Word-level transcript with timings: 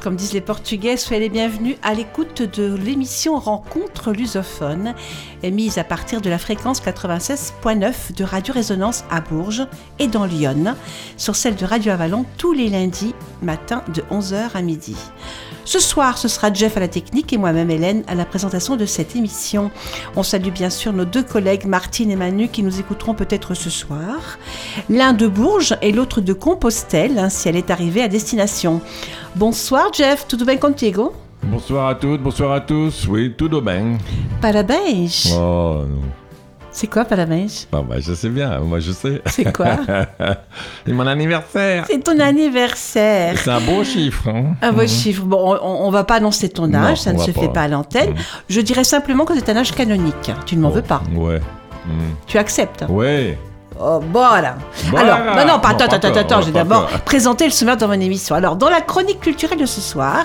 comme 0.00 0.16
disent 0.16 0.32
les 0.32 0.40
Portugais, 0.40 0.96
soyez 0.96 1.20
les 1.20 1.28
bienvenus 1.28 1.76
à 1.82 1.94
l'écoute 1.94 2.42
de 2.42 2.74
l'émission 2.74 3.38
Rencontre 3.38 4.12
lusophone, 4.12 4.94
émise 5.42 5.78
à 5.78 5.84
partir 5.84 6.20
de 6.20 6.30
la 6.30 6.38
fréquence 6.38 6.82
96.9 6.82 8.14
de 8.16 8.24
Radio 8.24 8.54
Résonance 8.54 9.04
à 9.10 9.20
Bourges 9.20 9.66
et 9.98 10.08
dans 10.08 10.24
Lyon, 10.24 10.74
sur 11.16 11.36
celle 11.36 11.56
de 11.56 11.64
Radio 11.64 11.92
Avalon 11.92 12.24
tous 12.36 12.52
les 12.52 12.68
lundis 12.68 13.14
matin 13.42 13.82
de 13.94 14.02
11h 14.10 14.50
à 14.54 14.62
midi. 14.62 14.96
Ce 15.68 15.80
soir, 15.80 16.16
ce 16.16 16.28
sera 16.28 16.50
Jeff 16.50 16.78
à 16.78 16.80
la 16.80 16.88
technique 16.88 17.30
et 17.30 17.36
moi-même 17.36 17.70
Hélène 17.70 18.02
à 18.06 18.14
la 18.14 18.24
présentation 18.24 18.76
de 18.76 18.86
cette 18.86 19.14
émission. 19.16 19.70
On 20.16 20.22
salue 20.22 20.48
bien 20.48 20.70
sûr 20.70 20.94
nos 20.94 21.04
deux 21.04 21.22
collègues 21.22 21.66
Martine 21.66 22.10
et 22.10 22.16
Manu 22.16 22.48
qui 22.48 22.62
nous 22.62 22.80
écouteront 22.80 23.12
peut-être 23.12 23.52
ce 23.52 23.68
soir. 23.68 24.38
L'un 24.88 25.12
de 25.12 25.26
Bourges 25.26 25.76
et 25.82 25.92
l'autre 25.92 26.22
de 26.22 26.32
Compostelle, 26.32 27.18
hein, 27.18 27.28
si 27.28 27.50
elle 27.50 27.56
est 27.56 27.70
arrivée 27.70 28.00
à 28.00 28.08
destination. 28.08 28.80
Bonsoir 29.36 29.92
Jeff, 29.92 30.26
tout 30.26 30.42
bien 30.42 30.56
contigo? 30.56 31.12
Bonsoir 31.42 31.88
à 31.88 31.96
toutes, 31.96 32.22
bonsoir 32.22 32.52
à 32.52 32.62
tous. 32.62 33.06
Oui, 33.06 33.34
tout 33.36 33.50
bien. 33.60 33.98
Parabéns. 34.40 35.06
Oh 35.34 35.82
non. 35.86 36.00
C'est 36.78 36.86
quoi 36.86 37.04
Parabéns 37.04 37.48
Bah, 37.72 37.82
bah, 37.88 37.96
je 37.98 38.14
sais 38.14 38.28
bien, 38.28 38.60
moi 38.60 38.78
je 38.78 38.92
sais. 38.92 39.20
C'est 39.26 39.52
quoi? 39.52 39.78
C'est 40.86 40.92
mon 40.92 41.08
anniversaire. 41.08 41.86
C'est 41.90 41.98
ton 42.04 42.20
anniversaire. 42.20 43.36
C'est 43.36 43.50
un 43.50 43.60
beau 43.60 43.82
chiffre. 43.82 44.28
Hein 44.28 44.54
Un 44.62 44.70
beau 44.70 44.86
chiffre. 44.86 45.24
Bon, 45.24 45.58
on, 45.60 45.86
on 45.88 45.90
va 45.90 46.04
pas 46.04 46.14
annoncer 46.14 46.48
ton 46.48 46.68
Non, 46.68 46.78
âge, 46.78 46.98
ça 47.00 47.12
ne 47.12 47.18
se 47.18 47.32
pas. 47.32 47.40
fait 47.40 47.48
pas 47.48 47.62
à 47.62 47.68
l'antenne. 47.68 48.10
Mm. 48.10 48.16
Je 48.48 48.60
dirais 48.60 48.84
simplement 48.84 49.24
que 49.24 49.34
c'est 49.34 49.48
un 49.48 49.56
âge 49.56 49.72
canonique. 49.74 50.30
Tu 50.46 50.54
ne 50.54 50.60
m'en 50.60 50.70
veux 50.70 50.82
pas. 50.82 51.02
Ouais. 51.16 51.40
Mm. 51.84 51.90
Tu 52.28 52.38
acceptes 52.38 52.84
Ouais. 52.88 53.36
Oh, 53.80 54.00
voilà. 54.12 54.56
Voilà. 54.90 55.14
Alors, 55.14 55.26
non, 55.26 55.34
pas, 55.34 55.44
Non, 55.44 55.54
attends, 55.54 55.60
pas 55.60 55.84
attends, 55.84 56.08
encore, 56.08 56.18
attends, 56.18 56.42
j'ai 56.42 56.50
d'abord 56.50 56.86
présenté 57.04 57.44
le 57.44 57.50
sommaire 57.50 57.76
dans 57.76 57.86
mon 57.88 58.00
émission. 58.00 58.34
Alors, 58.34 58.56
dans 58.56 58.70
la 58.70 58.80
chronique 58.80 59.20
culturelle 59.20 59.58
de 59.58 59.66
ce 59.66 59.80
soir, 59.80 60.24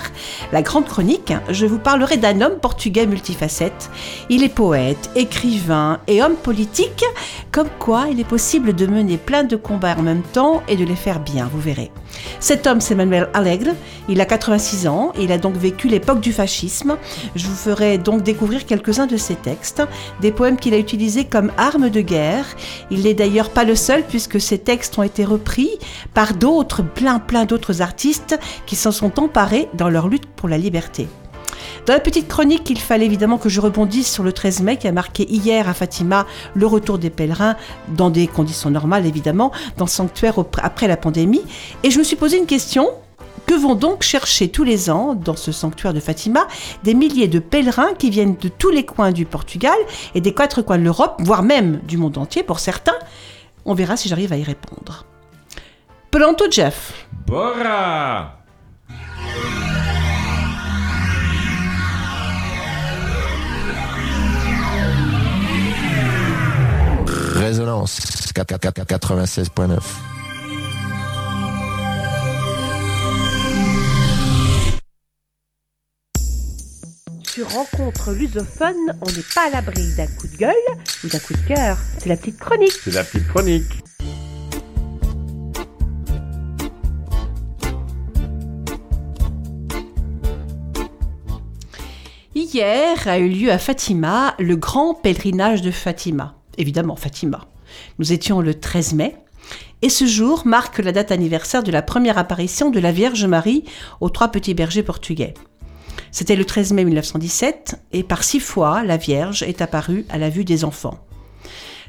la 0.51 0.61
grande 0.61 0.85
chronique, 0.85 1.33
je 1.49 1.65
vous 1.65 1.77
parlerai 1.77 2.17
d'un 2.17 2.41
homme 2.41 2.57
portugais 2.59 3.05
multifacette. 3.05 3.91
Il 4.29 4.43
est 4.43 4.49
poète, 4.49 5.11
écrivain 5.15 5.99
et 6.07 6.23
homme 6.23 6.35
politique, 6.35 7.05
comme 7.51 7.69
quoi 7.79 8.05
il 8.11 8.19
est 8.19 8.27
possible 8.27 8.73
de 8.73 8.87
mener 8.87 9.17
plein 9.17 9.43
de 9.43 9.55
combats 9.55 9.95
en 9.97 10.01
même 10.01 10.23
temps 10.23 10.63
et 10.67 10.75
de 10.75 10.85
les 10.85 10.95
faire 10.95 11.19
bien, 11.19 11.47
vous 11.51 11.59
verrez. 11.61 11.91
Cet 12.39 12.67
homme, 12.67 12.81
c'est 12.81 12.95
Manuel 12.95 13.29
Alegre. 13.33 13.71
Il 14.09 14.19
a 14.21 14.25
86 14.25 14.87
ans. 14.87 15.13
Il 15.19 15.31
a 15.31 15.37
donc 15.37 15.55
vécu 15.55 15.87
l'époque 15.87 16.19
du 16.19 16.33
fascisme. 16.33 16.97
Je 17.35 17.47
vous 17.47 17.55
ferai 17.55 17.97
donc 17.97 18.23
découvrir 18.23 18.65
quelques-uns 18.65 19.07
de 19.07 19.17
ses 19.17 19.35
textes, 19.35 19.81
des 20.21 20.31
poèmes 20.31 20.57
qu'il 20.57 20.73
a 20.73 20.77
utilisés 20.77 21.25
comme 21.25 21.51
arme 21.57 21.89
de 21.89 22.01
guerre. 22.01 22.45
Il 22.91 23.03
n'est 23.03 23.13
d'ailleurs 23.13 23.42
pas 23.49 23.63
le 23.63 23.75
seul 23.75 24.03
puisque 24.03 24.39
ces 24.39 24.57
textes 24.57 24.97
ont 24.97 25.03
été 25.03 25.25
repris 25.25 25.69
par 26.13 26.33
d'autres, 26.33 26.83
plein 26.83 27.19
plein 27.19 27.45
d'autres 27.45 27.81
artistes 27.81 28.39
qui 28.65 28.75
s'en 28.75 28.91
sont 28.91 29.19
emparés 29.19 29.69
dans 29.73 29.89
leur 29.89 30.07
lutte 30.07 30.25
pour 30.25 30.49
la 30.49 30.57
liberté. 30.57 31.07
Dans 31.85 31.93
la 31.93 31.99
petite 31.99 32.29
chronique, 32.29 32.69
il 32.69 32.79
fallait 32.79 33.05
évidemment 33.05 33.37
que 33.37 33.49
je 33.49 33.59
rebondisse 33.59 34.09
sur 34.09 34.23
le 34.23 34.31
13 34.31 34.61
mai 34.61 34.77
qui 34.77 34.87
a 34.87 34.93
marqué 34.93 35.29
hier 35.29 35.67
à 35.67 35.73
Fatima 35.73 36.25
le 36.53 36.65
retour 36.65 36.97
des 36.97 37.09
pèlerins, 37.09 37.57
dans 37.89 38.09
des 38.09 38.27
conditions 38.27 38.69
normales 38.69 39.05
évidemment, 39.05 39.51
dans 39.77 39.85
le 39.85 39.89
sanctuaire 39.89 40.35
après 40.61 40.87
la 40.87 40.95
pandémie. 40.95 41.41
Et 41.83 41.91
je 41.91 41.99
me 41.99 42.03
suis 42.03 42.15
posé 42.15 42.37
une 42.37 42.45
question. 42.45 42.89
Que 43.45 43.55
vont 43.55 43.75
donc 43.75 44.03
chercher 44.03 44.47
tous 44.47 44.63
les 44.63 44.89
ans, 44.89 45.15
dans 45.15 45.35
ce 45.35 45.51
sanctuaire 45.51 45.93
de 45.93 45.99
Fatima, 45.99 46.47
des 46.85 46.93
milliers 46.93 47.27
de 47.27 47.39
pèlerins 47.39 47.93
qui 47.99 48.09
viennent 48.09 48.37
de 48.39 48.47
tous 48.47 48.69
les 48.69 48.85
coins 48.85 49.11
du 49.11 49.25
Portugal 49.25 49.75
et 50.15 50.21
des 50.21 50.33
quatre 50.33 50.61
coins 50.61 50.77
de 50.77 50.83
l'Europe, 50.83 51.15
voire 51.19 51.43
même 51.43 51.81
du 51.85 51.97
monde 51.97 52.17
entier 52.17 52.43
pour 52.43 52.59
certains 52.59 52.95
On 53.65 53.73
verra 53.73 53.97
si 53.97 54.09
j'arrive 54.09 54.33
à 54.33 54.37
y 54.37 54.43
répondre. 54.43 55.05
Pronto, 56.11 56.45
Jeff 56.49 57.07
Bora 57.25 58.37
Résonance 67.35 67.99
96.9. 68.33 70.12
Sur 77.33 77.49
Rencontre 77.49 78.11
lusophone, 78.11 78.95
on 79.01 79.07
n'est 79.07 79.25
pas 79.33 79.47
à 79.47 79.49
l'abri 79.49 79.81
d'un 79.97 80.05
coup 80.05 80.27
de 80.27 80.37
gueule 80.37 80.53
ou 81.03 81.07
d'un 81.07 81.17
coup 81.17 81.33
de 81.33 81.47
cœur. 81.47 81.79
C'est 81.97 82.07
la 82.07 82.15
petite 82.15 82.37
chronique. 82.37 82.73
C'est 82.83 82.93
la 82.93 83.03
petite 83.03 83.27
chronique. 83.27 83.63
Hier 92.35 93.07
a 93.07 93.17
eu 93.17 93.29
lieu 93.29 93.51
à 93.51 93.57
Fatima 93.57 94.35
le 94.37 94.55
grand 94.55 94.93
pèlerinage 94.93 95.63
de 95.63 95.71
Fatima. 95.71 96.35
Évidemment, 96.59 96.95
Fatima. 96.95 97.47
Nous 97.97 98.13
étions 98.13 98.41
le 98.41 98.53
13 98.53 98.93
mai. 98.93 99.15
Et 99.81 99.89
ce 99.89 100.05
jour 100.05 100.45
marque 100.45 100.77
la 100.77 100.91
date 100.91 101.11
anniversaire 101.11 101.63
de 101.63 101.71
la 101.71 101.81
première 101.81 102.19
apparition 102.19 102.69
de 102.69 102.79
la 102.79 102.91
Vierge 102.91 103.25
Marie 103.25 103.63
aux 104.01 104.11
trois 104.11 104.27
petits 104.27 104.53
bergers 104.53 104.83
portugais. 104.83 105.33
C'était 106.13 106.35
le 106.35 106.45
13 106.45 106.73
mai 106.73 106.85
1917 106.85 107.75
et 107.91 108.03
par 108.03 108.23
six 108.23 108.39
fois, 108.39 108.83
la 108.83 108.97
Vierge 108.97 109.41
est 109.41 109.63
apparue 109.63 110.05
à 110.09 110.19
la 110.19 110.29
vue 110.29 110.45
des 110.45 110.63
enfants. 110.63 110.99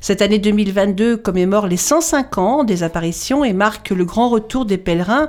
Cette 0.00 0.22
année 0.22 0.38
2022 0.38 1.18
commémore 1.18 1.66
les 1.66 1.76
105 1.76 2.38
ans 2.38 2.64
des 2.64 2.82
apparitions 2.82 3.44
et 3.44 3.52
marque 3.52 3.90
le 3.90 4.06
grand 4.06 4.30
retour 4.30 4.64
des 4.64 4.78
pèlerins 4.78 5.28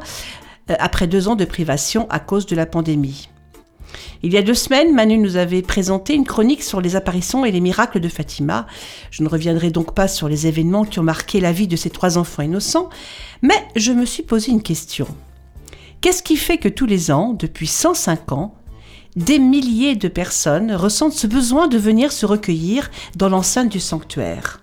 euh, 0.71 0.75
après 0.79 1.07
deux 1.07 1.27
ans 1.27 1.35
de 1.35 1.43
privation 1.43 2.07
à 2.09 2.19
cause 2.19 2.45
de 2.45 2.55
la 2.55 2.65
pandémie. 2.65 3.27
Il 4.23 4.31
y 4.31 4.37
a 4.37 4.41
deux 4.41 4.53
semaines, 4.53 4.95
Manu 4.95 5.17
nous 5.17 5.35
avait 5.35 5.61
présenté 5.61 6.13
une 6.13 6.25
chronique 6.25 6.63
sur 6.63 6.79
les 6.79 6.95
apparitions 6.95 7.43
et 7.43 7.51
les 7.51 7.59
miracles 7.59 7.99
de 7.99 8.07
Fatima. 8.07 8.65
Je 9.11 9.23
ne 9.23 9.27
reviendrai 9.27 9.71
donc 9.71 9.93
pas 9.93 10.07
sur 10.07 10.29
les 10.29 10.47
événements 10.47 10.85
qui 10.85 10.99
ont 10.99 11.03
marqué 11.03 11.41
la 11.41 11.51
vie 11.51 11.67
de 11.67 11.75
ces 11.75 11.89
trois 11.89 12.17
enfants 12.17 12.43
innocents, 12.43 12.89
mais 13.41 13.61
je 13.75 13.91
me 13.91 14.05
suis 14.05 14.23
posé 14.23 14.53
une 14.53 14.63
question. 14.63 15.05
Qu'est-ce 15.99 16.23
qui 16.23 16.37
fait 16.37 16.59
que 16.59 16.69
tous 16.69 16.85
les 16.85 17.11
ans, 17.11 17.33
depuis 17.37 17.67
105 17.67 18.31
ans, 18.31 18.55
des 19.15 19.39
milliers 19.39 19.95
de 19.95 20.07
personnes 20.07 20.73
ressentent 20.73 21.13
ce 21.13 21.27
besoin 21.27 21.67
de 21.67 21.77
venir 21.77 22.11
se 22.11 22.25
recueillir 22.25 22.91
dans 23.15 23.29
l'enceinte 23.29 23.69
du 23.69 23.79
sanctuaire 23.79 24.61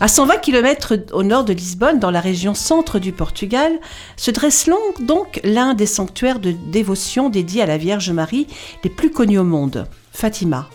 À 0.00 0.08
120 0.08 0.36
km 0.38 0.96
au 1.12 1.22
nord 1.22 1.44
de 1.44 1.54
Lisbonne, 1.54 1.98
dans 1.98 2.10
la 2.10 2.20
région 2.20 2.52
centre 2.52 2.98
du 2.98 3.12
Portugal, 3.12 3.72
se 4.16 4.30
dresse 4.30 4.68
donc 5.00 5.40
l'un 5.44 5.72
des 5.72 5.86
sanctuaires 5.86 6.40
de 6.40 6.50
dévotion 6.50 7.30
dédiés 7.30 7.62
à 7.62 7.66
la 7.66 7.78
Vierge 7.78 8.10
Marie 8.10 8.46
les 8.82 8.90
plus 8.90 9.10
connus 9.10 9.38
au 9.38 9.44
monde, 9.44 9.86
Fatima. 10.12 10.68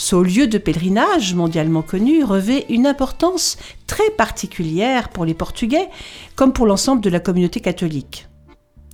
Ce 0.00 0.14
lieu 0.14 0.46
de 0.46 0.58
pèlerinage 0.58 1.34
mondialement 1.34 1.82
connu 1.82 2.22
revêt 2.22 2.66
une 2.68 2.86
importance 2.86 3.56
très 3.88 4.10
particulière 4.10 5.08
pour 5.08 5.24
les 5.24 5.34
Portugais 5.34 5.88
comme 6.36 6.52
pour 6.52 6.66
l'ensemble 6.66 7.00
de 7.00 7.10
la 7.10 7.18
communauté 7.18 7.58
catholique. 7.58 8.28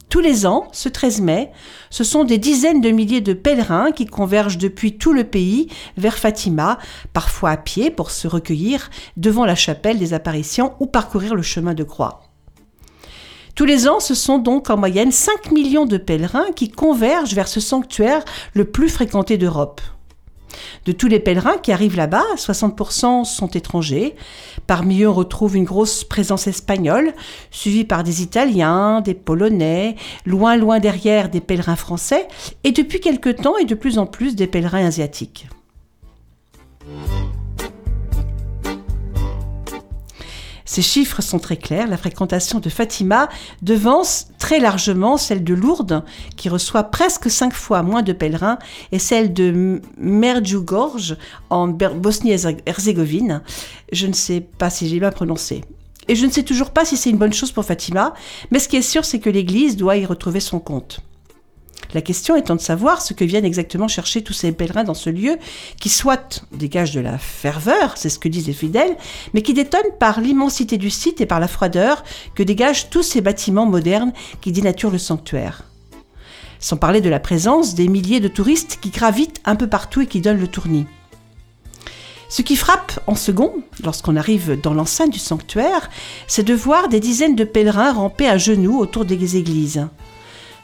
Tous 0.09 0.21
les 0.21 0.47
ans, 0.47 0.67
ce 0.73 0.89
13 0.89 1.21
mai, 1.21 1.51
ce 1.91 2.05
sont 2.05 2.25
des 2.25 2.39
dizaines 2.39 2.81
de 2.81 2.89
milliers 2.89 3.21
de 3.21 3.35
pèlerins 3.35 3.93
qui 3.93 4.07
convergent 4.07 4.57
depuis 4.57 4.97
tout 4.97 5.13
le 5.13 5.25
pays 5.25 5.69
vers 5.99 6.17
Fatima, 6.17 6.79
parfois 7.13 7.51
à 7.51 7.59
pied 7.59 7.91
pour 7.91 8.11
se 8.11 8.27
recueillir 8.27 8.89
devant 9.19 9.45
la 9.45 9.57
chapelle 9.57 9.99
des 9.99 10.15
apparitions 10.15 10.73
ou 10.81 10.87
parcourir 10.87 11.35
le 11.35 11.43
chemin 11.43 11.75
de 11.75 11.85
croix. 11.85 12.23
Tous 13.55 13.67
les 13.67 13.89
ans, 13.89 14.01
ce 14.01 14.15
sont 14.15 14.39
donc 14.39 14.71
en 14.71 14.79
moyenne 14.79 15.13
5 15.13 15.53
millions 15.53 15.85
de 15.85 15.99
pèlerins 15.99 16.51
qui 16.57 16.71
convergent 16.71 17.35
vers 17.35 17.47
ce 17.47 17.61
sanctuaire 17.61 18.25
le 18.55 18.65
plus 18.65 18.89
fréquenté 18.89 19.37
d'Europe. 19.37 19.83
De 20.85 20.93
tous 20.93 21.09
les 21.09 21.21
pèlerins 21.21 21.59
qui 21.59 21.73
arrivent 21.73 21.97
là-bas, 21.97 22.25
60% 22.37 23.25
sont 23.25 23.49
étrangers. 23.49 24.15
Parmi 24.67 25.03
eux, 25.03 25.09
on 25.09 25.15
retrouve 25.15 25.57
une 25.57 25.65
grosse 25.65 26.05
présence 26.05 26.47
espagnole, 26.47 27.13
suivie 27.51 27.85
par 27.85 28.05
des 28.05 28.23
Italiens, 28.23 29.01
des 29.01 29.15
Polonais, 29.15 29.97
loin 30.27 30.57
loin 30.57 30.81
derrière 30.81 31.29
des 31.29 31.41
pèlerins 31.41 31.77
français, 31.77 32.29
et 32.65 32.73
depuis 32.73 33.01
quelque 33.01 33.31
temps 33.31 33.57
et 33.57 33.65
de 33.65 33.75
plus 33.75 33.99
en 33.99 34.07
plus 34.07 34.37
des 34.37 34.47
pèlerins 34.47 34.87
asiatiques. 34.87 35.49
Ces 40.65 40.83
chiffres 40.83 41.23
sont 41.23 41.39
très 41.39 41.57
clairs. 41.57 41.89
La 41.89 41.97
fréquentation 41.97 42.59
de 42.59 42.69
Fatima 42.69 43.29
devance 43.63 44.29
très 44.39 44.61
largement 44.61 45.17
celle 45.17 45.45
de 45.45 45.55
Lourdes, 45.55 46.05
qui 46.37 46.49
reçoit 46.49 46.85
presque 46.85 47.31
cinq 47.31 47.53
fois 47.53 47.83
moins 47.83 48.03
de 48.03 48.13
pèlerins, 48.13 48.59
et 48.93 48.99
celle 48.99 49.33
de 49.33 49.81
Medjugorje 49.99 51.17
en 51.51 51.69
Bosnie-Herzégovine. 51.69 53.43
Je 53.93 54.07
ne 54.07 54.13
sais 54.13 54.41
pas 54.41 54.71
si 54.71 54.89
j'ai 54.89 55.01
bien 55.01 55.11
prononcé. 55.11 55.63
Et 56.09 56.17
je 56.17 56.27
ne 56.27 56.31
sais 56.31 56.43
toujours 56.43 56.71
pas 56.71 56.85
si 56.85 56.97
c'est 56.97 57.11
une 57.11 57.19
bonne 57.19 57.33
chose 57.33 57.53
pour 57.53 57.65
Fatima, 57.65 58.15
mais 58.51 58.59
ce 58.59 58.69
qui 58.69 58.77
est 58.77 58.83
sûr, 58.83 59.05
c'est 59.05 59.21
que 59.21 59.31
l'Église 59.31 59.77
doit 59.77 59.97
y 59.97 60.05
retrouver 60.05 60.41
son 60.41 60.61
compte. 60.61 61.01
La 61.93 62.01
question 62.01 62.37
étant 62.37 62.57
de 62.57 62.61
savoir 62.61 63.03
ce 63.03 63.15
que 63.15 63.25
viennent 63.25 63.45
exactement 63.45 63.89
chercher 63.89 64.23
tous 64.23 64.33
ces 64.33 64.53
pèlerins 64.53 64.85
dans 64.85 64.95
ce 64.95 65.11
lieu, 65.11 65.37
qui 65.81 65.89
soit 65.89 66.45
dégage 66.53 66.93
de 66.93 67.01
la 67.01 67.19
ferveur, 67.19 67.95
c'est 67.97 68.09
ce 68.09 68.19
que 68.19 68.29
disent 68.29 68.47
les 68.47 68.53
fidèles, 68.53 68.97
mais 69.33 69.43
qui 69.43 69.55
détonne 69.55 69.83
par 70.01 70.21
l'immensité 70.21 70.79
du 70.79 70.91
site 70.91 71.21
et 71.21 71.27
par 71.27 71.41
la 71.41 71.49
froideur 71.49 72.05
que 72.35 72.43
dégagent 72.43 72.91
tous 72.91 73.03
ces 73.03 73.21
bâtiments 73.21 73.67
modernes 73.67 74.13
qui 74.41 74.53
dénaturent 74.53 74.91
le 74.91 74.99
sanctuaire. 74.99 75.65
Sans 76.59 76.77
parler 76.77 77.01
de 77.01 77.11
la 77.11 77.21
présence 77.21 77.75
des 77.75 77.89
milliers 77.89 78.21
de 78.21 78.29
touristes 78.29 78.79
qui 78.81 78.91
gravitent 78.91 79.41
un 79.45 79.57
peu 79.57 79.67
partout 79.67 80.01
et 80.01 80.07
qui 80.07 80.21
donnent 80.21 80.41
le 80.41 80.49
tournis. 80.49 80.87
Ce 82.29 82.43
qui 82.43 82.57
frappe 82.57 82.99
en 83.07 83.15
second, 83.15 83.53
lorsqu'on 83.85 84.17
arrive 84.17 84.61
dans 84.61 84.75
l'enceinte 84.75 85.13
du 85.13 85.19
sanctuaire, 85.19 85.89
c'est 86.27 86.43
de 86.43 86.55
voir 86.55 86.89
des 86.89 86.99
dizaines 86.99 87.37
de 87.37 87.45
pèlerins 87.45 87.93
ramper 87.93 88.27
à 88.27 88.39
genoux 88.39 88.79
autour 88.79 89.05
des 89.05 89.37
églises. 89.37 89.87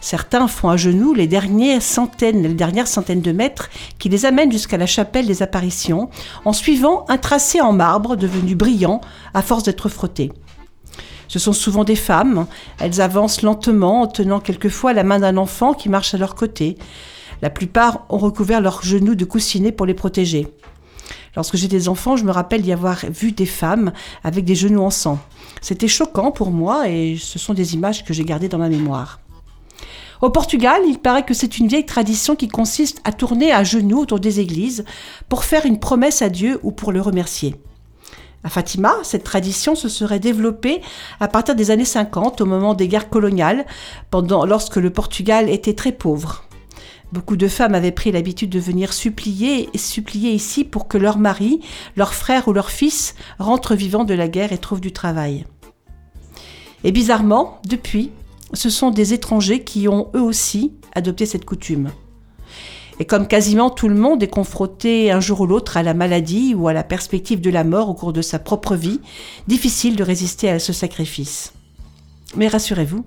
Certains 0.00 0.48
font 0.48 0.70
à 0.70 0.76
genoux 0.76 1.12
les 1.12 1.26
dernières 1.26 1.82
centaines, 1.82 2.42
les 2.42 2.54
dernières 2.54 2.88
centaines 2.88 3.20
de 3.20 3.32
mètres 3.32 3.68
qui 3.98 4.08
les 4.08 4.24
amènent 4.24 4.50
jusqu'à 4.50 4.78
la 4.78 4.86
chapelle 4.86 5.26
des 5.26 5.42
apparitions, 5.42 6.08
en 6.44 6.54
suivant 6.54 7.04
un 7.08 7.18
tracé 7.18 7.60
en 7.60 7.72
marbre 7.72 8.16
devenu 8.16 8.54
brillant 8.54 9.02
à 9.34 9.42
force 9.42 9.64
d'être 9.64 9.88
frotté. 9.90 10.32
Ce 11.28 11.38
sont 11.38 11.52
souvent 11.52 11.84
des 11.84 11.96
femmes. 11.96 12.46
Elles 12.80 13.00
avancent 13.00 13.42
lentement 13.42 14.00
en 14.00 14.06
tenant 14.06 14.40
quelquefois 14.40 14.94
la 14.94 15.04
main 15.04 15.20
d'un 15.20 15.36
enfant 15.36 15.74
qui 15.74 15.88
marche 15.88 16.14
à 16.14 16.18
leur 16.18 16.34
côté. 16.34 16.76
La 17.42 17.50
plupart 17.50 18.04
ont 18.08 18.18
recouvert 18.18 18.60
leurs 18.60 18.82
genoux 18.82 19.14
de 19.14 19.24
coussinets 19.24 19.70
pour 19.70 19.86
les 19.86 19.94
protéger. 19.94 20.48
Lorsque 21.36 21.56
j'étais 21.56 21.76
des 21.76 21.88
enfants, 21.88 22.16
je 22.16 22.24
me 22.24 22.32
rappelle 22.32 22.62
d'y 22.62 22.72
avoir 22.72 22.98
vu 23.08 23.32
des 23.32 23.46
femmes 23.46 23.92
avec 24.24 24.44
des 24.44 24.56
genoux 24.56 24.82
en 24.82 24.90
sang. 24.90 25.18
C'était 25.60 25.88
choquant 25.88 26.32
pour 26.32 26.50
moi 26.50 26.88
et 26.88 27.16
ce 27.16 27.38
sont 27.38 27.54
des 27.54 27.74
images 27.74 28.04
que 28.04 28.12
j'ai 28.12 28.24
gardées 28.24 28.48
dans 28.48 28.58
ma 28.58 28.68
mémoire. 28.68 29.20
Au 30.22 30.28
Portugal, 30.28 30.82
il 30.86 30.98
paraît 30.98 31.24
que 31.24 31.32
c'est 31.32 31.58
une 31.58 31.68
vieille 31.68 31.86
tradition 31.86 32.36
qui 32.36 32.48
consiste 32.48 33.00
à 33.04 33.12
tourner 33.12 33.52
à 33.52 33.64
genoux 33.64 34.00
autour 34.00 34.20
des 34.20 34.38
églises 34.38 34.84
pour 35.30 35.44
faire 35.44 35.64
une 35.64 35.80
promesse 35.80 36.20
à 36.20 36.28
Dieu 36.28 36.60
ou 36.62 36.72
pour 36.72 36.92
le 36.92 37.00
remercier. 37.00 37.56
À 38.44 38.50
Fatima, 38.50 38.94
cette 39.02 39.24
tradition 39.24 39.74
se 39.74 39.88
serait 39.88 40.20
développée 40.20 40.82
à 41.20 41.28
partir 41.28 41.54
des 41.54 41.70
années 41.70 41.84
50, 41.86 42.40
au 42.40 42.46
moment 42.46 42.74
des 42.74 42.88
guerres 42.88 43.08
coloniales, 43.08 43.64
lorsque 44.12 44.76
le 44.76 44.90
Portugal 44.90 45.48
était 45.48 45.74
très 45.74 45.92
pauvre. 45.92 46.44
Beaucoup 47.12 47.36
de 47.36 47.48
femmes 47.48 47.74
avaient 47.74 47.90
pris 47.90 48.12
l'habitude 48.12 48.50
de 48.50 48.60
venir 48.60 48.92
supplier 48.92 49.68
et 49.72 49.78
supplier 49.78 50.32
ici 50.32 50.64
pour 50.64 50.86
que 50.86 50.96
leur 50.96 51.18
mari, 51.18 51.60
leur 51.96 52.14
frère 52.14 52.46
ou 52.46 52.52
leur 52.52 52.70
fils 52.70 53.14
rentrent 53.38 53.74
vivants 53.74 54.04
de 54.04 54.14
la 54.14 54.28
guerre 54.28 54.52
et 54.52 54.58
trouvent 54.58 54.80
du 54.80 54.92
travail. 54.92 55.44
Et 56.84 56.92
bizarrement, 56.92 57.58
depuis, 57.66 58.10
ce 58.52 58.70
sont 58.70 58.90
des 58.90 59.14
étrangers 59.14 59.62
qui 59.64 59.88
ont 59.88 60.10
eux 60.14 60.22
aussi 60.22 60.72
adopté 60.94 61.26
cette 61.26 61.44
coutume. 61.44 61.90
Et 62.98 63.06
comme 63.06 63.26
quasiment 63.26 63.70
tout 63.70 63.88
le 63.88 63.94
monde 63.94 64.22
est 64.22 64.28
confronté 64.28 65.10
un 65.10 65.20
jour 65.20 65.40
ou 65.40 65.46
l'autre 65.46 65.78
à 65.78 65.82
la 65.82 65.94
maladie 65.94 66.54
ou 66.54 66.68
à 66.68 66.74
la 66.74 66.84
perspective 66.84 67.40
de 67.40 67.48
la 67.48 67.64
mort 67.64 67.88
au 67.88 67.94
cours 67.94 68.12
de 68.12 68.20
sa 68.20 68.38
propre 68.38 68.76
vie, 68.76 69.00
difficile 69.48 69.96
de 69.96 70.02
résister 70.02 70.50
à 70.50 70.58
ce 70.58 70.74
sacrifice. 70.74 71.54
Mais 72.36 72.46
rassurez-vous, 72.46 73.04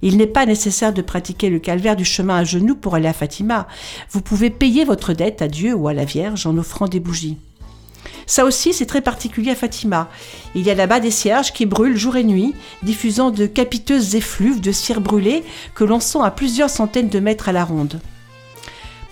il 0.00 0.16
n'est 0.16 0.26
pas 0.26 0.46
nécessaire 0.46 0.94
de 0.94 1.02
pratiquer 1.02 1.50
le 1.50 1.58
calvaire 1.58 1.96
du 1.96 2.04
chemin 2.04 2.36
à 2.36 2.44
genoux 2.44 2.76
pour 2.76 2.94
aller 2.94 3.08
à 3.08 3.12
Fatima. 3.12 3.66
Vous 4.10 4.22
pouvez 4.22 4.48
payer 4.48 4.84
votre 4.84 5.12
dette 5.12 5.42
à 5.42 5.48
Dieu 5.48 5.74
ou 5.74 5.88
à 5.88 5.92
la 5.92 6.04
Vierge 6.04 6.46
en 6.46 6.56
offrant 6.56 6.86
des 6.86 7.00
bougies. 7.00 7.36
Ça 8.26 8.44
aussi, 8.44 8.72
c'est 8.72 8.86
très 8.86 9.00
particulier 9.00 9.50
à 9.50 9.56
Fatima. 9.56 10.08
Il 10.54 10.62
y 10.62 10.70
a 10.70 10.74
là-bas 10.74 11.00
des 11.00 11.10
cierges 11.10 11.52
qui 11.52 11.66
brûlent 11.66 11.96
jour 11.96 12.16
et 12.16 12.24
nuit, 12.24 12.54
diffusant 12.82 13.30
de 13.30 13.46
capiteuses 13.46 14.14
effluves 14.14 14.60
de 14.60 14.72
cire 14.72 15.00
brûlée 15.00 15.44
que 15.74 15.84
l'on 15.84 16.00
sent 16.00 16.20
à 16.22 16.30
plusieurs 16.30 16.70
centaines 16.70 17.08
de 17.08 17.20
mètres 17.20 17.48
à 17.48 17.52
la 17.52 17.64
ronde. 17.64 18.00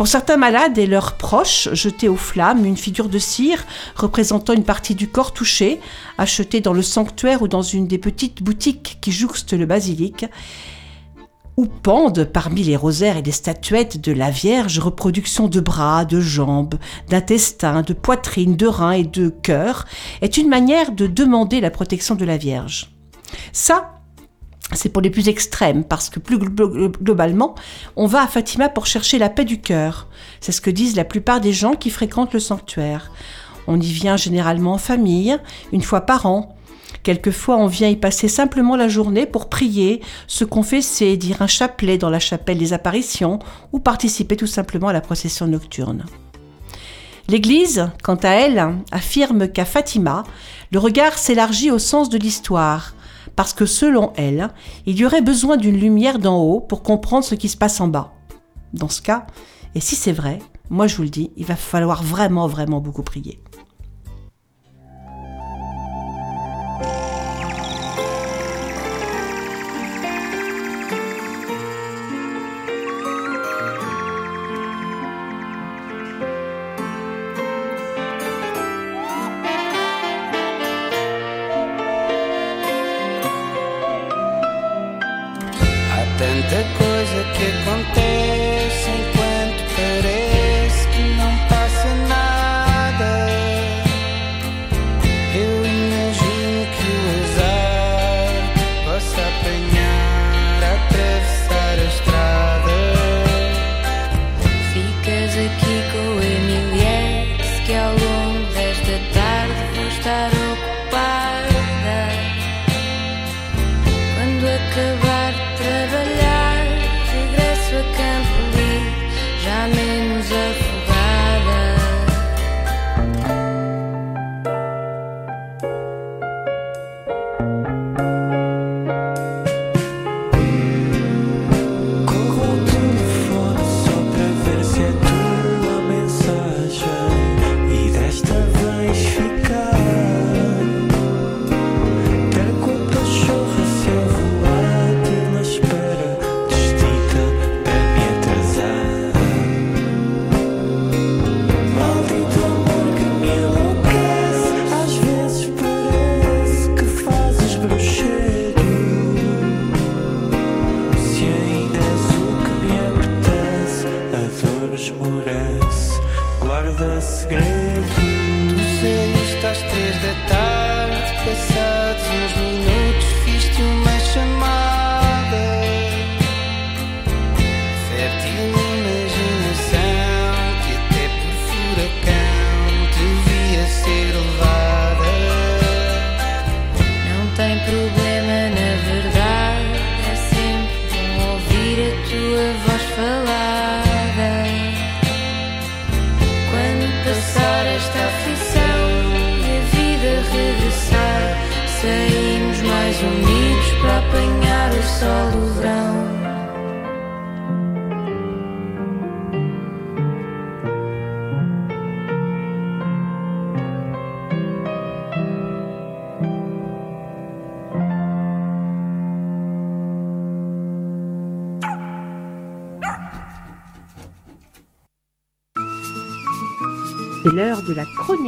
Pour 0.00 0.08
certains 0.08 0.38
malades 0.38 0.78
et 0.78 0.87
leurs 0.87 1.19
proches, 1.19 1.69
jeter 1.75 2.08
aux 2.08 2.16
flammes 2.16 2.64
une 2.64 2.78
figure 2.78 3.10
de 3.10 3.19
cire 3.19 3.66
représentant 3.96 4.54
une 4.54 4.64
partie 4.64 4.94
du 4.94 5.08
corps 5.08 5.34
touché, 5.34 5.78
achetée 6.16 6.62
dans 6.62 6.72
le 6.72 6.81
sanctuaire 6.81 7.43
ou 7.43 7.48
dans 7.48 7.60
une 7.60 7.86
des 7.86 7.98
petites 7.98 8.43
boutiques 8.43 8.96
qui 9.02 9.12
jouxtent 9.12 9.52
le 9.52 9.66
basilic, 9.66 10.25
où 11.56 11.67
pendent 11.67 12.25
parmi 12.25 12.62
les 12.62 12.76
rosaires 12.76 13.17
et 13.17 13.23
les 13.23 13.32
statuettes 13.32 14.00
de 14.00 14.12
la 14.12 14.31
Vierge 14.31 14.79
reproductions 14.79 15.49
de 15.49 15.61
bras, 15.61 16.05
de 16.05 16.20
jambes, 16.20 16.76
d'intestins, 17.08 17.82
de 17.82 17.93
poitrine, 17.93 18.56
de 18.56 18.67
reins 18.67 18.93
et 18.93 19.05
de 19.05 19.29
cœur, 19.29 19.87
est 20.23 20.37
une 20.37 20.49
manière 20.49 20.93
de 20.93 21.06
demander 21.06 21.61
la 21.61 21.70
protection 21.70 22.14
de 22.14 22.25
la 22.25 22.37
Vierge. 22.37 22.93
Ça, 23.52 23.93
c'est 24.73 24.88
pour 24.88 25.02
les 25.02 25.11
plus 25.11 25.29
extrêmes, 25.29 25.85
parce 25.85 26.11
que 26.11 26.20
plus 26.20 26.38
globalement, 26.38 27.55
on 27.96 28.06
va 28.06 28.23
à 28.23 28.29
Fatima 28.29 28.69
pour 28.69 28.87
chercher 28.87 29.19
la 29.19 29.29
paix 29.29 29.44
du 29.44 29.61
cœur. 29.61 30.08
C'est 30.41 30.53
ce 30.53 30.61
que 30.61 30.70
disent 30.70 30.96
la 30.96 31.05
plupart 31.05 31.41
des 31.41 31.53
gens 31.53 31.75
qui 31.75 31.91
fréquentent 31.91 32.35
le 32.35 32.41
sanctuaire. 32.41 33.11
On 33.67 33.81
y 33.81 33.93
vient 33.93 34.17
généralement 34.17 34.75
en 34.75 34.79
famille, 34.79 35.37
une 35.73 35.82
fois 35.82 36.03
par 36.03 36.26
an, 36.26 36.56
Quelquefois, 37.02 37.56
on 37.56 37.67
vient 37.67 37.88
y 37.88 37.97
passer 37.97 38.29
simplement 38.29 38.76
la 38.76 38.88
journée 38.88 39.26
pour 39.26 39.49
prier, 39.49 40.02
se 40.26 40.44
confesser, 40.44 41.17
dire 41.17 41.41
un 41.41 41.47
chapelet 41.47 41.97
dans 41.97 42.11
la 42.11 42.20
chapelle 42.20 42.58
des 42.58 42.73
apparitions 42.73 43.38
ou 43.73 43.79
participer 43.79 44.37
tout 44.37 44.47
simplement 44.47 44.88
à 44.88 44.93
la 44.93 45.00
procession 45.00 45.47
nocturne. 45.47 46.05
L'Église, 47.29 47.88
quant 48.02 48.17
à 48.17 48.31
elle, 48.31 48.75
affirme 48.91 49.49
qu'à 49.49 49.64
Fatima, 49.64 50.25
le 50.73 50.79
regard 50.79 51.17
s'élargit 51.17 51.70
au 51.70 51.79
sens 51.79 52.08
de 52.08 52.19
l'histoire, 52.19 52.94
parce 53.37 53.53
que 53.53 53.67
selon 53.67 54.12
elle, 54.17 54.50
il 54.85 54.99
y 54.99 55.05
aurait 55.05 55.23
besoin 55.23 55.56
d'une 55.56 55.79
lumière 55.79 56.19
d'en 56.19 56.38
haut 56.38 56.61
pour 56.61 56.82
comprendre 56.82 57.25
ce 57.25 57.35
qui 57.35 57.49
se 57.49 57.56
passe 57.56 57.81
en 57.81 57.88
bas. 57.88 58.12
Dans 58.75 58.88
ce 58.88 59.00
cas, 59.00 59.26
et 59.75 59.81
si 59.81 59.94
c'est 59.94 60.12
vrai, 60.12 60.41
moi 60.69 60.87
je 60.87 60.96
vous 60.96 61.05
le 61.05 61.08
dis, 61.08 61.31
il 61.37 61.46
va 61.46 61.56
falloir 61.56 62.03
vraiment, 62.03 62.46
vraiment 62.49 62.81
beaucoup 62.81 63.03
prier. 63.03 63.41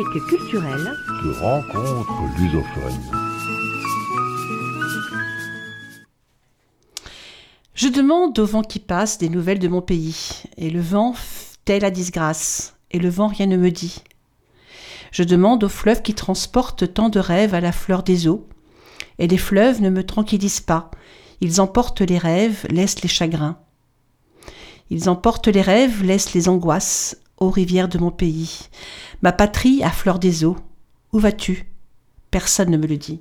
De 0.03 0.09
la 0.09 0.21
chronique 0.21 0.27
culturelle. 0.27 0.97
de 1.25 1.33
rencontres 1.41 2.23
lusophones. 2.39 3.01
Je 7.75 7.89
demande 7.89 8.39
au 8.39 8.47
vent 8.47 8.63
qui 8.63 8.79
passe 8.79 9.19
des 9.19 9.29
nouvelles 9.29 9.59
de 9.59 9.69
mon 9.69 9.83
pays, 9.83 10.45
et 10.57 10.71
le 10.71 10.81
vent 10.81 11.15
tait 11.65 11.81
la 11.81 11.91
disgrâce, 11.91 12.75
et 12.91 12.99
le 12.99 13.09
vent 13.09 13.29
rien 13.29 13.47
ne 13.47 13.57
me 13.57 13.71
dit. 13.71 14.03
Je 15.11 15.23
demande 15.23 15.65
au 15.65 15.69
fleuve 15.69 16.03
qui 16.03 16.15
transporte 16.15 16.93
tant 16.95 17.09
de 17.09 17.19
rêves 17.19 17.55
à 17.55 17.61
la 17.61 17.73
fleur 17.73 18.03
des 18.03 18.29
eaux, 18.29 18.47
et 19.19 19.27
les 19.27 19.39
fleuves 19.39 19.81
ne 19.81 19.91
me 19.91 20.05
tranquillisent 20.05 20.61
pas, 20.61 20.91
ils 21.41 21.61
emportent 21.61 22.03
les 22.03 22.19
rêves, 22.19 22.67
laissent 22.71 23.03
les 23.03 23.09
chagrins. 23.09 23.59
Ils 24.91 25.09
emportent 25.09 25.49
les 25.49 25.63
rêves, 25.63 26.05
laissent 26.05 26.35
les 26.35 26.49
angoisses, 26.49 27.17
ô 27.43 27.51
rivière 27.51 27.89
de 27.89 27.99
mon 27.99 28.13
pays, 28.13 28.69
ma 29.21 29.33
patrie 29.33 29.83
à 29.83 29.91
fleur 29.91 30.19
des 30.19 30.45
eaux. 30.45 30.57
Où 31.13 31.19
vas-tu? 31.19 31.67
Personne 32.31 32.71
ne 32.71 32.77
me 32.77 32.87
le 32.87 32.97
dit. 32.97 33.21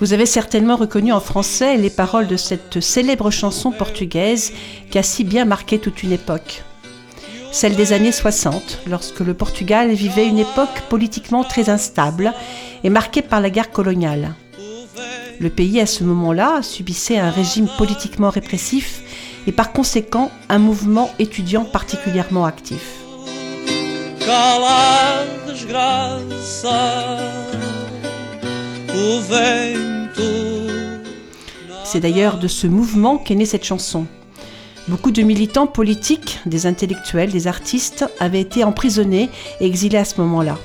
Vous 0.00 0.12
avez 0.12 0.26
certainement 0.26 0.74
reconnu 0.74 1.12
en 1.12 1.20
français 1.20 1.76
les 1.76 1.90
paroles 1.90 2.26
de 2.26 2.36
cette 2.36 2.80
célèbre 2.80 3.30
chanson 3.30 3.70
portugaise 3.70 4.52
qui 4.90 4.98
a 4.98 5.04
si 5.04 5.22
bien 5.22 5.44
marqué 5.44 5.78
toute 5.78 6.02
une 6.02 6.10
époque. 6.10 6.64
Celle 7.52 7.76
des 7.76 7.92
années 7.92 8.10
60, 8.10 8.80
lorsque 8.88 9.20
le 9.20 9.32
Portugal 9.32 9.92
vivait 9.92 10.26
une 10.26 10.40
époque 10.40 10.82
politiquement 10.88 11.44
très 11.44 11.70
instable 11.70 12.32
et 12.82 12.90
marquée 12.90 13.22
par 13.22 13.40
la 13.40 13.50
guerre 13.50 13.70
coloniale. 13.70 14.34
Le 15.38 15.50
pays 15.50 15.80
à 15.80 15.86
ce 15.86 16.02
moment-là 16.02 16.62
subissait 16.62 17.18
un 17.18 17.30
régime 17.30 17.68
politiquement 17.78 18.30
répressif 18.30 19.02
et 19.46 19.52
par 19.52 19.72
conséquent 19.72 20.32
un 20.48 20.58
mouvement 20.58 21.10
étudiant 21.20 21.64
particulièrement 21.64 22.44
actif. 22.44 23.03
C'est 31.84 32.00
d'ailleurs 32.00 32.38
de 32.38 32.48
ce 32.48 32.66
mouvement 32.66 33.18
qu'est 33.18 33.34
née 33.34 33.44
cette 33.44 33.64
chanson. 33.64 34.06
Beaucoup 34.88 35.10
de 35.10 35.20
militants 35.20 35.66
politiques, 35.66 36.38
des 36.46 36.66
intellectuels, 36.66 37.32
des 37.32 37.46
artistes 37.48 38.06
avaient 38.18 38.40
été 38.40 38.64
emprisonnés 38.64 39.28
et 39.60 39.66
exilés 39.66 39.98
à 39.98 40.06
ce 40.06 40.18
moment-là. 40.22 40.58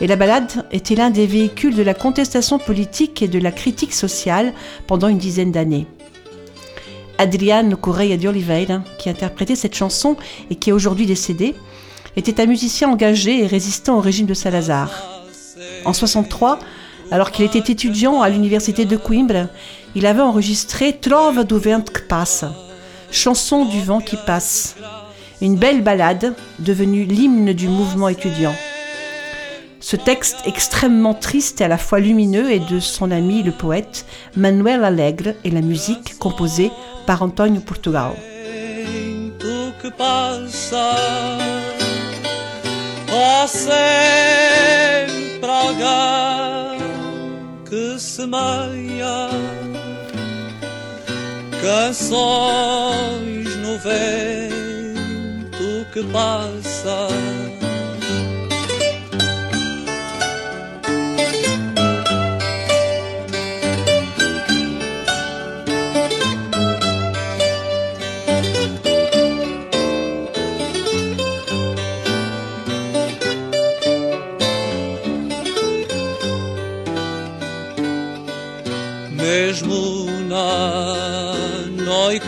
Et 0.00 0.06
la 0.06 0.14
balade 0.14 0.64
était 0.70 0.94
l'un 0.94 1.10
des 1.10 1.26
véhicules 1.26 1.74
de 1.74 1.82
la 1.82 1.94
contestation 1.94 2.60
politique 2.60 3.22
et 3.22 3.28
de 3.28 3.40
la 3.40 3.50
critique 3.50 3.92
sociale 3.92 4.52
pendant 4.86 5.08
une 5.08 5.18
dizaine 5.18 5.50
d'années. 5.50 5.88
Adriano 7.18 7.76
Correia 7.76 8.16
de 8.16 8.28
Oliveira, 8.28 8.84
qui 8.98 9.10
interprétait 9.10 9.56
cette 9.56 9.74
chanson 9.74 10.16
et 10.50 10.54
qui 10.54 10.70
est 10.70 10.72
aujourd'hui 10.72 11.06
décédé, 11.06 11.56
était 12.16 12.42
un 12.42 12.46
musicien 12.46 12.90
engagé 12.90 13.42
et 13.42 13.46
résistant 13.46 13.96
au 13.96 14.00
régime 14.00 14.26
de 14.26 14.34
Salazar. 14.34 14.90
En 15.84 15.92
63, 15.92 16.58
alors 17.10 17.30
qu'il 17.30 17.44
était 17.44 17.72
étudiant 17.72 18.22
à 18.22 18.28
l'université 18.28 18.84
de 18.84 18.96
Coimbra, 18.96 19.46
il 19.94 20.06
avait 20.06 20.20
enregistré 20.20 20.98
Trova 20.98 21.44
do 21.44 21.58
vento 21.58 21.92
que 21.92 22.00
passa, 22.00 22.54
chanson 23.10 23.64
du 23.64 23.80
vent 23.82 24.00
qui 24.00 24.16
passe, 24.16 24.76
une 25.40 25.56
belle 25.56 25.82
ballade 25.82 26.34
devenue 26.58 27.04
l'hymne 27.04 27.52
du 27.52 27.68
mouvement 27.68 28.08
étudiant. 28.08 28.54
Ce 29.80 29.96
texte 29.96 30.38
extrêmement 30.46 31.12
triste 31.12 31.60
et 31.60 31.64
à 31.64 31.68
la 31.68 31.76
fois 31.76 31.98
lumineux 31.98 32.52
est 32.52 32.70
de 32.70 32.78
son 32.78 33.10
ami 33.10 33.42
le 33.42 33.50
poète 33.50 34.06
Manuel 34.36 34.84
Alegre 34.84 35.34
et 35.42 35.50
la 35.50 35.60
musique 35.60 36.16
composée 36.18 36.70
par 37.04 37.22
Antonio 37.22 37.60
Portugal. 37.60 38.12
Há 43.24 43.46
sempre 43.46 43.80
alguém 45.48 46.80
que 47.64 48.00
semeia 48.00 49.30
canções 51.60 53.46
no 53.58 53.78
vento 53.78 54.66
que 55.92 56.02
passa. 56.12 57.06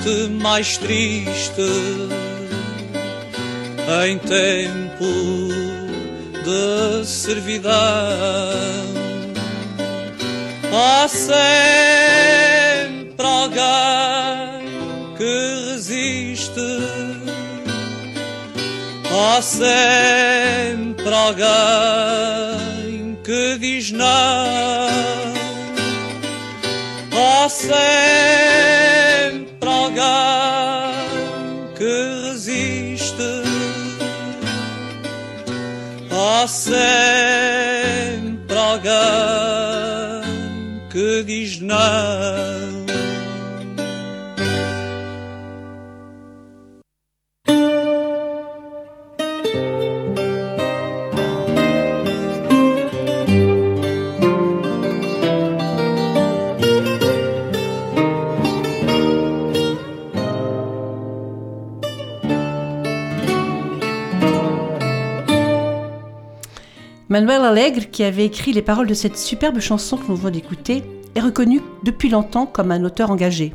Noite 0.05 0.29
mais 0.31 0.77
triste, 0.77 1.63
em 4.05 4.19
tempo 4.19 5.07
de 6.45 7.07
servidão, 7.07 7.73
há 10.73 11.09
sempre 11.09 11.35
alguém 13.27 14.69
que 15.17 15.73
resiste, 15.73 16.61
há 19.11 19.41
sempre 19.41 21.15
alguém 21.15 23.17
que 23.25 23.57
diz 23.59 23.91
não. 23.91 24.05
Há 27.17 27.49
sempre 27.49 29.44
alguém 30.01 31.69
que 31.77 32.29
resiste. 32.29 33.43
Há 36.11 36.47
sempre 36.47 38.57
alguém 38.57 38.93
que 40.91 41.25
diz 41.25 41.61
não. 41.61 42.74
Manuel 67.15 67.43
Alegre, 67.43 67.93
qui 67.93 68.03
avait 68.03 68.27
écrit 68.27 68.53
les 68.53 68.61
paroles 68.61 68.89
de 68.89 68.93
cette 68.93 69.17
superbe 69.17 69.61
chanson 69.61 69.97
que 69.97 70.09
nous 70.09 70.17
venons 70.17 70.31
d'écouter, 70.31 70.83
est 71.15 71.21
reconnu 71.21 71.61
depuis 71.85 72.09
longtemps 72.09 72.45
comme 72.45 72.73
un 72.73 72.83
auteur 72.83 73.13
engagé. 73.13 73.53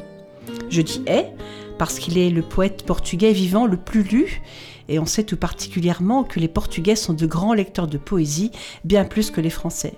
Je 0.69 0.81
dis 0.81 1.01
est 1.07 1.33
parce 1.77 1.99
qu'il 1.99 2.17
est 2.17 2.29
le 2.29 2.41
poète 2.41 2.85
portugais 2.85 3.33
vivant 3.33 3.65
le 3.65 3.75
plus 3.75 4.03
lu 4.03 4.41
Et 4.87 4.97
on 4.97 5.05
sait 5.05 5.25
tout 5.25 5.35
particulièrement 5.35 6.23
que 6.23 6.39
les 6.39 6.47
Portugais 6.47 6.95
sont 6.95 7.11
de 7.11 7.25
grands 7.25 7.53
lecteurs 7.53 7.87
de 7.89 7.97
poésie, 7.97 8.51
bien 8.85 9.03
plus 9.03 9.29
que 9.29 9.41
les 9.41 9.49
Français. 9.49 9.95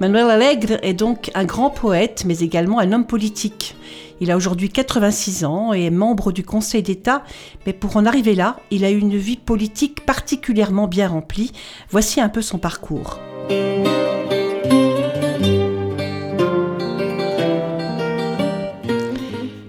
Manuel 0.00 0.28
Alegre 0.28 0.78
est 0.82 0.94
donc 0.94 1.30
un 1.34 1.44
grand 1.44 1.70
poète, 1.70 2.24
mais 2.26 2.40
également 2.40 2.80
un 2.80 2.92
homme 2.92 3.06
politique. 3.06 3.76
Il 4.20 4.30
a 4.30 4.36
aujourd'hui 4.36 4.70
86 4.70 5.44
ans 5.44 5.74
et 5.74 5.84
est 5.84 5.90
membre 5.90 6.32
du 6.32 6.42
Conseil 6.42 6.82
d'État, 6.82 7.22
mais 7.66 7.74
pour 7.74 7.96
en 7.96 8.06
arriver 8.06 8.34
là, 8.34 8.56
il 8.70 8.84
a 8.84 8.90
eu 8.90 8.98
une 8.98 9.16
vie 9.16 9.36
politique 9.36 10.06
particulièrement 10.06 10.88
bien 10.88 11.08
remplie. 11.08 11.52
Voici 11.90 12.20
un 12.20 12.30
peu 12.30 12.40
son 12.40 12.58
parcours. 12.58 13.18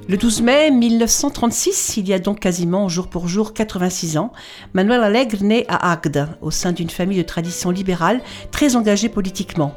Le 0.09 0.15
12 0.15 0.41
mai 0.41 0.71
1936, 0.71 1.97
il 1.97 2.07
y 2.07 2.13
a 2.13 2.19
donc 2.19 2.39
quasiment 2.39 2.87
jour 2.87 3.09
pour 3.09 3.27
jour 3.27 3.53
86 3.53 4.17
ans, 4.17 4.31
Manuel 4.73 5.03
Alegre 5.03 5.43
naît 5.43 5.65
à 5.67 5.91
Agde, 5.91 6.29
au 6.41 6.49
sein 6.49 6.71
d'une 6.71 6.89
famille 6.89 7.17
de 7.17 7.23
tradition 7.23 7.71
libérale 7.71 8.21
très 8.49 8.77
engagée 8.77 9.09
politiquement. 9.09 9.75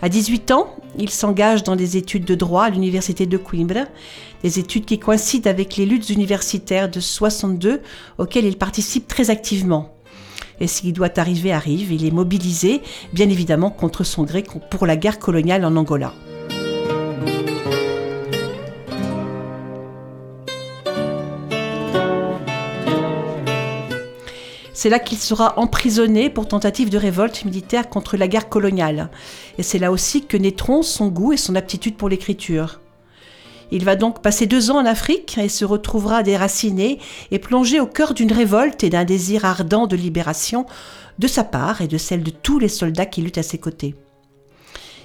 À 0.00 0.08
18 0.08 0.52
ans, 0.52 0.76
il 0.96 1.10
s'engage 1.10 1.64
dans 1.64 1.74
des 1.74 1.96
études 1.96 2.24
de 2.24 2.36
droit 2.36 2.62
à 2.62 2.70
l'université 2.70 3.26
de 3.26 3.36
Coimbra, 3.36 3.86
des 4.44 4.60
études 4.60 4.84
qui 4.84 5.00
coïncident 5.00 5.50
avec 5.50 5.76
les 5.76 5.86
luttes 5.86 6.10
universitaires 6.10 6.88
de 6.88 7.00
62 7.00 7.80
auxquelles 8.18 8.44
il 8.44 8.56
participe 8.56 9.08
très 9.08 9.30
activement. 9.30 9.96
Et 10.60 10.68
s'il 10.68 10.92
doit 10.92 11.18
arriver, 11.18 11.52
arrive, 11.52 11.92
il 11.92 12.06
est 12.06 12.12
mobilisé, 12.12 12.80
bien 13.12 13.28
évidemment 13.28 13.70
contre 13.70 14.04
son 14.04 14.22
gré, 14.22 14.44
pour 14.70 14.86
la 14.86 14.96
guerre 14.96 15.18
coloniale 15.18 15.64
en 15.64 15.74
Angola. 15.74 16.14
C'est 24.80 24.90
là 24.90 25.00
qu'il 25.00 25.18
sera 25.18 25.58
emprisonné 25.58 26.30
pour 26.30 26.46
tentative 26.46 26.88
de 26.88 26.98
révolte 26.98 27.44
militaire 27.44 27.88
contre 27.88 28.16
la 28.16 28.28
guerre 28.28 28.48
coloniale. 28.48 29.10
Et 29.58 29.64
c'est 29.64 29.80
là 29.80 29.90
aussi 29.90 30.24
que 30.24 30.36
naîtront 30.36 30.82
son 30.84 31.08
goût 31.08 31.32
et 31.32 31.36
son 31.36 31.56
aptitude 31.56 31.96
pour 31.96 32.08
l'écriture. 32.08 32.80
Il 33.72 33.84
va 33.84 33.96
donc 33.96 34.22
passer 34.22 34.46
deux 34.46 34.70
ans 34.70 34.78
en 34.78 34.86
Afrique 34.86 35.36
et 35.36 35.48
se 35.48 35.64
retrouvera 35.64 36.22
déraciné 36.22 37.00
et 37.32 37.40
plongé 37.40 37.80
au 37.80 37.86
cœur 37.86 38.14
d'une 38.14 38.30
révolte 38.30 38.84
et 38.84 38.88
d'un 38.88 39.04
désir 39.04 39.44
ardent 39.44 39.88
de 39.88 39.96
libération 39.96 40.64
de 41.18 41.26
sa 41.26 41.42
part 41.42 41.80
et 41.80 41.88
de 41.88 41.98
celle 41.98 42.22
de 42.22 42.30
tous 42.30 42.60
les 42.60 42.68
soldats 42.68 43.04
qui 43.04 43.20
luttent 43.20 43.38
à 43.38 43.42
ses 43.42 43.58
côtés. 43.58 43.96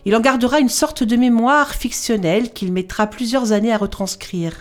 Il 0.05 0.15
en 0.15 0.19
gardera 0.19 0.59
une 0.59 0.69
sorte 0.69 1.03
de 1.03 1.15
mémoire 1.15 1.73
fictionnelle 1.73 2.53
qu'il 2.53 2.71
mettra 2.71 3.07
plusieurs 3.07 3.53
années 3.53 3.73
à 3.73 3.79
retranscrire. 3.79 4.53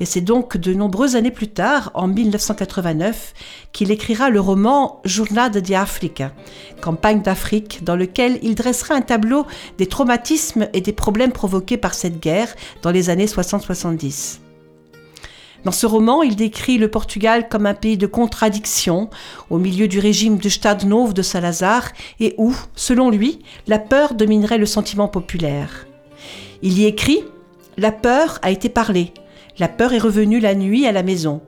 Et 0.00 0.04
c'est 0.04 0.20
donc 0.20 0.56
de 0.56 0.74
nombreuses 0.74 1.16
années 1.16 1.30
plus 1.30 1.48
tard, 1.48 1.90
en 1.94 2.08
1989, 2.08 3.34
qu'il 3.72 3.90
écrira 3.90 4.30
le 4.30 4.40
roman 4.40 5.00
Jornada 5.04 5.60
de 5.60 5.74
África, 5.74 6.32
campagne 6.80 7.22
d'Afrique, 7.22 7.84
dans 7.84 7.96
lequel 7.96 8.38
il 8.42 8.54
dressera 8.54 8.94
un 8.94 9.02
tableau 9.02 9.46
des 9.78 9.86
traumatismes 9.86 10.68
et 10.72 10.80
des 10.80 10.92
problèmes 10.92 11.32
provoqués 11.32 11.76
par 11.76 11.94
cette 11.94 12.20
guerre 12.20 12.54
dans 12.82 12.90
les 12.90 13.10
années 13.10 13.26
60-70. 13.26 14.38
Dans 15.64 15.72
ce 15.72 15.86
roman, 15.86 16.22
il 16.22 16.34
décrit 16.34 16.76
le 16.76 16.88
Portugal 16.88 17.48
comme 17.48 17.66
un 17.66 17.74
pays 17.74 17.96
de 17.96 18.08
contradictions, 18.08 19.10
au 19.48 19.58
milieu 19.58 19.86
du 19.86 20.00
régime 20.00 20.38
de 20.38 20.48
Stade 20.48 20.84
Novo 20.84 21.12
de 21.12 21.22
Salazar, 21.22 21.92
et 22.18 22.34
où, 22.36 22.52
selon 22.74 23.10
lui, 23.10 23.38
la 23.68 23.78
peur 23.78 24.14
dominerait 24.14 24.58
le 24.58 24.66
sentiment 24.66 25.06
populaire. 25.06 25.86
Il 26.62 26.78
y 26.78 26.86
écrit 26.86 27.22
La 27.76 27.92
peur 27.92 28.40
a 28.42 28.50
été 28.50 28.68
parlée, 28.68 29.12
la 29.58 29.68
peur 29.68 29.92
est 29.92 29.98
revenue 29.98 30.40
la 30.40 30.54
nuit 30.54 30.86
à 30.86 30.92
la 30.92 31.02
maison. 31.02 31.42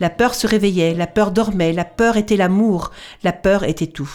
La 0.00 0.10
peur 0.10 0.34
se 0.34 0.46
réveillait, 0.46 0.94
la 0.94 1.06
peur 1.06 1.30
dormait, 1.30 1.72
la 1.72 1.84
peur 1.84 2.16
était 2.16 2.36
l'amour, 2.36 2.90
la 3.22 3.32
peur 3.32 3.64
était 3.64 3.86
tout. 3.86 4.10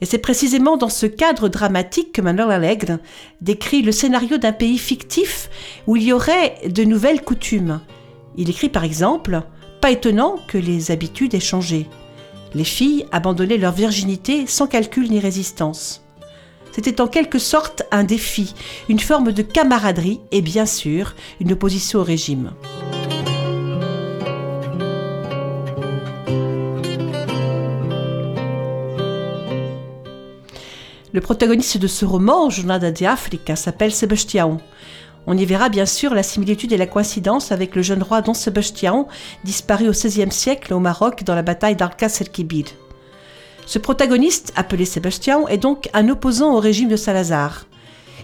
Et 0.00 0.06
c'est 0.06 0.18
précisément 0.18 0.76
dans 0.76 0.88
ce 0.88 1.06
cadre 1.06 1.48
dramatique 1.48 2.12
que 2.12 2.22
Manuel 2.22 2.50
Alegre 2.50 2.98
décrit 3.40 3.82
le 3.82 3.92
scénario 3.92 4.38
d'un 4.38 4.52
pays 4.52 4.78
fictif 4.78 5.50
où 5.86 5.96
il 5.96 6.04
y 6.04 6.12
aurait 6.12 6.56
de 6.66 6.84
nouvelles 6.84 7.22
coutumes. 7.22 7.80
Il 8.36 8.48
écrit 8.48 8.70
par 8.70 8.84
exemple 8.84 9.42
Pas 9.80 9.90
étonnant 9.90 10.36
que 10.48 10.56
les 10.56 10.90
habitudes 10.90 11.34
aient 11.34 11.40
changé. 11.40 11.86
Les 12.54 12.64
filles 12.64 13.06
abandonnaient 13.12 13.58
leur 13.58 13.72
virginité 13.72 14.46
sans 14.46 14.66
calcul 14.66 15.10
ni 15.10 15.20
résistance. 15.20 16.02
C'était 16.72 17.00
en 17.00 17.08
quelque 17.08 17.38
sorte 17.38 17.82
un 17.90 18.04
défi, 18.04 18.54
une 18.88 19.00
forme 19.00 19.32
de 19.32 19.42
camaraderie 19.42 20.20
et 20.32 20.42
bien 20.42 20.66
sûr 20.66 21.14
une 21.40 21.52
opposition 21.52 22.00
au 22.00 22.04
régime. 22.04 22.52
Le 31.12 31.20
protagoniste 31.20 31.76
de 31.76 31.88
ce 31.88 32.04
roman, 32.04 32.50
Jornada 32.50 32.92
de 32.92 33.04
África, 33.04 33.56
s'appelle 33.56 33.90
Sebastião. 33.90 34.60
On 35.26 35.36
y 35.36 35.44
verra 35.44 35.68
bien 35.68 35.84
sûr 35.84 36.14
la 36.14 36.22
similitude 36.22 36.72
et 36.72 36.76
la 36.76 36.86
coïncidence 36.86 37.50
avec 37.50 37.74
le 37.74 37.82
jeune 37.82 38.02
roi 38.02 38.22
Don 38.22 38.32
Sebastião, 38.32 39.08
disparu 39.42 39.88
au 39.88 39.92
XVIe 39.92 40.30
siècle 40.30 40.72
au 40.72 40.78
Maroc 40.78 41.24
dans 41.24 41.34
la 41.34 41.42
bataille 41.42 41.74
d'Alcácer-Quibir. 41.74 42.66
Ce 43.66 43.78
protagoniste, 43.78 44.52
appelé 44.56 44.84
Sébastien, 44.84 45.46
est 45.48 45.58
donc 45.58 45.88
un 45.92 46.08
opposant 46.08 46.54
au 46.54 46.60
régime 46.60 46.88
de 46.88 46.96
Salazar. 46.96 47.66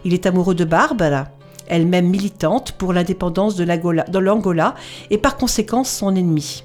Il 0.05 0.15
est 0.15 0.27
amoureux 0.27 0.55
de 0.55 0.65
Barbara, 0.65 1.29
elle-même 1.69 2.09
militante 2.09 2.73
pour 2.73 2.93
l'indépendance 2.93 3.57
de 3.57 4.19
l'Angola 4.19 4.75
et 5.11 5.19
par 5.19 5.37
conséquent 5.37 5.85
son 5.85 6.15
ennemi. 6.15 6.65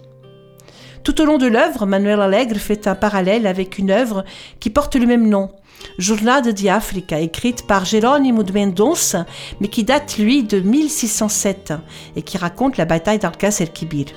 Tout 1.03 1.19
au 1.21 1.25
long 1.25 1.37
de 1.37 1.47
l'œuvre, 1.47 1.85
Manuel 1.85 2.21
Alegre 2.21 2.57
fait 2.57 2.87
un 2.87 2.95
parallèle 2.95 3.47
avec 3.47 3.79
une 3.79 3.89
œuvre 3.89 4.23
qui 4.59 4.69
porte 4.69 4.95
le 4.95 5.07
même 5.07 5.27
nom, 5.27 5.49
Jornada 5.97 6.51
de 6.51 6.67
África, 6.67 7.19
écrite 7.19 7.65
par 7.65 7.85
Jerónimo 7.85 8.43
de 8.43 8.53
Mendonça, 8.53 9.25
mais 9.59 9.67
qui 9.67 9.83
date, 9.83 10.17
lui, 10.17 10.43
de 10.43 10.59
1607 10.59 11.73
et 12.15 12.21
qui 12.21 12.37
raconte 12.37 12.77
la 12.77 12.85
bataille 12.85 13.19
d'Alcácer-Quibir. 13.19 14.07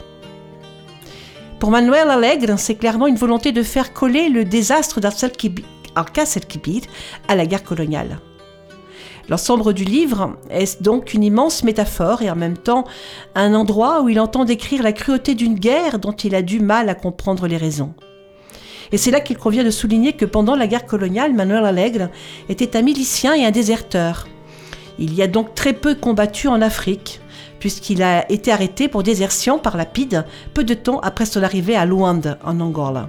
Pour 1.59 1.71
Manuel 1.71 2.11
Alegre, 2.11 2.59
c'est 2.59 2.75
clairement 2.75 3.07
une 3.07 3.17
volonté 3.17 3.53
de 3.53 3.63
faire 3.63 3.93
coller 3.93 4.29
le 4.29 4.45
désastre 4.45 5.01
d'Alcácer-Quibir 5.01 6.83
à 7.29 7.37
la 7.37 7.47
guerre 7.47 7.65
coloniale. 7.65 8.19
L'ensemble 9.31 9.73
du 9.73 9.85
livre 9.85 10.37
est 10.51 10.83
donc 10.83 11.15
une 11.15 11.25
immense 11.25 11.65
métaphore 11.65 12.21
et 12.21 12.31
en 12.31 12.37
même 12.37 12.59
temps 12.59 12.85
un 13.35 13.55
endroit 13.55 14.03
où 14.03 14.11
il 14.11 14.21
entend 14.21 14.45
décrire 14.45 14.83
la 14.83 14.93
cruauté 14.93 15.35
d'une 15.35 15.55
guerre 15.55 15.99
dont 15.99 16.13
il 16.13 16.35
a 16.35 16.43
du 16.43 16.61
mal 16.61 16.91
à 16.91 16.95
comprendre 16.95 17.47
les 17.47 17.57
raisons. 17.57 17.95
Et 18.93 18.99
c'est 18.99 19.11
là 19.11 19.21
qu'il 19.21 19.39
convient 19.39 19.65
de 19.65 19.71
souligner 19.71 20.13
que 20.13 20.27
pendant 20.27 20.57
la 20.57 20.67
guerre 20.67 20.85
coloniale, 20.85 21.33
Manuel 21.33 21.65
Alegre 21.65 22.11
était 22.51 22.77
un 22.77 22.83
milicien 22.83 23.33
et 23.33 23.47
un 23.47 23.51
déserteur. 23.51 24.29
Il 24.99 25.15
y 25.15 25.23
a 25.23 25.27
donc 25.27 25.55
très 25.55 25.73
peu 25.73 25.95
combattu 25.95 26.49
en 26.49 26.61
Afrique, 26.61 27.21
puisqu'il 27.65 28.03
a 28.03 28.31
été 28.31 28.53
arrêté 28.53 28.89
pour 28.89 29.03
désertion 29.03 29.59
par 29.59 29.79
la 29.79 29.87
PIDE 29.87 30.27
peu 30.53 30.65
de 30.65 30.75
temps 30.75 31.01
après 31.01 31.25
son 31.25 31.43
arrivée 31.43 31.75
à 31.75 31.87
Luanda, 31.87 32.37
en 32.45 32.61
Angola. 32.61 33.09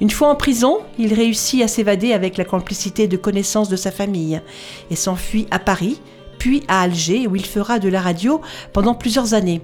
Une 0.00 0.10
fois 0.10 0.30
en 0.30 0.34
prison, 0.34 0.78
il 0.98 1.14
réussit 1.14 1.62
à 1.62 1.68
s'évader 1.68 2.12
avec 2.12 2.36
la 2.36 2.44
complicité 2.44 3.06
de 3.06 3.16
connaissances 3.16 3.68
de 3.68 3.76
sa 3.76 3.92
famille 3.92 4.40
et 4.90 4.96
s'enfuit 4.96 5.46
à 5.52 5.60
Paris, 5.60 6.00
puis 6.40 6.64
à 6.66 6.80
Alger, 6.80 7.28
où 7.28 7.36
il 7.36 7.46
fera 7.46 7.78
de 7.78 7.88
la 7.88 8.00
radio 8.00 8.40
pendant 8.72 8.96
plusieurs 8.96 9.32
années. 9.32 9.62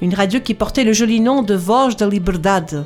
Une 0.00 0.16
radio 0.16 0.40
qui 0.40 0.54
portait 0.54 0.82
le 0.82 0.92
joli 0.92 1.20
nom 1.20 1.42
de 1.42 1.54
Voz 1.54 1.96
de 1.96 2.06
Liberdade. 2.06 2.84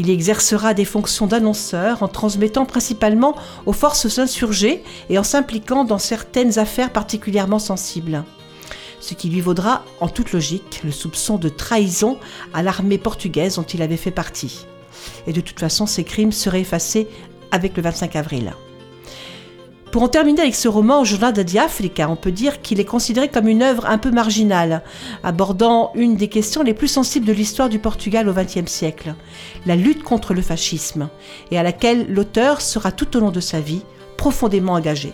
Il 0.00 0.10
exercera 0.10 0.74
des 0.74 0.84
fonctions 0.84 1.28
d'annonceur 1.28 2.02
en 2.02 2.08
transmettant 2.08 2.66
principalement 2.66 3.36
aux 3.66 3.72
forces 3.72 4.18
insurgées 4.18 4.82
et 5.10 5.16
en 5.16 5.22
s'impliquant 5.22 5.84
dans 5.84 5.98
certaines 5.98 6.58
affaires 6.58 6.90
particulièrement 6.90 7.60
sensibles 7.60 8.24
ce 9.02 9.14
qui 9.14 9.28
lui 9.28 9.40
vaudra, 9.40 9.84
en 10.00 10.08
toute 10.08 10.32
logique, 10.32 10.80
le 10.84 10.92
soupçon 10.92 11.36
de 11.36 11.48
trahison 11.48 12.18
à 12.54 12.62
l'armée 12.62 12.98
portugaise 12.98 13.56
dont 13.56 13.64
il 13.64 13.82
avait 13.82 13.96
fait 13.96 14.12
partie. 14.12 14.64
Et 15.26 15.32
de 15.32 15.40
toute 15.40 15.58
façon, 15.58 15.86
ses 15.86 16.04
crimes 16.04 16.30
seraient 16.30 16.60
effacés 16.60 17.08
avec 17.50 17.76
le 17.76 17.82
25 17.82 18.14
avril. 18.14 18.52
Pour 19.90 20.04
en 20.04 20.08
terminer 20.08 20.42
avec 20.42 20.54
ce 20.54 20.68
roman, 20.68 21.04
Journal 21.04 21.34
de 21.34 21.58
Africa, 21.58 22.08
on 22.08 22.16
peut 22.16 22.30
dire 22.30 22.62
qu'il 22.62 22.78
est 22.78 22.84
considéré 22.84 23.28
comme 23.28 23.48
une 23.48 23.62
œuvre 23.62 23.86
un 23.86 23.98
peu 23.98 24.12
marginale, 24.12 24.82
abordant 25.24 25.90
une 25.96 26.16
des 26.16 26.28
questions 26.28 26.62
les 26.62 26.72
plus 26.72 26.88
sensibles 26.88 27.26
de 27.26 27.32
l'histoire 27.32 27.68
du 27.68 27.80
Portugal 27.80 28.28
au 28.28 28.32
XXe 28.32 28.70
siècle, 28.70 29.16
la 29.66 29.74
lutte 29.74 30.04
contre 30.04 30.32
le 30.32 30.42
fascisme, 30.42 31.10
et 31.50 31.58
à 31.58 31.64
laquelle 31.64 32.06
l'auteur 32.08 32.60
sera 32.60 32.92
tout 32.92 33.16
au 33.16 33.20
long 33.20 33.32
de 33.32 33.40
sa 33.40 33.60
vie 33.60 33.82
profondément 34.16 34.74
engagé. 34.74 35.12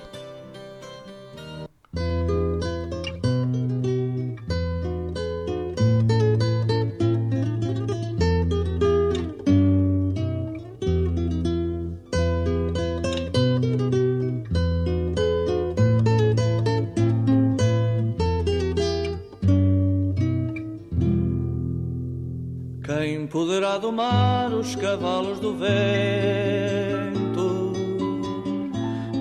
Domar 23.88 24.52
os 24.52 24.76
cavalos 24.76 25.40
do 25.40 25.56
vento? 25.56 25.72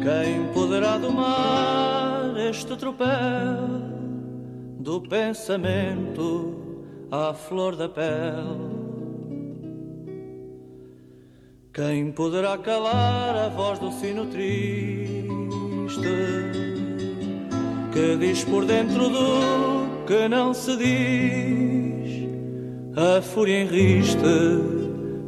Quem 0.04 0.52
poderá 0.54 0.98
domar 0.98 2.36
este 2.50 2.76
tropel 2.76 3.08
do 4.78 5.00
pensamento 5.00 6.58
à 7.10 7.34
flor 7.34 7.78
da 7.78 7.88
pele? 7.88 8.76
Quem 11.74 12.12
poderá 12.12 12.58
calar 12.58 13.38
a 13.38 13.48
voz 13.48 13.80
do 13.80 13.90
sino 13.94 14.26
triste 14.26 15.08
que 17.94 18.18
diz 18.20 18.44
por 18.44 18.66
dentro 18.66 19.08
do 19.08 20.06
que 20.06 20.28
não 20.28 20.54
se 20.54 20.76
diz 20.76 21.77
a 22.98 23.22
fúria 23.22 23.62
em 23.62 23.68
riste 23.68 24.18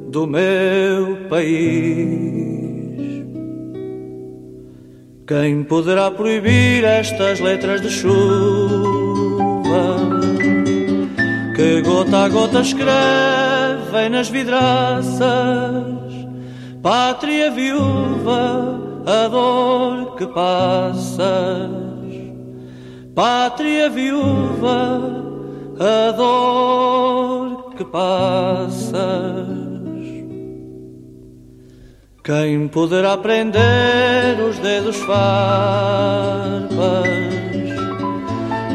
do 0.09 0.25
meu 0.25 1.27
país? 1.29 2.97
Quem 5.27 5.63
poderá 5.63 6.09
proibir 6.09 6.83
estas 6.83 7.39
letras 7.39 7.79
de 7.79 7.91
chuva 7.91 8.09
que 11.55 11.83
gota 11.83 12.25
a 12.25 12.29
gota 12.29 12.61
escrevem 12.61 14.09
nas 14.09 14.29
vidraças? 14.29 15.19
Pátria 16.81 17.51
viúva, 17.51 18.79
a 19.05 19.27
dor 19.27 20.15
que 20.15 20.25
passas. 20.25 21.69
Pátria 23.13 23.89
viúva, 23.91 25.01
a 25.77 26.11
dor 26.13 27.48
que 27.79 27.85
passas. 27.85 28.99
Quem 32.21 32.67
poderá 32.67 33.17
prender 33.17 34.37
os 34.47 34.59
dedos 34.59 34.97
farpas 34.97 35.87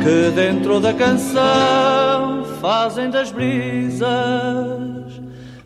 que 0.02 0.30
dentro 0.34 0.80
da 0.80 0.94
canção 0.94 2.44
fazem 2.62 3.10
das 3.10 3.30
brisas 3.30 4.74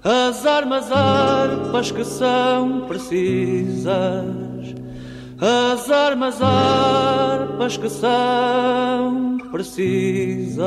as 0.02 0.44
armas 0.44 0.90
harpas 0.90 1.92
que 1.92 2.04
são 2.04 2.86
precisas, 2.88 3.94
as 5.40 5.90
armas 5.90 6.42
harpas 6.42 7.76
que 7.76 7.88
são 7.88 9.38
precisas. 9.52 10.58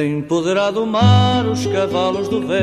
Quem 0.00 0.22
poderá 0.22 0.70
domar 0.70 1.46
os 1.46 1.66
cavalos 1.66 2.26
do 2.26 2.40
vento? 2.40 2.56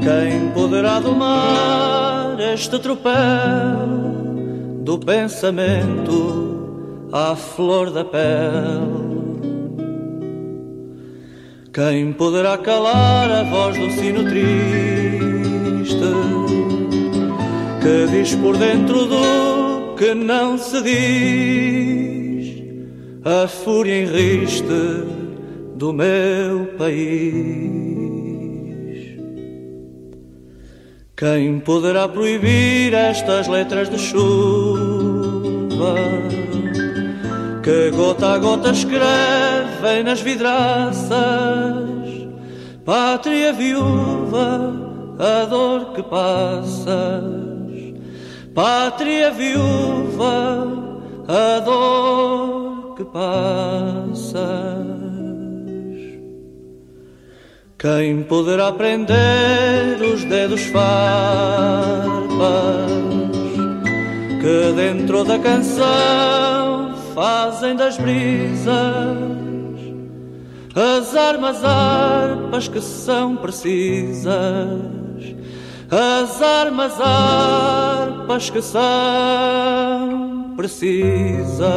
Quem 0.00 0.50
poderá 0.54 1.00
domar 1.00 2.38
este 2.38 2.78
tropel 2.78 3.88
do 4.84 4.96
pensamento 4.96 7.08
à 7.12 7.34
flor 7.34 7.90
da 7.90 8.04
pele? 8.04 9.16
Quem 11.72 12.12
poderá 12.12 12.56
calar 12.58 13.28
a 13.28 13.42
voz 13.42 13.76
do 13.76 13.90
sino 13.90 14.22
triste 14.22 15.96
que 17.82 18.06
diz 18.12 18.36
por 18.36 18.56
dentro 18.56 19.06
do 19.06 19.96
que 19.96 20.14
não 20.14 20.56
se 20.56 20.80
diz? 20.80 22.05
A 23.26 23.48
fúria 23.48 23.92
em 23.92 24.04
riste 24.04 24.62
do 25.74 25.92
meu 25.92 26.66
país. 26.78 28.06
Quem 31.16 31.58
poderá 31.58 32.06
proibir 32.06 32.94
estas 32.94 33.48
letras 33.48 33.90
de 33.90 33.98
chuva 33.98 34.76
que 37.64 37.90
gota 37.90 38.34
a 38.34 38.38
gota 38.38 38.70
escrevem 38.70 40.04
nas 40.04 40.20
vidraças? 40.20 41.10
Pátria 42.84 43.52
viúva, 43.52 44.72
a 45.18 45.44
dor 45.46 45.94
que 45.94 46.02
passas. 46.04 47.24
Pátria 48.54 49.32
viúva, 49.32 50.68
a 51.26 51.58
dor 51.58 52.65
que 52.96 53.04
passas. 53.04 54.36
Quem 57.78 58.22
poderá 58.22 58.72
prender 58.72 60.00
os 60.00 60.24
dedos 60.24 60.62
farpas 60.62 60.86
que 64.40 64.72
dentro 64.74 65.24
da 65.24 65.38
canção 65.38 66.94
fazem 67.14 67.76
das 67.76 67.98
brisas 67.98 69.36
as 70.74 71.14
armas 71.14 71.62
harpas 71.62 72.66
que 72.68 72.80
são 72.80 73.36
precisas? 73.36 74.26
As 75.90 76.42
armas 76.42 76.98
harpas 76.98 78.50
que 78.50 78.62
são 78.62 80.45
precisa. 80.56 81.72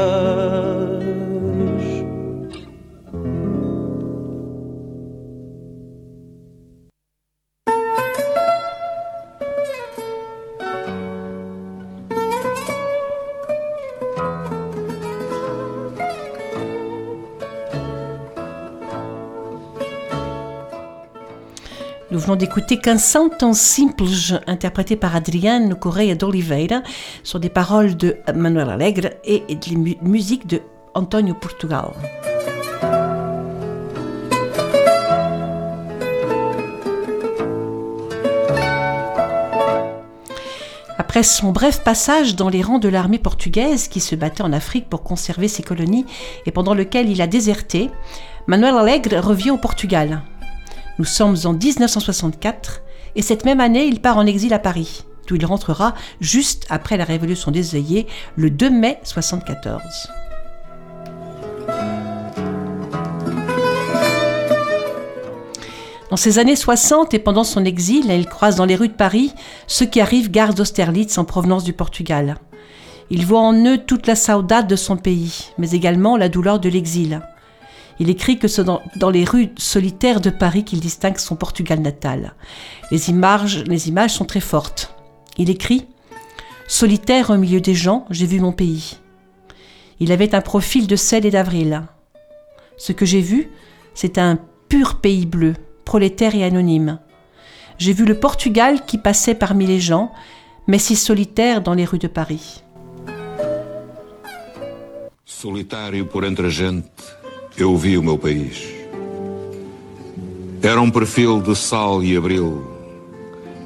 Nous 22.19 22.25
venons 22.25 22.35
d'écouter 22.35 22.75
Canção 22.77 23.29
tão 23.29 23.53
simples, 23.53 24.41
interprété 24.45 24.97
par 24.97 25.15
Adriano 25.15 25.73
Correia 25.77 26.15
d'Oliveira, 26.15 26.83
sur 27.23 27.39
des 27.39 27.47
paroles 27.47 27.95
de 27.95 28.17
Manuel 28.35 28.69
Alegre 28.69 29.11
et 29.23 29.39
de 29.55 29.77
mu- 29.77 29.95
musique 30.01 30.45
de 30.45 30.61
Antonio 30.93 31.33
Portugal. 31.33 31.93
Après 40.97 41.23
son 41.23 41.51
bref 41.51 41.83
passage 41.83 42.35
dans 42.35 42.49
les 42.49 42.61
rangs 42.61 42.79
de 42.79 42.89
l'armée 42.89 43.19
portugaise 43.19 43.87
qui 43.87 43.99
se 44.01 44.15
battait 44.15 44.41
en 44.41 44.51
Afrique 44.53 44.89
pour 44.89 45.03
conserver 45.03 45.47
ses 45.47 45.63
colonies 45.63 46.05
et 46.45 46.51
pendant 46.51 46.73
lequel 46.73 47.09
il 47.09 47.21
a 47.21 47.27
déserté, 47.27 47.89
Manuel 48.47 48.75
Alegre 48.75 49.23
revient 49.25 49.51
au 49.51 49.57
Portugal. 49.57 50.21
Nous 50.99 51.05
sommes 51.05 51.37
en 51.45 51.53
1964 51.53 52.81
et 53.15 53.21
cette 53.21 53.45
même 53.45 53.61
année, 53.61 53.85
il 53.85 54.01
part 54.01 54.17
en 54.17 54.25
exil 54.25 54.53
à 54.53 54.59
Paris, 54.59 55.05
d'où 55.27 55.35
il 55.35 55.45
rentrera 55.45 55.95
juste 56.19 56.65
après 56.69 56.97
la 56.97 57.05
Révolution 57.05 57.51
des 57.51 57.73
œillets, 57.73 58.05
le 58.35 58.49
2 58.49 58.69
mai 58.69 58.99
1974. 59.05 59.81
Dans 66.09 66.17
ces 66.17 66.37
années 66.37 66.57
60 66.57 67.13
et 67.13 67.19
pendant 67.19 67.45
son 67.45 67.63
exil, 67.63 68.07
il 68.09 68.27
croise 68.27 68.57
dans 68.57 68.65
les 68.65 68.75
rues 68.75 68.89
de 68.89 68.93
Paris 68.93 69.33
ceux 69.67 69.85
qui 69.85 70.01
arrivent 70.01 70.29
gare 70.29 70.53
d'Austerlitz 70.53 71.17
en 71.17 71.23
provenance 71.23 71.63
du 71.63 71.71
Portugal. 71.71 72.35
Il 73.09 73.25
voit 73.25 73.39
en 73.39 73.53
eux 73.53 73.77
toute 73.77 74.05
la 74.05 74.17
saudade 74.17 74.67
de 74.67 74.75
son 74.75 74.97
pays, 74.97 75.53
mais 75.57 75.71
également 75.71 76.17
la 76.17 76.27
douleur 76.27 76.59
de 76.59 76.67
l'exil. 76.67 77.21
Il 77.99 78.09
écrit 78.09 78.39
que 78.39 78.47
c'est 78.47 78.63
dans, 78.63 79.09
les 79.09 79.25
rues 79.25 79.49
solitaires 79.57 80.21
de 80.21 80.29
Paris 80.29 80.63
qu'il 80.63 80.79
distingue 80.79 81.17
son 81.17 81.35
Portugal 81.35 81.81
natal. 81.81 82.33
Les 82.91 83.09
images, 83.09 83.63
les 83.65 83.89
images 83.89 84.13
sont 84.13 84.25
très 84.25 84.39
fortes. 84.39 84.95
Il 85.37 85.49
écrit 85.49 85.85
Solitaire 86.67 87.29
au 87.31 87.37
milieu 87.37 87.61
des 87.61 87.73
gens, 87.73 88.05
j'ai 88.09 88.25
vu 88.25 88.39
mon 88.39 88.51
pays. 88.51 88.99
Il 89.99 90.11
avait 90.11 90.33
un 90.33 90.41
profil 90.41 90.87
de 90.87 90.95
sel 90.95 91.25
et 91.25 91.31
d'avril. 91.31 91.83
Ce 92.77 92.93
que 92.93 93.05
j'ai 93.05 93.21
vu, 93.21 93.49
c'est 93.93 94.17
un 94.17 94.37
pur 94.69 94.99
pays 95.01 95.25
bleu, 95.25 95.55
prolétaire 95.83 96.35
et 96.35 96.43
anonyme. 96.43 96.99
J'ai 97.79 97.91
vu 97.91 98.05
le 98.05 98.17
Portugal 98.17 98.85
qui 98.85 98.97
passait 98.97 99.35
parmi 99.35 99.65
les 99.65 99.79
gens, 99.79 100.11
mais 100.67 100.79
si 100.79 100.95
solitaire 100.95 101.61
dans 101.61 101.73
les 101.73 101.85
rues 101.85 101.99
de 101.99 102.07
Paris. 102.07 102.63
Solitário 105.25 106.05
por 106.05 106.25
entre 106.25 106.49
eu 107.63 107.75
vi 107.77 107.97
o 107.97 108.03
meu 108.03 108.17
país. 108.17 108.63
Era 110.61 110.81
um 110.81 110.89
perfil 110.89 111.41
de 111.41 111.55
sal 111.55 112.03
e 112.03 112.15
abril. 112.15 112.63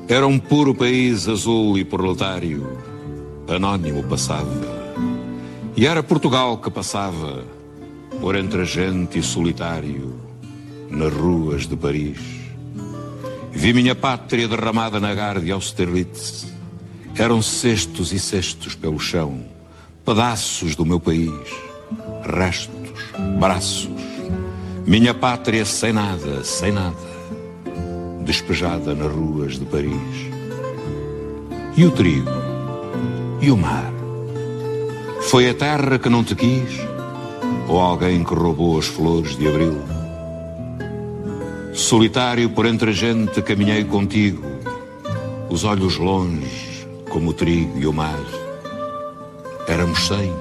Era 0.07 0.27
um 0.27 0.37
puro 0.37 0.75
país 0.75 1.27
azul 1.27 1.77
e 1.77 1.83
proletário. 1.83 2.77
Anónimo 3.47 4.03
passava. 4.03 4.49
E 5.75 5.87
era 5.87 6.03
Portugal 6.03 6.57
que 6.57 6.69
passava 6.69 7.43
por 8.21 8.35
entre 8.35 8.61
a 8.61 8.65
gente 8.65 9.19
e 9.19 9.23
solitário 9.23 10.15
nas 10.89 11.11
ruas 11.11 11.67
de 11.67 11.75
Paris. 11.75 12.19
Vi 13.51 13.73
minha 13.73 13.95
pátria 13.95 14.47
derramada 14.47 14.99
na 14.99 15.13
Garde 15.13 15.51
Austerlitz. 15.51 16.47
Eram 17.15 17.41
cestos 17.41 18.11
e 18.11 18.19
cestos 18.19 18.73
pelo 18.75 18.99
chão, 18.99 19.45
pedaços 20.03 20.75
do 20.75 20.83
meu 20.83 20.99
país, 20.99 21.31
restos, 22.23 22.82
braços. 23.39 23.89
Minha 24.85 25.13
pátria 25.13 25.65
sem 25.65 25.93
nada, 25.93 26.43
sem 26.43 26.71
nada, 26.71 26.95
despejada 28.21 28.93
nas 28.93 29.11
ruas 29.11 29.57
de 29.57 29.65
Paris. 29.65 30.31
E 31.75 31.85
o 31.85 31.91
trigo? 31.91 32.29
E 33.41 33.49
o 33.49 33.57
mar? 33.57 33.91
Foi 35.21 35.49
a 35.49 35.53
terra 35.53 35.97
que 35.97 36.09
não 36.09 36.23
te 36.23 36.35
quis? 36.35 36.79
Ou 37.67 37.79
alguém 37.79 38.23
que 38.23 38.33
roubou 38.33 38.77
as 38.77 38.85
flores 38.85 39.37
de 39.37 39.47
abril? 39.47 39.81
Solitário 41.73 42.49
por 42.49 42.65
entre 42.65 42.91
a 42.91 42.93
gente 42.93 43.41
caminhei 43.41 43.83
contigo, 43.83 44.43
os 45.49 45.63
olhos 45.63 45.97
longe, 45.97 46.87
como 47.09 47.31
o 47.31 47.33
trigo 47.33 47.79
e 47.79 47.87
o 47.87 47.93
mar. 47.93 48.19
Éramos 49.67 50.07
cem, 50.07 50.31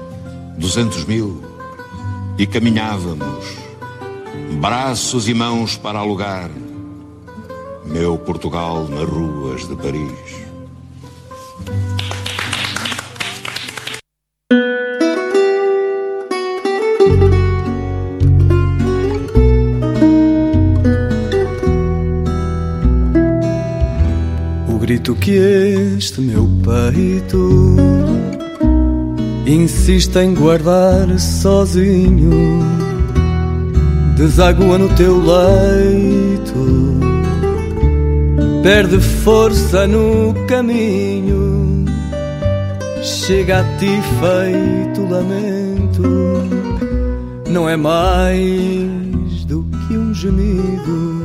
duzentos 0.57 1.05
mil, 1.05 1.41
e 2.37 2.47
caminhávamos, 2.47 3.57
braços 4.59 5.27
e 5.27 5.33
mãos 5.33 5.77
para 5.77 5.99
alugar, 5.99 6.49
meu 7.85 8.17
Portugal 8.17 8.87
nas 8.87 9.07
ruas 9.07 9.67
de 9.67 9.75
Paris. 9.75 10.43
O 24.67 24.77
grito 24.79 25.15
que 25.15 25.31
este 25.31 26.19
meu 26.21 26.49
peito 26.63 27.92
insiste 29.53 30.15
em 30.17 30.33
guardar 30.33 31.19
sozinho. 31.19 32.59
Deságua 34.17 34.77
no 34.77 34.89
teu 34.95 35.17
leito, 35.17 36.99
perde 38.61 38.99
força 38.99 39.87
no 39.87 40.33
caminho, 40.47 41.85
chega 43.01 43.59
a 43.59 43.63
ti 43.77 43.99
feito 44.19 45.09
lamento, 45.09 46.03
não 47.49 47.67
é 47.67 47.75
mais 47.75 49.45
do 49.45 49.65
que 49.87 49.97
um 49.97 50.13
gemido. 50.13 51.23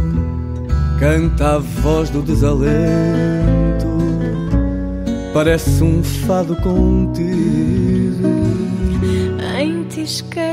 Canta 0.98 1.56
a 1.56 1.58
voz 1.58 2.10
do 2.10 2.22
desalento 2.22 3.57
parece 5.32 5.82
um 5.82 6.02
fado 6.02 6.56
contigo. 6.56 8.28
Em 9.58 9.84
te 9.84 10.02
esquecer. 10.02 10.47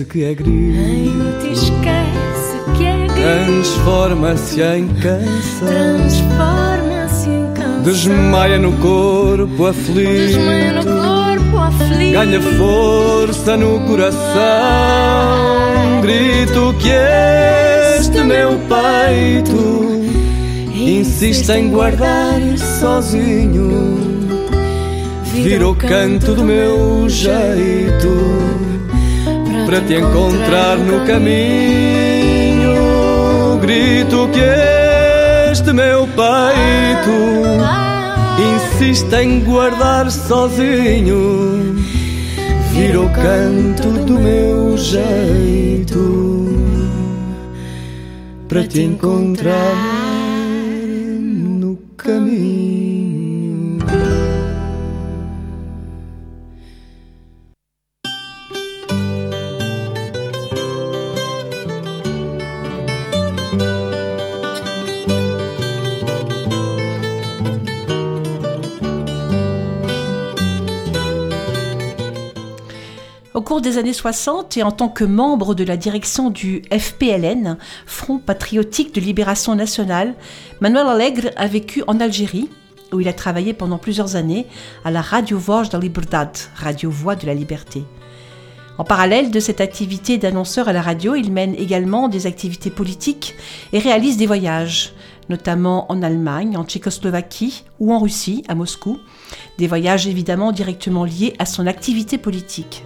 Esquece 0.00 0.04
que 0.04 0.24
é 0.24 0.34
ti 0.34 1.52
esquece 1.52 2.56
que 2.76 2.84
é 2.86 3.06
grito, 3.06 3.14
Transforma-se 3.14 4.62
em 4.62 4.88
canção. 4.88 5.68
transforma-se 5.68 7.28
em 7.28 7.52
canção. 7.52 7.82
Desmaia 7.82 8.58
no 8.58 8.72
corpo 8.72 9.66
aflito. 9.66 10.10
Desmaia 10.10 10.72
no 10.72 10.84
corpo 10.84 11.58
aflito. 11.58 12.12
Ganha 12.12 12.40
força 12.40 13.56
no 13.56 13.80
coração. 13.80 14.20
Grito 16.02 16.74
que 16.78 16.90
este 17.98 18.22
meu 18.22 18.58
peito 18.68 20.00
insiste 20.74 21.50
em 21.50 21.70
guardar 21.70 22.40
sozinho. 22.80 23.98
Vira 25.34 25.68
o 25.68 25.74
canto 25.74 26.34
do 26.34 26.44
meu 26.44 27.08
jeito 27.08 28.69
para 29.70 29.80
te 29.82 29.94
encontrar 29.94 30.76
no 30.78 31.06
caminho. 31.06 32.74
Grito 33.60 34.28
que 34.32 34.40
este 35.52 35.72
meu 35.72 36.08
peito 36.08 37.12
insiste 38.52 39.14
em 39.14 39.38
guardar 39.44 40.10
sozinho. 40.10 41.76
Vira 42.72 43.00
o 43.00 43.08
canto 43.10 43.90
do 44.06 44.18
meu 44.18 44.76
jeito 44.76 46.48
para 48.48 48.66
te 48.66 48.82
encontrar 48.82 49.99
Au 73.40 73.42
cours 73.42 73.62
des 73.62 73.78
années 73.78 73.94
60 73.94 74.58
et 74.58 74.62
en 74.62 74.70
tant 74.70 74.90
que 74.90 75.02
membre 75.02 75.54
de 75.54 75.64
la 75.64 75.78
direction 75.78 76.28
du 76.28 76.60
FPLN, 76.70 77.56
Front 77.86 78.18
Patriotique 78.18 78.94
de 78.94 79.00
Libération 79.00 79.54
Nationale, 79.54 80.12
Manuel 80.60 80.86
Alegre 80.86 81.30
a 81.36 81.46
vécu 81.46 81.82
en 81.86 82.00
Algérie, 82.00 82.50
où 82.92 83.00
il 83.00 83.08
a 83.08 83.14
travaillé 83.14 83.54
pendant 83.54 83.78
plusieurs 83.78 84.14
années 84.14 84.46
à 84.84 84.90
la 84.90 85.00
Radio 85.00 85.38
Voix 85.38 85.62
de 85.62 85.72
la 85.72 85.78
Libertad, 85.78 86.36
Radio 86.54 86.90
Voix 86.90 87.16
de 87.16 87.24
la 87.24 87.32
Liberté. 87.32 87.82
En 88.76 88.84
parallèle 88.84 89.30
de 89.30 89.40
cette 89.40 89.62
activité 89.62 90.18
d'annonceur 90.18 90.68
à 90.68 90.74
la 90.74 90.82
radio, 90.82 91.14
il 91.14 91.32
mène 91.32 91.54
également 91.54 92.08
des 92.08 92.26
activités 92.26 92.70
politiques 92.70 93.36
et 93.72 93.78
réalise 93.78 94.18
des 94.18 94.26
voyages, 94.26 94.92
notamment 95.30 95.90
en 95.90 96.02
Allemagne, 96.02 96.56
en 96.56 96.64
Tchécoslovaquie 96.64 97.64
ou 97.78 97.94
en 97.94 98.00
Russie, 98.00 98.44
à 98.48 98.54
Moscou. 98.54 98.98
Des 99.56 99.68
voyages 99.68 100.06
évidemment 100.06 100.52
directement 100.52 101.04
liés 101.04 101.34
à 101.38 101.46
son 101.46 101.66
activité 101.66 102.18
politique. 102.18 102.84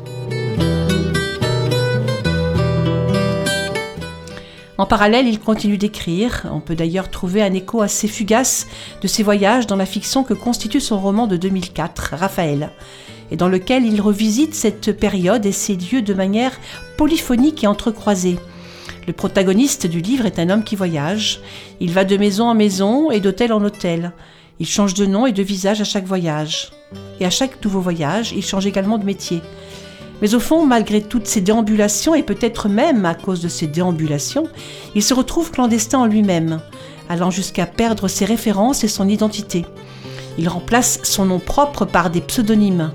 En 4.77 4.87
parallèle, 4.87 5.29
il 5.29 5.39
continue 5.39 5.79
d'écrire. 5.79 6.47
On 6.53 6.61
peut 6.61 6.75
d'ailleurs 6.75 7.11
trouver 7.11 7.43
un 7.43 7.55
écho 7.55 7.81
assez 7.81 8.09
fugace 8.09 8.67
de 9.01 9.09
ses 9.09 9.23
voyages 9.23 9.67
dans 9.67 9.77
la 9.77 9.87
fiction 9.87 10.25
que 10.25 10.35
constitue 10.35 10.81
son 10.81 10.99
roman 10.99 11.27
de 11.27 11.37
2004, 11.37 12.15
Raphaël, 12.17 12.71
et 13.31 13.37
dans 13.37 13.49
lequel 13.49 13.87
il 13.87 14.01
revisite 14.01 14.55
cette 14.55 14.99
période 14.99 15.47
et 15.47 15.53
ses 15.53 15.77
lieux 15.77 16.03
de 16.03 16.13
manière 16.13 16.59
polyphonique 16.99 17.65
et 17.65 17.69
entrecroisée. 17.69 18.39
Le 19.07 19.13
protagoniste 19.13 19.87
du 19.87 20.01
livre 20.01 20.25
est 20.25 20.39
un 20.39 20.49
homme 20.49 20.65
qui 20.65 20.77
voyage. 20.77 21.41
Il 21.81 21.93
va 21.93 22.05
de 22.05 22.17
maison 22.17 22.49
en 22.49 22.55
maison 22.55 23.11
et 23.11 23.21
d'hôtel 23.21 23.53
en 23.53 23.63
hôtel. 23.63 24.13
Il 24.61 24.67
change 24.67 24.95
de 24.95 25.05
nom 25.05 25.27
et 25.27 25.33
de 25.33 25.43
visage 25.43 25.81
à 25.81 25.85
chaque 25.85 26.07
voyage. 26.07 26.71
Et 27.21 27.27
à 27.27 27.31
chaque 27.31 27.63
nouveau 27.63 27.81
voyage, 27.81 28.33
il 28.33 28.45
change 28.45 28.67
également 28.67 28.99
de 28.99 29.05
métier. 29.05 29.43
Mais 30.23 30.35
au 30.35 30.41
fond, 30.41 30.65
malgré 30.65 31.03
toutes 31.03 31.27
ces 31.27 31.41
déambulations, 31.41 32.15
et 32.15 32.23
peut-être 32.23 32.69
même 32.69 33.05
à 33.05 33.15
cause 33.15 33.43
de 33.43 33.49
ces 33.49 33.67
déambulations, 33.67 34.47
il 34.95 35.03
se 35.03 35.13
retrouve 35.13 35.51
clandestin 35.51 35.99
en 35.99 36.07
lui-même, 36.07 36.61
allant 37.09 37.31
jusqu'à 37.31 37.67
perdre 37.67 38.09
ses 38.09 38.25
références 38.25 38.85
et 38.85 38.89
son 38.89 39.09
identité. 39.09 39.67
Il 40.39 40.49
remplace 40.49 41.01
son 41.03 41.27
nom 41.27 41.41
propre 41.41 41.85
par 41.85 42.11
des 42.11 42.21
pseudonymes. 42.21 42.93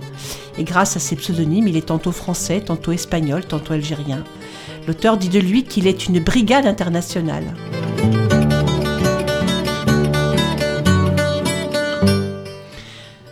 Et 0.57 0.63
grâce 0.63 0.97
à 0.97 0.99
ces 0.99 1.15
pseudonymes, 1.15 1.67
il 1.67 1.77
est 1.77 1.87
tantôt 1.87 2.11
français, 2.11 2.61
tantôt 2.61 2.91
espagnol, 2.93 3.45
tantôt 3.45 3.73
algérien. 3.73 4.23
L'auteur 4.89 5.17
dit 5.17 5.29
de 5.29 5.37
lui 5.37 5.65
qu'il 5.65 5.85
est 5.85 6.07
une 6.07 6.19
brigade 6.19 6.65
internationale. 6.65 7.53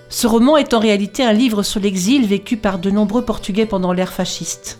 Ce 0.07 0.27
roman 0.27 0.57
est 0.57 0.75
en 0.75 0.79
réalité 0.79 1.23
un 1.23 1.33
livre 1.33 1.63
sur 1.63 1.79
l'exil 1.79 2.27
vécu 2.27 2.57
par 2.57 2.77
de 2.77 2.91
nombreux 2.91 3.25
Portugais 3.25 3.65
pendant 3.65 3.91
l'ère 3.91 4.13
fasciste. 4.13 4.77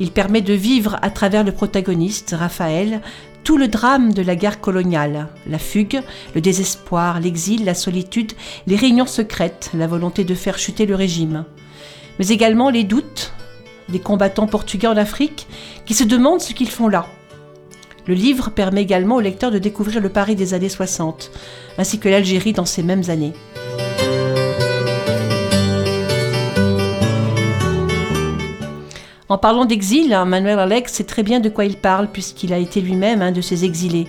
Il 0.00 0.10
permet 0.10 0.40
de 0.40 0.54
vivre 0.54 0.98
à 1.02 1.10
travers 1.10 1.44
le 1.44 1.52
protagoniste, 1.52 2.34
Raphaël, 2.36 3.00
tout 3.44 3.56
le 3.56 3.68
drame 3.68 4.12
de 4.12 4.22
la 4.22 4.34
guerre 4.34 4.60
coloniale, 4.60 5.28
la 5.46 5.60
fugue, 5.60 6.02
le 6.34 6.40
désespoir, 6.40 7.20
l'exil, 7.20 7.64
la 7.64 7.74
solitude, 7.74 8.32
les 8.66 8.74
réunions 8.74 9.06
secrètes, 9.06 9.70
la 9.74 9.86
volonté 9.86 10.24
de 10.24 10.34
faire 10.34 10.58
chuter 10.58 10.86
le 10.86 10.96
régime, 10.96 11.44
mais 12.18 12.26
également 12.26 12.70
les 12.70 12.82
doutes 12.82 13.32
des 13.90 14.00
combattants 14.00 14.46
portugais 14.46 14.86
en 14.86 14.96
Afrique 14.96 15.46
qui 15.86 15.94
se 15.94 16.04
demandent 16.04 16.40
ce 16.40 16.52
qu'ils 16.52 16.70
font 16.70 16.88
là. 16.88 17.06
Le 18.06 18.14
livre 18.14 18.50
permet 18.50 18.82
également 18.82 19.16
au 19.16 19.20
lecteur 19.20 19.50
de 19.50 19.58
découvrir 19.58 20.00
le 20.00 20.08
Paris 20.08 20.34
des 20.34 20.54
années 20.54 20.68
60, 20.68 21.30
ainsi 21.78 21.98
que 21.98 22.08
l'Algérie 22.08 22.52
dans 22.52 22.64
ces 22.64 22.82
mêmes 22.82 23.08
années. 23.08 23.34
En 29.28 29.38
parlant 29.38 29.64
d'exil, 29.64 30.12
hein, 30.12 30.24
Manuel 30.24 30.58
Alex 30.58 30.94
sait 30.94 31.04
très 31.04 31.22
bien 31.22 31.38
de 31.38 31.48
quoi 31.48 31.64
il 31.64 31.76
parle 31.76 32.08
puisqu'il 32.08 32.52
a 32.52 32.58
été 32.58 32.80
lui-même 32.80 33.22
un 33.22 33.30
de 33.30 33.40
ces 33.40 33.64
exilés. 33.64 34.08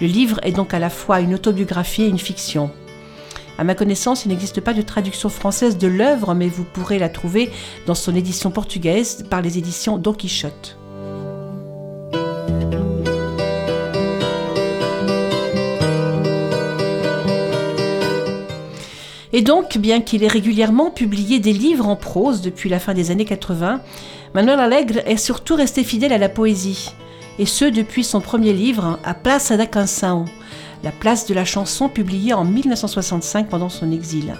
Le 0.00 0.06
livre 0.06 0.38
est 0.42 0.52
donc 0.52 0.74
à 0.74 0.78
la 0.78 0.90
fois 0.90 1.20
une 1.20 1.34
autobiographie 1.34 2.02
et 2.02 2.08
une 2.08 2.18
fiction. 2.18 2.70
À 3.60 3.64
ma 3.64 3.74
connaissance, 3.74 4.24
il 4.24 4.30
n'existe 4.30 4.62
pas 4.62 4.72
de 4.72 4.80
traduction 4.80 5.28
française 5.28 5.76
de 5.76 5.86
l'œuvre, 5.86 6.32
mais 6.32 6.48
vous 6.48 6.64
pourrez 6.64 6.98
la 6.98 7.10
trouver 7.10 7.50
dans 7.84 7.94
son 7.94 8.16
édition 8.16 8.50
portugaise 8.50 9.26
par 9.28 9.42
les 9.42 9.58
éditions 9.58 9.98
Don 9.98 10.14
Quichotte. 10.14 10.78
Et 19.34 19.42
donc, 19.42 19.76
bien 19.76 20.00
qu'il 20.00 20.24
ait 20.24 20.28
régulièrement 20.28 20.90
publié 20.90 21.38
des 21.38 21.52
livres 21.52 21.86
en 21.86 21.96
prose 21.96 22.40
depuis 22.40 22.70
la 22.70 22.78
fin 22.78 22.94
des 22.94 23.10
années 23.10 23.26
80, 23.26 23.82
Manuel 24.32 24.58
Alegre 24.58 25.00
est 25.04 25.18
surtout 25.18 25.54
resté 25.54 25.84
fidèle 25.84 26.14
à 26.14 26.18
la 26.18 26.30
poésie, 26.30 26.92
et 27.38 27.44
ce 27.44 27.66
depuis 27.66 28.04
son 28.04 28.22
premier 28.22 28.54
livre, 28.54 28.98
A 29.04 29.12
Place 29.12 29.52
da 29.52 29.66
Canção, 29.66 30.24
la 30.82 30.92
place 30.92 31.26
de 31.26 31.34
la 31.34 31.44
chanson 31.44 31.88
publié 31.88 32.32
en 32.32 32.44
1965 32.44 33.48
pendant 33.48 33.68
son 33.68 33.92
exil. 33.92 34.34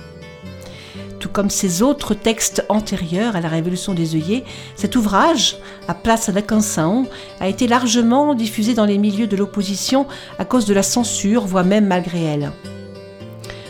Tout 1.19 1.29
comme 1.29 1.51
ses 1.51 1.83
autres 1.83 2.15
textes 2.15 2.65
antérieurs 2.71 3.37
à 3.37 3.43
la 3.43 3.49
Révolution 3.49 3.93
des 3.93 4.15
œillets, 4.15 4.45
cet 4.75 4.97
ouvrage, 4.97 5.59
A 5.87 5.93
Place 5.93 6.31
da 6.31 6.41
Canção, 6.41 7.07
a 7.41 7.49
été 7.49 7.69
largement 7.69 8.35
diffusé 8.35 8.73
dans 8.73 8.87
les 8.87 8.97
milieux 8.97 9.27
de 9.27 9.37
l'opposition 9.37 10.07
à 10.39 10.47
cause 10.47 10.65
de 10.65 10.73
la 10.73 10.83
censure, 10.83 11.47
voire 11.47 11.65
même 11.65 11.87
malgré 11.87 12.23
elle. 12.23 12.53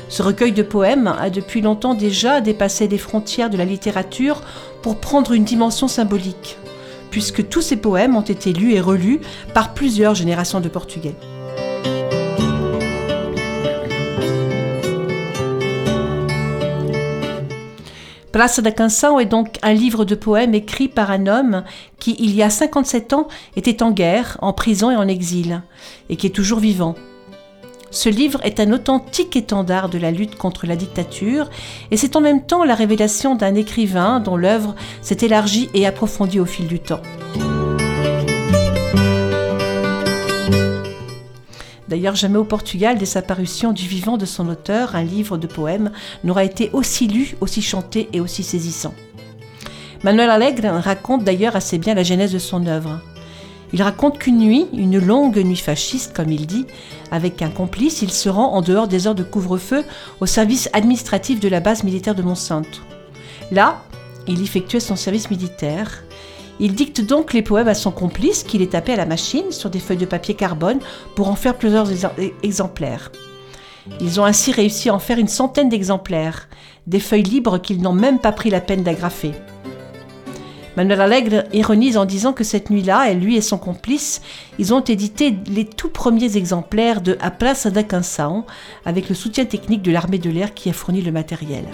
Ce 0.08 0.22
recueil 0.22 0.52
de 0.52 0.62
poèmes 0.62 1.08
a 1.08 1.28
depuis 1.30 1.60
longtemps 1.60 1.94
déjà 1.94 2.40
dépassé 2.40 2.86
les 2.86 2.98
frontières 2.98 3.50
de 3.50 3.56
la 3.56 3.64
littérature 3.64 4.42
pour 4.82 5.00
prendre 5.00 5.32
une 5.32 5.44
dimension 5.44 5.88
symbolique, 5.88 6.56
puisque 7.10 7.48
tous 7.48 7.62
ces 7.62 7.76
poèmes 7.76 8.16
ont 8.16 8.20
été 8.20 8.52
lus 8.52 8.74
et 8.74 8.80
relus 8.80 9.20
par 9.54 9.74
plusieurs 9.74 10.14
générations 10.14 10.60
de 10.60 10.68
Portugais. 10.68 11.14
Place 18.32 18.60
da 18.60 18.70
est 18.70 19.26
donc 19.26 19.58
un 19.62 19.72
livre 19.72 20.04
de 20.04 20.14
poèmes 20.14 20.54
écrit 20.54 20.88
par 20.88 21.10
un 21.10 21.26
homme 21.26 21.64
qui, 21.98 22.14
il 22.20 22.34
y 22.34 22.42
a 22.42 22.50
57 22.50 23.12
ans, 23.12 23.26
était 23.56 23.82
en 23.82 23.90
guerre, 23.90 24.38
en 24.40 24.52
prison 24.52 24.90
et 24.90 24.96
en 24.96 25.08
exil, 25.08 25.62
et 26.08 26.16
qui 26.16 26.28
est 26.28 26.30
toujours 26.30 26.60
vivant. 26.60 26.94
Ce 27.90 28.08
livre 28.08 28.40
est 28.44 28.60
un 28.60 28.70
authentique 28.72 29.34
étendard 29.34 29.88
de 29.88 29.98
la 29.98 30.12
lutte 30.12 30.36
contre 30.36 30.66
la 30.66 30.76
dictature 30.76 31.50
et 31.90 31.96
c'est 31.96 32.14
en 32.14 32.20
même 32.20 32.46
temps 32.46 32.62
la 32.62 32.76
révélation 32.76 33.34
d'un 33.34 33.56
écrivain 33.56 34.20
dont 34.20 34.36
l'œuvre 34.36 34.76
s'est 35.02 35.18
élargie 35.22 35.68
et 35.74 35.88
approfondie 35.88 36.38
au 36.38 36.46
fil 36.46 36.68
du 36.68 36.78
temps. 36.78 37.02
D'ailleurs, 41.90 42.14
jamais 42.14 42.38
au 42.38 42.44
Portugal, 42.44 42.98
dès 42.98 43.04
sa 43.04 43.20
parution 43.20 43.72
du 43.72 43.88
vivant 43.88 44.16
de 44.16 44.24
son 44.24 44.48
auteur, 44.48 44.94
un 44.94 45.02
livre 45.02 45.36
de 45.36 45.48
poèmes 45.48 45.90
n'aura 46.22 46.44
été 46.44 46.70
aussi 46.72 47.08
lu, 47.08 47.34
aussi 47.40 47.62
chanté 47.62 48.08
et 48.12 48.20
aussi 48.20 48.44
saisissant. 48.44 48.94
Manuel 50.04 50.30
Alegre 50.30 50.68
raconte 50.68 51.24
d'ailleurs 51.24 51.56
assez 51.56 51.78
bien 51.78 51.94
la 51.94 52.04
genèse 52.04 52.32
de 52.32 52.38
son 52.38 52.64
œuvre. 52.66 53.00
Il 53.72 53.82
raconte 53.82 54.18
qu'une 54.18 54.38
nuit, 54.38 54.66
une 54.72 55.04
longue 55.04 55.38
nuit 55.38 55.56
fasciste, 55.56 56.12
comme 56.14 56.30
il 56.30 56.46
dit, 56.46 56.66
avec 57.10 57.42
un 57.42 57.50
complice, 57.50 58.02
il 58.02 58.12
se 58.12 58.28
rend 58.28 58.52
en 58.52 58.62
dehors 58.62 58.86
des 58.86 59.08
heures 59.08 59.16
de 59.16 59.24
couvre-feu 59.24 59.84
au 60.20 60.26
service 60.26 60.70
administratif 60.72 61.40
de 61.40 61.48
la 61.48 61.58
base 61.58 61.82
militaire 61.82 62.14
de 62.14 62.22
Monsanto. 62.22 62.80
Là, 63.50 63.82
il 64.28 64.40
effectuait 64.40 64.78
son 64.78 64.94
service 64.94 65.28
militaire. 65.28 66.04
Il 66.62 66.74
dicte 66.74 67.00
donc 67.00 67.32
les 67.32 67.40
poèmes 67.40 67.68
à 67.68 67.74
son 67.74 67.90
complice 67.90 68.44
qu'il 68.44 68.60
est 68.60 68.72
tapé 68.72 68.92
à 68.92 68.96
la 68.96 69.06
machine 69.06 69.50
sur 69.50 69.70
des 69.70 69.78
feuilles 69.80 69.96
de 69.96 70.04
papier 70.04 70.34
carbone 70.34 70.78
pour 71.16 71.28
en 71.28 71.34
faire 71.34 71.56
plusieurs 71.56 71.88
exemplaires. 72.42 73.10
Ils 74.00 74.20
ont 74.20 74.26
ainsi 74.26 74.52
réussi 74.52 74.90
à 74.90 74.94
en 74.94 74.98
faire 74.98 75.18
une 75.18 75.26
centaine 75.26 75.70
d'exemplaires, 75.70 76.48
des 76.86 77.00
feuilles 77.00 77.22
libres 77.22 77.58
qu'ils 77.58 77.80
n'ont 77.80 77.94
même 77.94 78.18
pas 78.18 78.32
pris 78.32 78.50
la 78.50 78.60
peine 78.60 78.82
d'agrafer. 78.82 79.32
Manuel 80.76 81.00
Alegre 81.00 81.44
ironise 81.52 81.96
en 81.96 82.04
disant 82.04 82.34
que 82.34 82.44
cette 82.44 82.70
nuit-là, 82.70 83.12
lui 83.14 83.36
et 83.36 83.40
son 83.40 83.58
complice, 83.58 84.20
ils 84.58 84.72
ont 84.72 84.80
édité 84.80 85.36
les 85.46 85.64
tout 85.64 85.88
premiers 85.88 86.36
exemplaires 86.36 87.00
de 87.00 87.16
A 87.20 87.30
Place 87.30 87.66
da 87.66 87.82
avec 88.84 89.08
le 89.08 89.14
soutien 89.14 89.46
technique 89.46 89.82
de 89.82 89.90
l'armée 89.90 90.18
de 90.18 90.30
l'air 90.30 90.54
qui 90.54 90.68
a 90.68 90.72
fourni 90.72 91.00
le 91.00 91.10
matériel. 91.10 91.64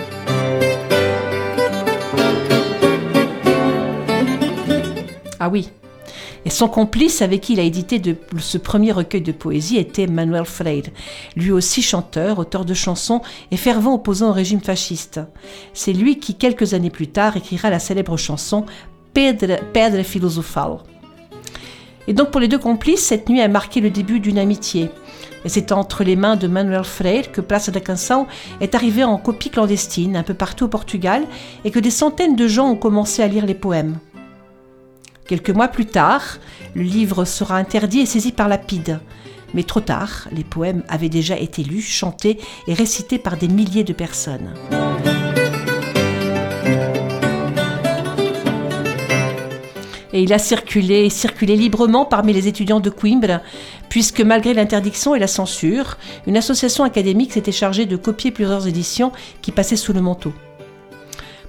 Ah 5.41 5.49
oui. 5.49 5.69
Et 6.45 6.51
son 6.51 6.69
complice 6.69 7.23
avec 7.23 7.41
qui 7.41 7.55
il 7.55 7.61
a 7.61 7.65
édité 7.65 8.01
ce 8.39 8.59
premier 8.59 8.93
recueil 8.93 9.23
de 9.23 9.33
poésie 9.33 9.77
était 9.77 10.07
Manuel 10.07 10.45
Freire, 10.45 10.85
lui 11.35 11.51
aussi 11.51 11.83
chanteur, 11.83 12.39
auteur 12.39 12.65
de 12.65 12.75
chansons 12.75 13.21
et 13.51 13.57
fervent 13.57 13.95
opposant 13.95 14.31
au 14.31 14.33
régime 14.33 14.61
fasciste. 14.61 15.21
C'est 15.75 15.93
lui 15.93 16.19
qui, 16.19 16.35
quelques 16.35 16.75
années 16.75 16.91
plus 16.91 17.09
tard, 17.09 17.37
écrira 17.37 17.71
la 17.71 17.81
célèbre 17.81 18.17
chanson 18.17 18.65
Pedra, 19.13 19.57
Pedra 19.73 20.05
Filosofal. 20.05 20.79
Et 22.09 22.13
donc 22.13 22.31
pour 22.31 22.41
les 22.41 22.49
deux 22.49 22.59
complices, 22.59 23.03
cette 23.03 23.29
nuit 23.29 23.41
a 23.41 23.49
marqué 23.49 23.81
le 23.81 23.91
début 23.91 24.21
d'une 24.21 24.39
amitié. 24.39 24.91
Et 25.45 25.49
c'est 25.49 25.73
entre 25.73 26.05
les 26.05 26.17
mains 26.17 26.37
de 26.37 26.47
Manuel 26.47 26.85
Freire 26.85 27.33
que 27.33 27.41
Place 27.41 27.71
da 27.71 27.81
Canção 27.81 28.27
est 28.61 28.75
arrivée 28.75 29.05
en 29.05 29.17
copie 29.17 29.51
clandestine 29.51 30.17
un 30.17 30.23
peu 30.23 30.35
partout 30.35 30.67
au 30.67 30.69
Portugal 30.69 31.25
et 31.65 31.71
que 31.71 31.79
des 31.79 31.91
centaines 31.91 32.37
de 32.37 32.49
gens 32.49 32.71
ont 32.71 32.77
commencé 32.77 33.23
à 33.23 33.29
lire 33.29 33.47
les 33.47 33.55
poèmes. 33.55 33.99
Quelques 35.27 35.51
mois 35.51 35.69
plus 35.69 35.87
tard, 35.87 36.39
le 36.75 36.83
livre 36.83 37.25
sera 37.25 37.57
interdit 37.57 38.01
et 38.01 38.07
saisi 38.07 38.31
par 38.31 38.49
la 38.49 38.59
PIDE. 38.59 39.01
Mais 39.55 39.65
trop 39.65 39.81
tard, 39.81 40.29
les 40.31 40.45
poèmes 40.45 40.85
avaient 40.89 41.09
déjà 41.09 41.37
été 41.37 41.65
lus, 41.65 41.83
chantés 41.83 42.39
et 42.69 42.75
récités 42.75 43.19
par 43.19 43.37
des 43.37 43.49
milliers 43.49 43.83
de 43.83 43.93
personnes. 43.93 44.55
Et 50.13 50.23
il 50.23 50.33
a 50.33 50.39
circulé, 50.39 51.11
circulé 51.11 51.57
librement 51.57 52.05
parmi 52.05 52.33
les 52.33 52.47
étudiants 52.47 52.81
de 52.81 52.89
Coimbra, 52.89 53.43
puisque 53.89 54.21
malgré 54.21 54.55
l'interdiction 54.55 55.15
et 55.15 55.19
la 55.19 55.27
censure, 55.27 55.99
une 56.27 56.37
association 56.37 56.85
académique 56.85 57.33
s'était 57.33 57.53
chargée 57.53 57.85
de 57.85 57.97
copier 57.97 58.31
plusieurs 58.31 58.69
éditions 58.69 59.11
qui 59.43 59.51
passaient 59.51 59.77
sous 59.77 59.93
le 59.93 60.01
manteau. 60.01 60.33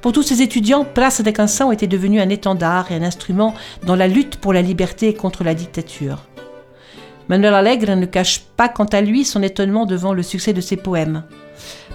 Pour 0.01 0.11
tous 0.11 0.23
ces 0.23 0.41
étudiants, 0.41 0.85
Place 0.85 1.21
de 1.21 1.31
Canção 1.31 1.71
était 1.71 1.87
devenue 1.87 2.21
un 2.21 2.29
étendard 2.29 2.91
et 2.91 2.95
un 2.95 3.01
instrument 3.01 3.53
dans 3.85 3.95
la 3.95 4.07
lutte 4.07 4.37
pour 4.37 4.53
la 4.53 4.61
liberté 4.61 5.09
et 5.09 5.13
contre 5.13 5.43
la 5.43 5.55
dictature. 5.55 6.19
Manuel 7.29 7.55
Alegre 7.55 7.95
ne 7.95 8.05
cache 8.05 8.41
pas 8.55 8.69
quant 8.69 8.85
à 8.85 9.01
lui 9.01 9.25
son 9.25 9.43
étonnement 9.43 9.85
devant 9.85 10.13
le 10.13 10.23
succès 10.23 10.53
de 10.53 10.61
ses 10.61 10.77
poèmes. 10.77 11.23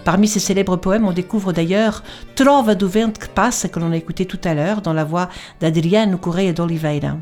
Parmi 0.04 0.26
ses 0.26 0.40
célèbres 0.40 0.76
poèmes, 0.76 1.06
on 1.06 1.12
découvre 1.12 1.52
d'ailleurs 1.52 2.02
Trova 2.34 2.74
do 2.74 2.88
vento 2.88 3.20
que 3.20 3.66
que 3.68 3.80
l'on 3.80 3.92
a 3.92 3.96
écouté 3.96 4.26
tout 4.26 4.40
à 4.44 4.52
l'heure, 4.52 4.82
dans 4.82 4.92
la 4.92 5.04
voix 5.04 5.28
d'Adriano 5.60 6.18
Correia 6.18 6.52
d'Oliveira. 6.52 7.16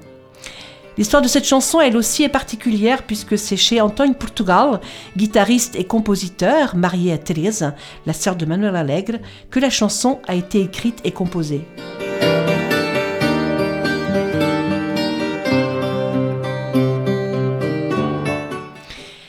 L'histoire 1.01 1.23
de 1.23 1.29
cette 1.29 1.47
chanson, 1.47 1.81
elle 1.81 1.97
aussi, 1.97 2.25
est 2.25 2.29
particulière 2.29 3.05
puisque 3.05 3.39
c'est 3.39 3.57
chez 3.57 3.81
Antoine 3.81 4.15
Portugal, 4.15 4.81
guitariste 5.17 5.75
et 5.77 5.85
compositeur, 5.85 6.77
marié 6.77 7.15
à 7.15 7.17
Teresa, 7.17 7.75
la 8.05 8.13
sœur 8.13 8.37
de 8.37 8.45
Manuel 8.45 8.77
Alegre, 8.77 9.17
que 9.51 9.59
la 9.61 9.71
chanson 9.71 10.19
a 10.29 10.35
été 10.35 10.61
écrite 10.61 11.01
et 11.05 11.11
composée. 11.11 11.63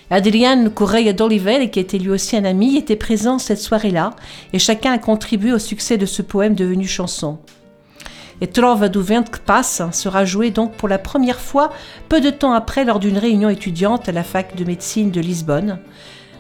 Adriano 0.09 0.69
Correia 0.71 1.13
d'Oliveira, 1.13 1.67
qui 1.67 1.79
était 1.79 1.99
lui 1.99 2.09
aussi 2.09 2.35
un 2.35 2.43
ami, 2.43 2.75
était 2.75 2.97
présent 2.97 3.39
cette 3.39 3.61
soirée-là, 3.61 4.09
et 4.51 4.59
chacun 4.59 4.91
a 4.91 4.97
contribué 4.97 5.53
au 5.53 5.59
succès 5.59 5.97
de 5.97 6.05
ce 6.05 6.21
poème 6.21 6.53
devenu 6.53 6.85
chanson. 6.85 7.39
Et 8.41 8.47
Trova 8.47 8.89
do 8.89 9.01
vento 9.01 9.29
que 9.31 9.37
passe 9.37 9.83
sera 9.91 10.25
joué 10.25 10.49
donc 10.49 10.73
pour 10.73 10.89
la 10.89 10.97
première 10.97 11.39
fois 11.39 11.71
peu 12.09 12.19
de 12.19 12.31
temps 12.31 12.53
après 12.53 12.83
lors 12.83 12.99
d'une 12.99 13.19
réunion 13.19 13.49
étudiante 13.49 14.09
à 14.09 14.11
la 14.11 14.23
fac 14.23 14.55
de 14.55 14.65
médecine 14.65 15.11
de 15.11 15.21
Lisbonne. 15.21 15.77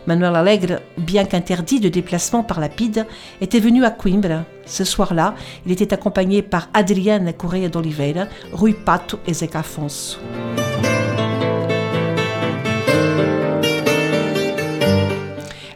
Manuel 0.07 0.35
Alegre, 0.35 0.79
bien 0.97 1.25
qu'interdit 1.25 1.79
de 1.79 1.89
déplacement 1.89 2.43
par 2.43 2.59
la 2.59 2.69
PIDE, 2.69 3.05
était 3.39 3.59
venu 3.59 3.85
à 3.85 3.91
Coimbra. 3.91 4.45
Ce 4.65 4.83
soir-là, 4.83 5.35
il 5.67 5.71
était 5.71 5.93
accompagné 5.93 6.41
par 6.41 6.69
Adriana 6.73 7.33
Correia 7.33 7.69
d'Oliveira, 7.69 8.25
Rui 8.51 8.73
Pato 8.73 9.19
et 9.27 9.33
Zeca 9.35 9.59
Afonso. 9.59 10.17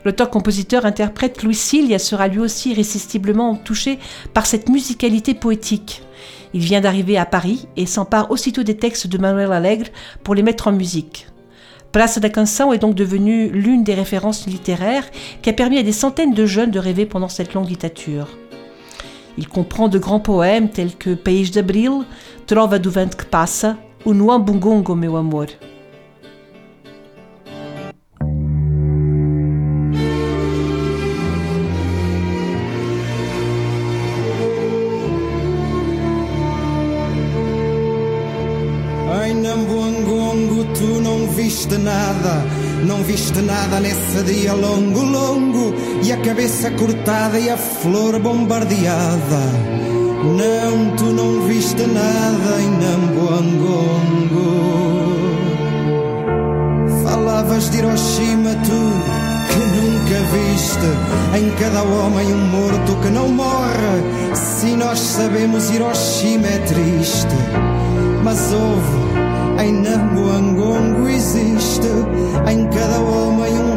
L'auteur-compositeur-interprète 0.06 1.41
Louis 1.41 1.56
Cilia 1.56 1.97
sera 1.97 2.28
lui 2.28 2.39
aussi 2.39 2.72
irrésistiblement 2.72 3.56
touché 3.56 3.97
par 4.34 4.45
cette 4.45 4.70
musicalité 4.70 5.34
poétique. 5.34 6.03
Il 6.53 6.62
vient 6.62 6.80
d'arriver 6.80 7.18
à 7.18 7.26
Paris 7.26 7.68
et 7.76 7.88
s'empare 7.88 8.30
aussitôt 8.30 8.64
des 8.64 8.78
textes 8.78 9.08
de 9.08 9.18
Manuel 9.18 9.51
Alegre 9.51 9.88
pour 10.24 10.36
les 10.36 10.43
mettre 10.43 10.68
en 10.68 10.72
musique. 10.72 11.28
Place 11.91 12.20
da 12.20 12.28
est 12.28 12.78
donc 12.78 12.93
devenue 12.93 13.49
l'une 13.49 13.84
des 13.84 13.95
références 13.95 14.45
littéraires 14.45 15.10
qui 15.41 15.49
a 15.49 15.53
permis 15.53 15.80
à 15.80 15.84
des 15.84 15.91
centaines 15.91 16.34
de 16.34 16.45
jeunes 16.45 16.72
de 16.72 16.80
rêver 16.80 17.06
pendant 17.06 17.30
cette 17.30 17.53
longue 17.53 17.68
dictature. 17.68 18.28
Il 19.38 19.47
comprend 19.47 19.88
de 19.88 19.97
grands 19.97 20.20
poèmes 20.20 20.70
tels 20.70 20.95
que 20.95 21.16
País 21.16 21.51
de 21.51 21.60
Abril, 21.60 22.06
Trova 22.45 22.80
do 22.80 22.91
vento 22.91 23.18
que 23.18 23.26
passa 23.26 23.78
ou 24.06 24.14
Nuambungongo, 24.14 24.93
meu 24.93 25.18
amor. 25.18 25.47
Viste 41.56 41.78
nada, 41.78 42.43
não 42.86 43.01
viste 43.03 43.39
nada 43.39 43.80
nesse 43.80 44.22
dia 44.26 44.53
longo, 44.53 45.01
longo, 45.01 45.74
e 46.03 46.12
a 46.12 46.18
cabeça 46.18 46.70
cortada 46.72 47.39
e 47.39 47.49
a 47.49 47.56
flor 47.56 48.20
bombardeada. 48.20 49.39
Não, 50.36 50.95
tu 50.97 51.06
não 51.06 51.47
viste 51.47 51.82
nada 51.82 52.62
em 52.62 52.72
Nambuangongo. 52.72 54.36
Falavas 57.06 57.70
de 57.70 57.78
Hiroshima, 57.78 58.51
tu 58.66 58.82
que 59.53 59.60
nunca 59.80 60.20
viste 60.36 60.89
em 61.39 61.49
cada 61.51 61.84
homem 61.84 62.34
um 62.34 62.47
morto 62.47 62.97
que 63.01 63.10
não 63.12 63.30
morre. 63.30 64.36
Se 64.36 64.76
nós 64.76 64.99
sabemos, 64.99 65.70
Hiroshima 65.70 66.47
é 66.47 66.58
triste, 66.68 67.36
mas 68.26 68.51
houve. 68.51 69.24
Ai, 69.66 69.72
na 69.72 69.97
existe, 71.09 71.88
em 72.47 72.68
cada 72.68 72.97
alma 72.97 73.47
um 73.49 73.74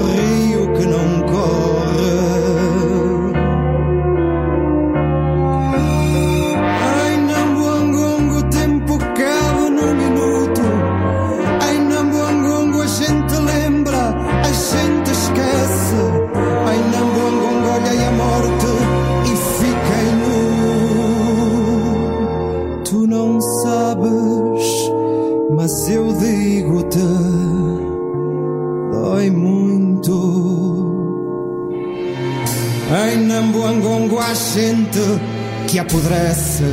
há 34.89 34.93
gente 34.93 35.21
que 35.69 35.79
apodrece. 35.79 36.65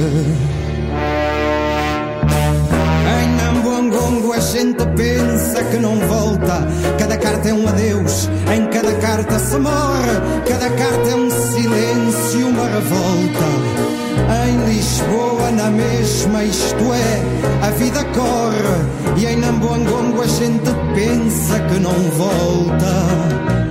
Em 3.19 3.35
Nambuangongo 3.35 4.33
a 4.33 4.39
gente 4.39 4.85
pensa 4.95 5.63
que 5.65 5.77
não 5.77 5.95
volta. 6.07 6.67
Cada 6.97 7.17
carta 7.17 7.49
é 7.49 7.53
um 7.53 7.67
adeus, 7.67 8.29
em 8.53 8.65
cada 8.67 8.93
carta 8.95 9.39
se 9.39 9.57
morre. 9.57 10.41
Cada 10.47 10.69
carta 10.69 11.09
é 11.09 11.15
um 11.15 11.29
silêncio, 11.29 12.47
uma 12.47 12.67
revolta. 12.67 13.45
Em 14.47 14.73
Lisboa, 14.73 15.51
na 15.51 15.69
mesma, 15.69 16.43
isto 16.43 16.93
é, 16.93 17.67
a 17.67 17.69
vida 17.71 18.03
corre. 18.05 19.17
E 19.17 19.25
em 19.25 19.37
Nambuangongo 19.37 20.21
a 20.21 20.27
gente 20.27 20.71
pensa 20.95 21.59
que 21.59 21.79
não 21.79 21.93
volta. 22.11 23.64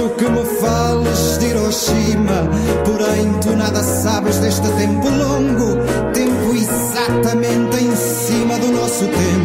Justo 0.00 0.16
que 0.16 0.28
me 0.30 0.42
fales 0.60 1.38
de 1.40 1.48
Hiroshima, 1.48 2.48
porém 2.86 3.34
tu 3.42 3.54
nada 3.54 3.82
sabes 3.82 4.38
deste 4.38 4.66
tempo 4.78 5.10
longo, 5.10 5.76
tempo 6.14 6.54
exatamente 6.54 7.84
em 7.84 7.94
cima 7.94 8.58
do 8.58 8.68
nosso 8.68 9.04
tempo. 9.04 9.39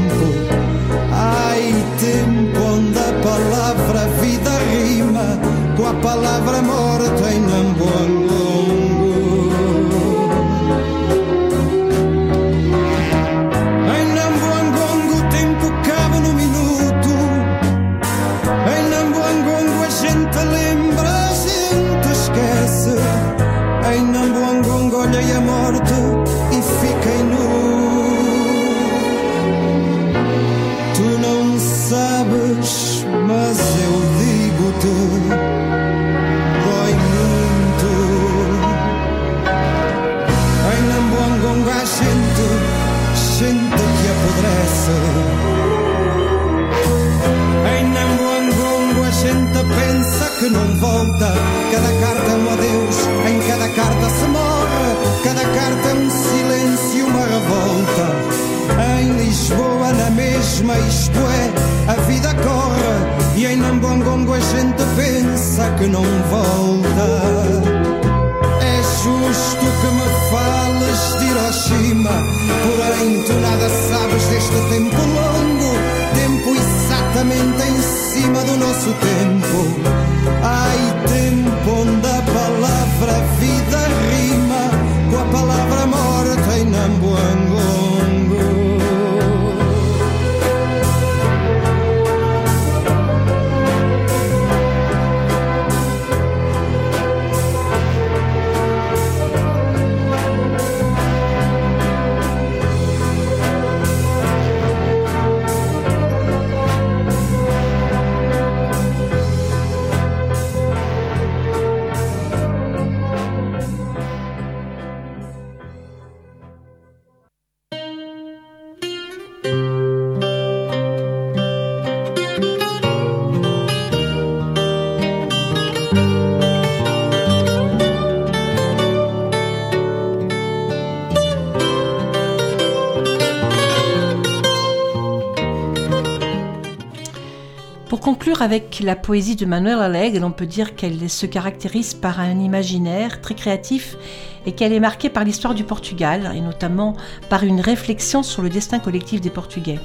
Conclure 138.05 138.43
avec 138.43 138.81
la 138.83 138.95
poésie 138.95 139.35
de 139.35 139.47
Manuel 139.47 139.79
Alegre, 139.79 140.23
on 140.23 140.31
peut 140.31 140.45
dire 140.45 140.75
qu'elle 140.75 141.09
se 141.09 141.25
caractérise 141.25 141.95
par 141.95 142.19
un 142.19 142.39
imaginaire 142.39 143.19
très 143.19 143.33
créatif 143.33 143.97
et 144.45 144.51
qu'elle 144.51 144.73
est 144.73 144.79
marquée 144.79 145.09
par 145.09 145.23
l'histoire 145.23 145.55
du 145.55 145.63
Portugal 145.63 146.31
et 146.35 146.39
notamment 146.39 146.95
par 147.31 147.43
une 147.43 147.59
réflexion 147.59 148.21
sur 148.21 148.43
le 148.43 148.49
destin 148.49 148.77
collectif 148.77 149.21
des 149.21 149.31
Portugais. 149.31 149.79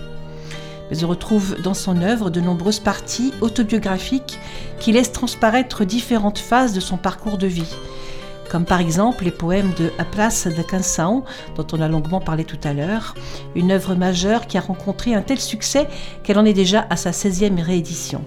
Mais 0.90 1.02
on 1.02 1.08
retrouve 1.08 1.62
dans 1.62 1.72
son 1.72 2.02
œuvre 2.02 2.28
de 2.28 2.42
nombreuses 2.42 2.80
parties 2.80 3.32
autobiographiques 3.40 4.38
qui 4.80 4.92
laissent 4.92 5.12
transparaître 5.12 5.86
différentes 5.86 6.40
phases 6.40 6.74
de 6.74 6.80
son 6.80 6.98
parcours 6.98 7.38
de 7.38 7.46
vie, 7.46 7.74
comme 8.50 8.64
par 8.64 8.80
exemple 8.80 9.24
les 9.24 9.30
poèmes 9.30 9.72
de 9.78 9.92
A 9.98 10.04
Praça 10.04 10.50
da 10.50 10.64
Canção, 10.64 11.24
dont 11.56 11.66
on 11.72 11.80
a 11.80 11.88
longuement 11.88 12.20
parlé 12.20 12.44
tout 12.44 12.58
à 12.64 12.72
l'heure, 12.72 13.14
une 13.54 13.70
œuvre 13.70 13.94
majeure 13.94 14.46
qui 14.46 14.58
a 14.58 14.60
rencontré 14.60 15.14
un 15.14 15.22
tel 15.22 15.38
succès 15.38 15.86
qu'elle 16.24 16.38
en 16.38 16.44
est 16.44 16.52
déjà 16.52 16.86
à 16.90 16.96
sa 16.96 17.12
16e 17.12 17.62
réédition. 17.62 18.24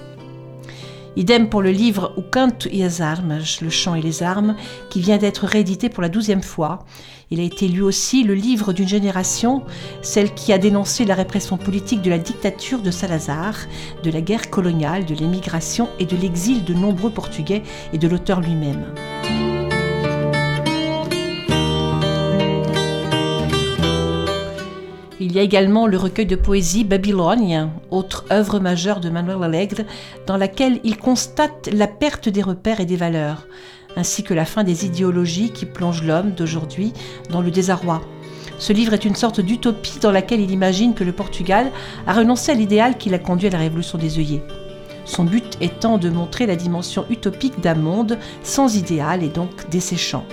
Idem 1.15 1.47
pour 1.47 1.61
le 1.61 1.69
livre 1.69 2.13
O 2.17 2.23
Canto 2.23 2.67
e 2.69 2.83
as 2.83 3.21
Le 3.61 3.69
chant 3.69 3.93
et 3.93 4.01
les 4.01 4.23
armes, 4.23 4.55
qui 4.89 4.99
vient 4.99 5.17
d'être 5.17 5.45
réédité 5.45 5.89
pour 5.89 6.01
la 6.01 6.09
douzième 6.09 6.41
fois. 6.41 6.79
Il 7.29 7.39
a 7.39 7.43
été 7.43 7.67
lui 7.67 7.81
aussi 7.81 8.23
le 8.23 8.33
livre 8.33 8.73
d'une 8.73 8.87
génération, 8.87 9.63
celle 10.01 10.33
qui 10.33 10.53
a 10.53 10.57
dénoncé 10.57 11.05
la 11.05 11.15
répression 11.15 11.57
politique 11.57 12.01
de 12.01 12.09
la 12.09 12.17
dictature 12.17 12.81
de 12.81 12.91
Salazar, 12.91 13.55
de 14.03 14.09
la 14.09 14.21
guerre 14.21 14.49
coloniale, 14.49 15.05
de 15.05 15.13
l'émigration 15.13 15.87
et 15.99 16.05
de 16.05 16.15
l'exil 16.15 16.63
de 16.63 16.73
nombreux 16.73 17.11
Portugais 17.11 17.61
et 17.91 17.97
de 17.99 18.07
l'auteur 18.07 18.41
lui-même. 18.41 18.85
Il 25.25 25.31
y 25.31 25.39
a 25.39 25.41
également 25.41 25.87
le 25.87 25.95
recueil 25.95 26.25
de 26.25 26.35
poésie 26.35 26.83
Babylone, 26.83 27.69
autre 27.91 28.25
œuvre 28.29 28.59
majeure 28.59 28.99
de 28.99 29.09
Manuel 29.09 29.41
Alegre, 29.41 29.83
dans 30.27 30.35
laquelle 30.35 30.81
il 30.83 30.97
constate 30.97 31.69
la 31.71 31.87
perte 31.87 32.27
des 32.27 32.41
repères 32.41 32.81
et 32.81 32.85
des 32.85 32.97
valeurs, 32.97 33.47
ainsi 33.95 34.23
que 34.23 34.33
la 34.33 34.43
fin 34.43 34.65
des 34.65 34.85
idéologies 34.85 35.51
qui 35.51 35.65
plongent 35.65 36.03
l'homme 36.03 36.31
d'aujourd'hui 36.31 36.91
dans 37.29 37.39
le 37.39 37.51
désarroi. 37.51 38.01
Ce 38.59 38.73
livre 38.73 38.91
est 38.91 39.05
une 39.05 39.15
sorte 39.15 39.39
d'utopie 39.39 39.99
dans 40.01 40.11
laquelle 40.11 40.41
il 40.41 40.51
imagine 40.51 40.93
que 40.93 41.05
le 41.05 41.13
Portugal 41.13 41.71
a 42.05 42.11
renoncé 42.11 42.51
à 42.51 42.55
l'idéal 42.55 42.97
qui 42.97 43.09
l'a 43.09 43.17
conduit 43.17 43.47
à 43.47 43.51
la 43.51 43.59
révolution 43.59 43.97
des 43.97 44.19
œillets. 44.19 44.43
Son 45.05 45.23
but 45.23 45.57
étant 45.61 45.97
de 45.97 46.09
montrer 46.09 46.47
la 46.47 46.57
dimension 46.57 47.05
utopique 47.09 47.61
d'un 47.61 47.75
monde 47.75 48.17
sans 48.43 48.75
idéal 48.75 49.23
et 49.23 49.29
donc 49.29 49.69
desséchant. 49.69 50.25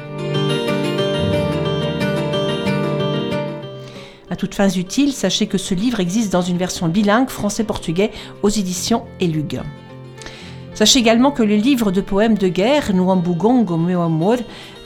À 4.31 4.37
toutes 4.37 4.55
fins 4.55 4.71
utiles, 4.71 5.13
sachez 5.13 5.49
que 5.49 5.59
ce 5.59 5.75
livre 5.75 5.99
existe 5.99 6.33
dans 6.33 6.41
une 6.41 6.57
version 6.57 6.87
bilingue 6.87 7.29
français-portugais 7.29 8.13
aux 8.43 8.49
éditions 8.49 9.05
Elug. 9.21 9.61
Sachez 10.73 11.01
également 11.01 11.33
que 11.33 11.43
le 11.43 11.57
livre 11.57 11.91
de 11.91 12.01
poèmes 12.01 12.39
de 12.39 12.49
guerre, 12.49 12.95
Nuambugongo 12.95 13.77
Meu 13.77 14.01
Amor, 14.01 14.37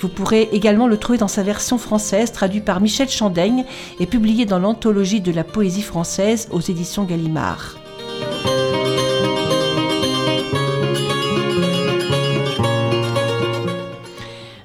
vous 0.01 0.09
pourrez 0.09 0.49
également 0.53 0.87
le 0.87 0.97
trouver 0.97 1.19
dans 1.19 1.29
sa 1.29 1.43
version 1.43 1.79
française, 1.79 2.33
traduit 2.33 2.63
par 2.63 2.81
Michel 2.81 3.09
Chandaigne 3.09 3.65
et 4.01 4.07
publié 4.07 4.47
dans 4.47 4.59
l'anthologie 4.59 5.21
de 5.21 5.31
la 5.31 5.45
poésie 5.45 5.83
française 5.83 6.49
aux 6.51 6.61
éditions 6.61 7.05
Gallimard. 7.05 7.84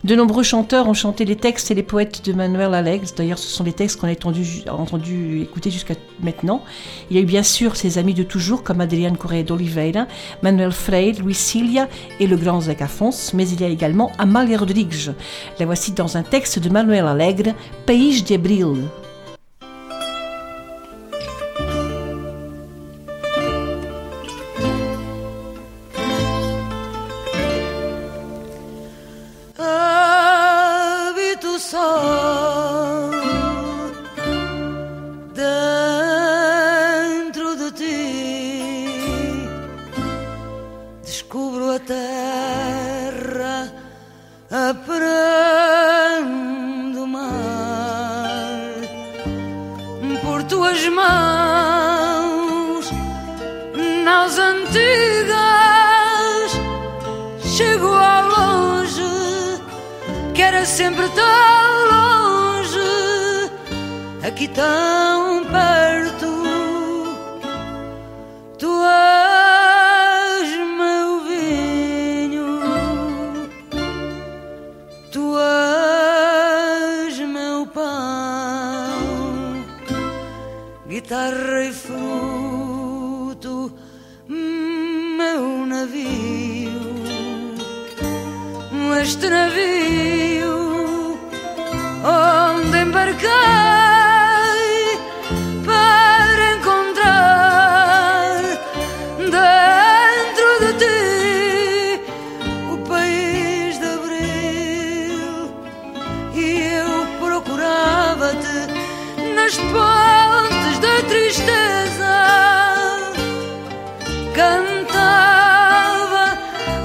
De 0.09 0.15
nombreux 0.15 0.41
chanteurs 0.41 0.87
ont 0.87 0.95
chanté 0.95 1.23
les 1.23 1.35
textes 1.35 1.69
et 1.69 1.75
les 1.75 1.83
poètes 1.83 2.25
de 2.25 2.33
Manuel 2.33 2.73
Alex. 2.73 3.13
D'ailleurs, 3.13 3.37
ce 3.37 3.47
sont 3.47 3.63
les 3.63 3.73
textes 3.73 3.99
qu'on 3.99 4.07
a 4.07 4.11
entendu, 4.11 4.63
entendu 4.67 5.41
écouter 5.43 5.69
jusqu'à 5.69 5.93
maintenant. 6.23 6.63
Il 7.11 7.15
y 7.15 7.19
a 7.19 7.21
eu 7.21 7.27
bien 7.27 7.43
sûr 7.43 7.75
ses 7.75 7.99
amis 7.99 8.15
de 8.15 8.23
toujours 8.23 8.63
comme 8.63 8.81
Adrián 8.81 9.15
Correa 9.15 9.43
d'Oliveira, 9.43 10.07
Manuel 10.41 10.71
Freire, 10.71 11.13
Luis 11.23 11.35
Cilia 11.35 11.87
et 12.19 12.25
le 12.25 12.37
grand 12.37 12.61
Zé 12.61 12.75
Afonso, 12.79 13.37
mais 13.37 13.47
il 13.49 13.61
y 13.61 13.63
a 13.63 13.67
également 13.67 14.11
Amália 14.17 14.57
Rodrigues. 14.57 15.13
La 15.59 15.67
voici 15.67 15.91
dans 15.91 16.17
un 16.17 16.23
texte 16.23 16.57
de 16.57 16.69
Manuel 16.69 17.05
Alegre, 17.05 17.53
País 17.85 18.23
de 18.23 18.33
Abril. 18.33 18.89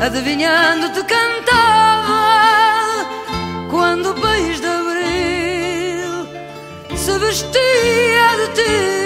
Adivinhando-te 0.05 1.03
cantava, 1.05 2.21
quando 3.71 4.11
o 4.11 4.15
país 4.21 4.61
de 4.61 4.67
abril 4.67 6.29
se 6.95 7.19
vestia 7.19 8.37
de 8.37 8.49
ti. 8.55 9.04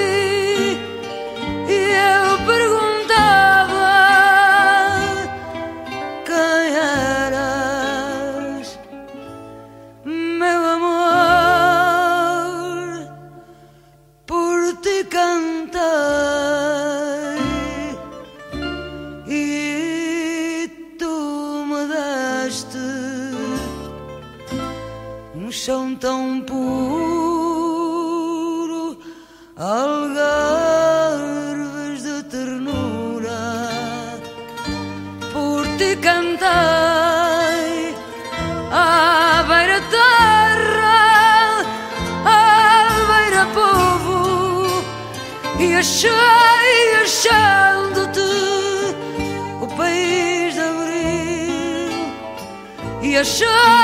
E 53.18 53.20
achei 53.20 53.77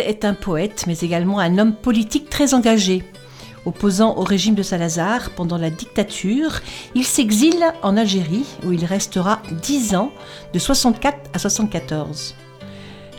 Est 0.00 0.24
un 0.24 0.34
poète, 0.34 0.84
mais 0.86 0.98
également 0.98 1.38
un 1.40 1.58
homme 1.58 1.74
politique 1.74 2.30
très 2.30 2.54
engagé. 2.54 3.04
Opposant 3.66 4.16
au 4.16 4.22
régime 4.22 4.54
de 4.54 4.62
Salazar 4.62 5.30
pendant 5.30 5.58
la 5.58 5.70
dictature, 5.70 6.60
il 6.94 7.04
s'exile 7.04 7.64
en 7.82 7.96
Algérie 7.96 8.44
où 8.64 8.72
il 8.72 8.84
restera 8.84 9.42
10 9.62 9.94
ans, 9.94 10.12
de 10.54 10.58
64 10.58 11.18
à 11.34 11.38
74. 11.38 12.34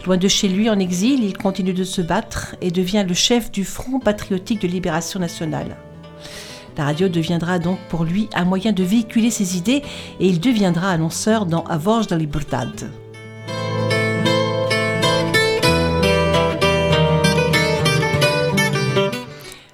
Loin 0.06 0.18
de 0.18 0.28
chez 0.28 0.48
lui 0.48 0.70
en 0.70 0.80
exil, 0.80 1.24
il 1.24 1.38
continue 1.38 1.74
de 1.74 1.84
se 1.84 2.02
battre 2.02 2.56
et 2.62 2.72
devient 2.72 3.06
le 3.08 3.14
chef 3.14 3.52
du 3.52 3.66
Front 3.66 4.00
patriotique 4.00 4.62
de 4.62 4.68
libération 4.68 5.20
nationale. 5.20 5.76
La 6.78 6.86
radio 6.86 7.10
deviendra 7.10 7.60
donc 7.60 7.78
pour 7.90 8.06
lui 8.06 8.30
un 8.34 8.46
moyen 8.46 8.72
de 8.72 8.84
véhiculer 8.84 9.32
ses 9.32 9.58
idées 9.58 9.84
et 10.22 10.28
il 10.28 10.40
deviendra 10.40 10.92
annonceur 10.92 11.46
dans 11.46 11.64
A 11.66 11.78
Voz 11.78 12.08
da 12.08 12.16
Liberdade. 12.16 12.90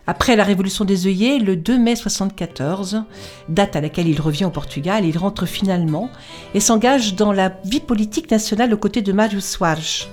Après 0.07 0.35
la 0.35 0.43
révolution 0.43 0.85
des 0.85 1.07
œillets, 1.07 1.39
le 1.39 1.55
2 1.55 1.79
mai 1.79 1.95
74, 1.95 3.03
date 3.49 3.75
à 3.75 3.81
laquelle 3.81 4.07
il 4.07 4.21
revient 4.21 4.45
au 4.45 4.51
Portugal, 4.51 5.03
il 5.03 5.17
rentre 5.17 5.47
finalement 5.47 6.11
et 6.53 6.59
s'engage 6.59 7.15
dans 7.15 7.33
la 7.33 7.57
vie 7.63 7.79
politique 7.79 8.29
nationale 8.29 8.71
aux 8.71 8.77
côtés 8.77 9.01
de 9.01 9.11
Mário 9.11 9.39
Soares. 9.39 10.07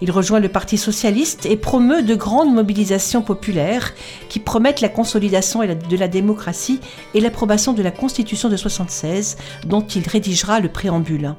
Il 0.00 0.10
rejoint 0.10 0.40
le 0.40 0.48
Parti 0.48 0.76
socialiste 0.76 1.46
et 1.46 1.56
promeut 1.56 2.02
de 2.02 2.16
grandes 2.16 2.52
mobilisations 2.52 3.22
populaires 3.22 3.92
qui 4.28 4.40
promettent 4.40 4.80
la 4.80 4.88
consolidation 4.88 5.60
de 5.60 5.96
la 5.96 6.08
démocratie 6.08 6.80
et 7.14 7.20
l'approbation 7.20 7.72
de 7.72 7.82
la 7.82 7.92
Constitution 7.92 8.48
de 8.48 8.56
76 8.56 9.36
dont 9.66 9.82
il 9.82 10.08
rédigera 10.08 10.58
le 10.58 10.68
préambule. 10.68 11.36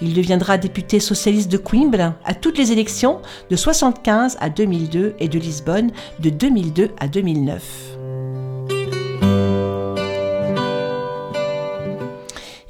Il 0.00 0.14
deviendra 0.14 0.58
député 0.58 1.00
socialiste 1.00 1.50
de 1.50 1.56
Coimbra 1.56 2.14
à 2.24 2.34
toutes 2.34 2.56
les 2.56 2.70
élections 2.70 3.20
de 3.50 3.56
75 3.56 4.36
à 4.40 4.48
2002 4.48 5.16
et 5.18 5.28
de 5.28 5.38
Lisbonne 5.38 5.90
de 6.20 6.30
2002 6.30 6.90
à 7.00 7.08
2009. 7.08 7.96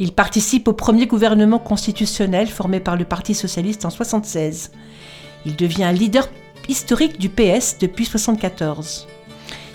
Il 0.01 0.13
participe 0.13 0.69
au 0.69 0.73
premier 0.73 1.07
gouvernement 1.07 1.59
constitutionnel 1.59 2.47
formé 2.47 2.81
par 2.81 2.97
le 2.97 3.05
Parti 3.05 3.35
socialiste 3.35 3.85
en 3.85 3.91
76. 3.91 4.71
Il 5.45 5.57
devient 5.57 5.93
leader 5.93 6.29
historique 6.69 7.19
du 7.19 7.29
PS 7.29 7.79
depuis 7.79 8.07
74. 8.07 9.07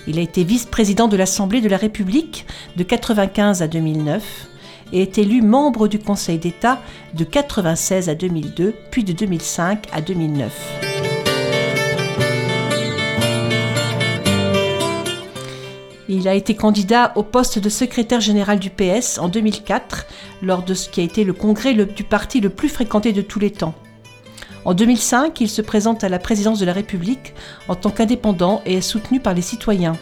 Il 0.07 0.17
a 0.17 0.21
été 0.21 0.43
vice-président 0.43 1.07
de 1.07 1.17
l'Assemblée 1.17 1.61
de 1.61 1.69
la 1.69 1.77
République 1.77 2.45
de 2.77 2.83
95 2.83 3.61
à 3.61 3.67
2009 3.67 4.49
et 4.93 5.01
est 5.01 5.17
élu 5.17 5.41
membre 5.41 5.89
du 5.89 5.99
Conseil 5.99 6.37
d'État 6.37 6.79
de 7.13 7.25
96 7.25 8.07
à 8.07 8.15
2002, 8.15 8.73
puis 8.91 9.03
de 9.03 9.11
2005 9.11 9.87
à 9.91 9.99
2009. 9.99 10.53
Il 16.07 16.27
a 16.27 16.35
été 16.35 16.55
candidat 16.55 17.11
au 17.15 17.23
poste 17.23 17.57
de 17.57 17.69
secrétaire 17.69 18.21
général 18.21 18.59
du 18.59 18.69
PS 18.69 19.17
en 19.17 19.29
2004, 19.29 20.05
lors 20.43 20.63
de 20.63 20.75
ce 20.75 20.87
qui 20.87 21.01
a 21.01 21.03
été 21.03 21.23
le 21.23 21.33
congrès 21.33 21.73
du 21.73 22.03
parti 22.03 22.39
le 22.39 22.49
plus 22.49 22.69
fréquenté 22.69 23.13
de 23.13 23.21
tous 23.21 23.39
les 23.39 23.51
temps. 23.51 23.73
En 24.63 24.73
2005, 24.73 25.41
il 25.41 25.49
se 25.49 25.61
présente 25.61 26.03
à 26.03 26.09
la 26.09 26.19
présidence 26.19 26.59
de 26.59 26.65
la 26.65 26.73
République 26.73 27.33
en 27.67 27.75
tant 27.75 27.89
qu'indépendant 27.89 28.61
et 28.65 28.75
est 28.75 28.81
soutenu 28.81 29.19
par 29.19 29.33
les 29.33 29.41
citoyens. 29.41 29.97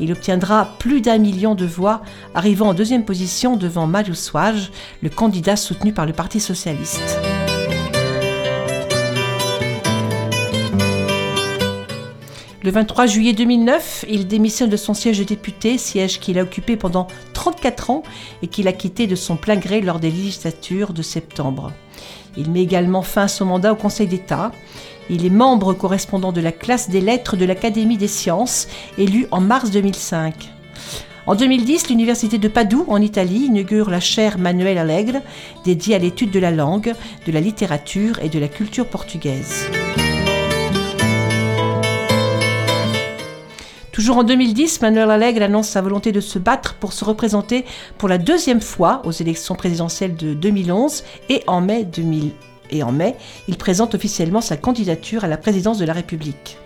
Il 0.00 0.12
obtiendra 0.12 0.68
plus 0.78 1.00
d'un 1.00 1.18
million 1.18 1.54
de 1.54 1.66
voix, 1.66 2.02
arrivant 2.34 2.68
en 2.68 2.74
deuxième 2.74 3.04
position 3.04 3.56
devant 3.56 3.86
Mário 3.86 4.14
Soares, 4.14 4.70
le 5.02 5.08
candidat 5.08 5.56
soutenu 5.56 5.92
par 5.92 6.06
le 6.06 6.12
Parti 6.12 6.40
socialiste. 6.40 7.18
Le 12.66 12.72
23 12.72 13.06
juillet 13.06 13.32
2009, 13.32 14.06
il 14.08 14.26
démissionne 14.26 14.68
de 14.68 14.76
son 14.76 14.92
siège 14.92 15.20
de 15.20 15.24
député, 15.24 15.78
siège 15.78 16.18
qu'il 16.18 16.36
a 16.36 16.42
occupé 16.42 16.76
pendant 16.76 17.06
34 17.32 17.90
ans 17.90 18.02
et 18.42 18.48
qu'il 18.48 18.66
a 18.66 18.72
quitté 18.72 19.06
de 19.06 19.14
son 19.14 19.36
plein 19.36 19.54
gré 19.54 19.80
lors 19.80 20.00
des 20.00 20.10
législatures 20.10 20.92
de 20.92 21.02
septembre. 21.02 21.70
Il 22.36 22.50
met 22.50 22.62
également 22.62 23.02
fin 23.02 23.22
à 23.22 23.28
son 23.28 23.44
mandat 23.44 23.72
au 23.72 23.76
Conseil 23.76 24.08
d'État. 24.08 24.50
Il 25.08 25.24
est 25.24 25.30
membre 25.30 25.72
correspondant 25.72 26.32
de 26.32 26.40
la 26.40 26.52
classe 26.52 26.90
des 26.90 27.00
lettres 27.00 27.36
de 27.36 27.44
l'Académie 27.44 27.96
des 27.96 28.08
sciences, 28.08 28.66
élu 28.98 29.26
en 29.30 29.40
mars 29.40 29.70
2005. 29.70 30.52
En 31.26 31.34
2010, 31.34 31.88
l'Université 31.88 32.38
de 32.38 32.48
Padoue, 32.48 32.84
en 32.88 33.00
Italie, 33.00 33.46
inaugure 33.46 33.90
la 33.90 34.00
chaire 34.00 34.38
Manuel 34.38 34.78
Alegre, 34.78 35.22
dédiée 35.64 35.96
à 35.96 35.98
l'étude 35.98 36.30
de 36.30 36.38
la 36.38 36.50
langue, 36.50 36.94
de 37.26 37.32
la 37.32 37.40
littérature 37.40 38.20
et 38.20 38.28
de 38.28 38.38
la 38.38 38.48
culture 38.48 38.86
portugaise. 38.86 39.68
Toujours 43.90 44.18
en 44.18 44.24
2010, 44.24 44.82
Manuel 44.82 45.10
Alegre 45.10 45.42
annonce 45.42 45.68
sa 45.68 45.80
volonté 45.80 46.12
de 46.12 46.20
se 46.20 46.38
battre 46.38 46.74
pour 46.74 46.92
se 46.92 47.04
représenter 47.04 47.64
pour 47.96 48.08
la 48.08 48.18
deuxième 48.18 48.60
fois 48.60 49.00
aux 49.04 49.10
élections 49.10 49.54
présidentielles 49.54 50.16
de 50.16 50.34
2011 50.34 51.02
et 51.28 51.42
en 51.46 51.60
mai 51.60 51.84
2000. 51.84 52.32
Et 52.70 52.82
en 52.82 52.92
mai, 52.92 53.16
il 53.48 53.56
présente 53.56 53.94
officiellement 53.94 54.40
sa 54.40 54.56
candidature 54.56 55.24
à 55.24 55.28
la 55.28 55.36
présidence 55.36 55.78
de 55.78 55.84
la 55.84 55.92
République. 55.92 56.58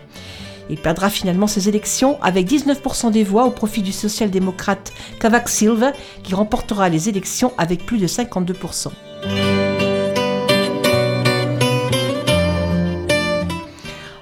Il 0.71 0.79
perdra 0.79 1.11
finalement 1.11 1.49
ses 1.49 1.69
élections 1.69 2.17
avec 2.23 2.49
19% 2.49 3.11
des 3.11 3.25
voix 3.25 3.45
au 3.45 3.51
profit 3.51 3.83
du 3.83 3.93
social-démocrate 3.93 4.93
Cavac 5.19 5.49
Silva 5.49 5.93
qui 6.23 6.35
remportera 6.35 6.89
les 6.89 7.09
élections 7.09 7.53
avec 7.59 7.85
plus 7.85 7.99
de 7.99 8.07
52%. 8.07 8.89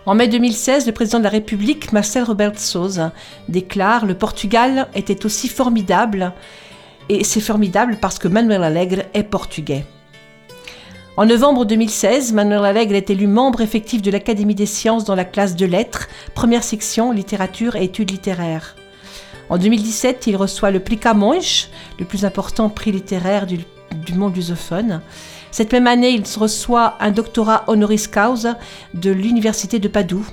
En 0.07 0.15
mai 0.15 0.27
2016, 0.27 0.87
le 0.87 0.93
président 0.93 1.19
de 1.19 1.25
la 1.25 1.29
République, 1.29 1.93
Marcel 1.93 2.25
Robert 2.25 2.59
Sousa, 2.59 3.13
déclare 3.51 4.07
Le 4.07 4.15
Portugal 4.15 4.89
était 4.95 5.27
aussi 5.27 5.49
formidable, 5.49 6.33
et 7.11 7.25
c'est 7.25 7.43
formidable 7.43 7.99
parce 8.01 8.19
que 8.19 8.27
Manuel 8.27 8.65
Alegre 8.65 9.03
est 9.13 9.23
portugais. 9.23 9.85
En 11.19 11.27
novembre 11.27 11.65
2016, 11.65 12.33
Manuel 12.33 12.65
Alegre 12.65 12.95
est 12.95 13.11
élu 13.11 13.27
membre 13.27 13.61
effectif 13.61 14.03
de 14.03 14.11
l'Académie 14.13 14.55
des 14.55 14.67
sciences 14.67 15.03
dans 15.03 15.17
la 15.17 15.25
classe 15.25 15.57
de 15.57 15.67
lettres, 15.67 16.07
première 16.33 16.63
section 16.63 17.11
littérature 17.11 17.75
et 17.75 17.83
études 17.83 18.13
littéraires. 18.13 18.77
En 19.51 19.59
2017, 19.59 20.29
il 20.29 20.37
reçoit 20.37 20.71
le 20.71 20.79
prix 20.79 20.97
Camões, 20.97 21.67
le 21.99 22.05
plus 22.05 22.25
important 22.25 22.69
prix 22.69 22.93
littéraire 22.93 23.49
du, 23.49 23.65
monde 24.15 24.37
lusophone. 24.37 25.01
Cette 25.51 25.73
même 25.73 25.89
année, 25.89 26.11
il 26.11 26.23
reçoit 26.39 26.95
un 27.01 27.11
doctorat 27.11 27.65
honoris 27.67 28.07
causa 28.07 28.57
de 28.95 29.11
l'Université 29.11 29.81
de 29.81 29.89
Padoue. 29.89 30.25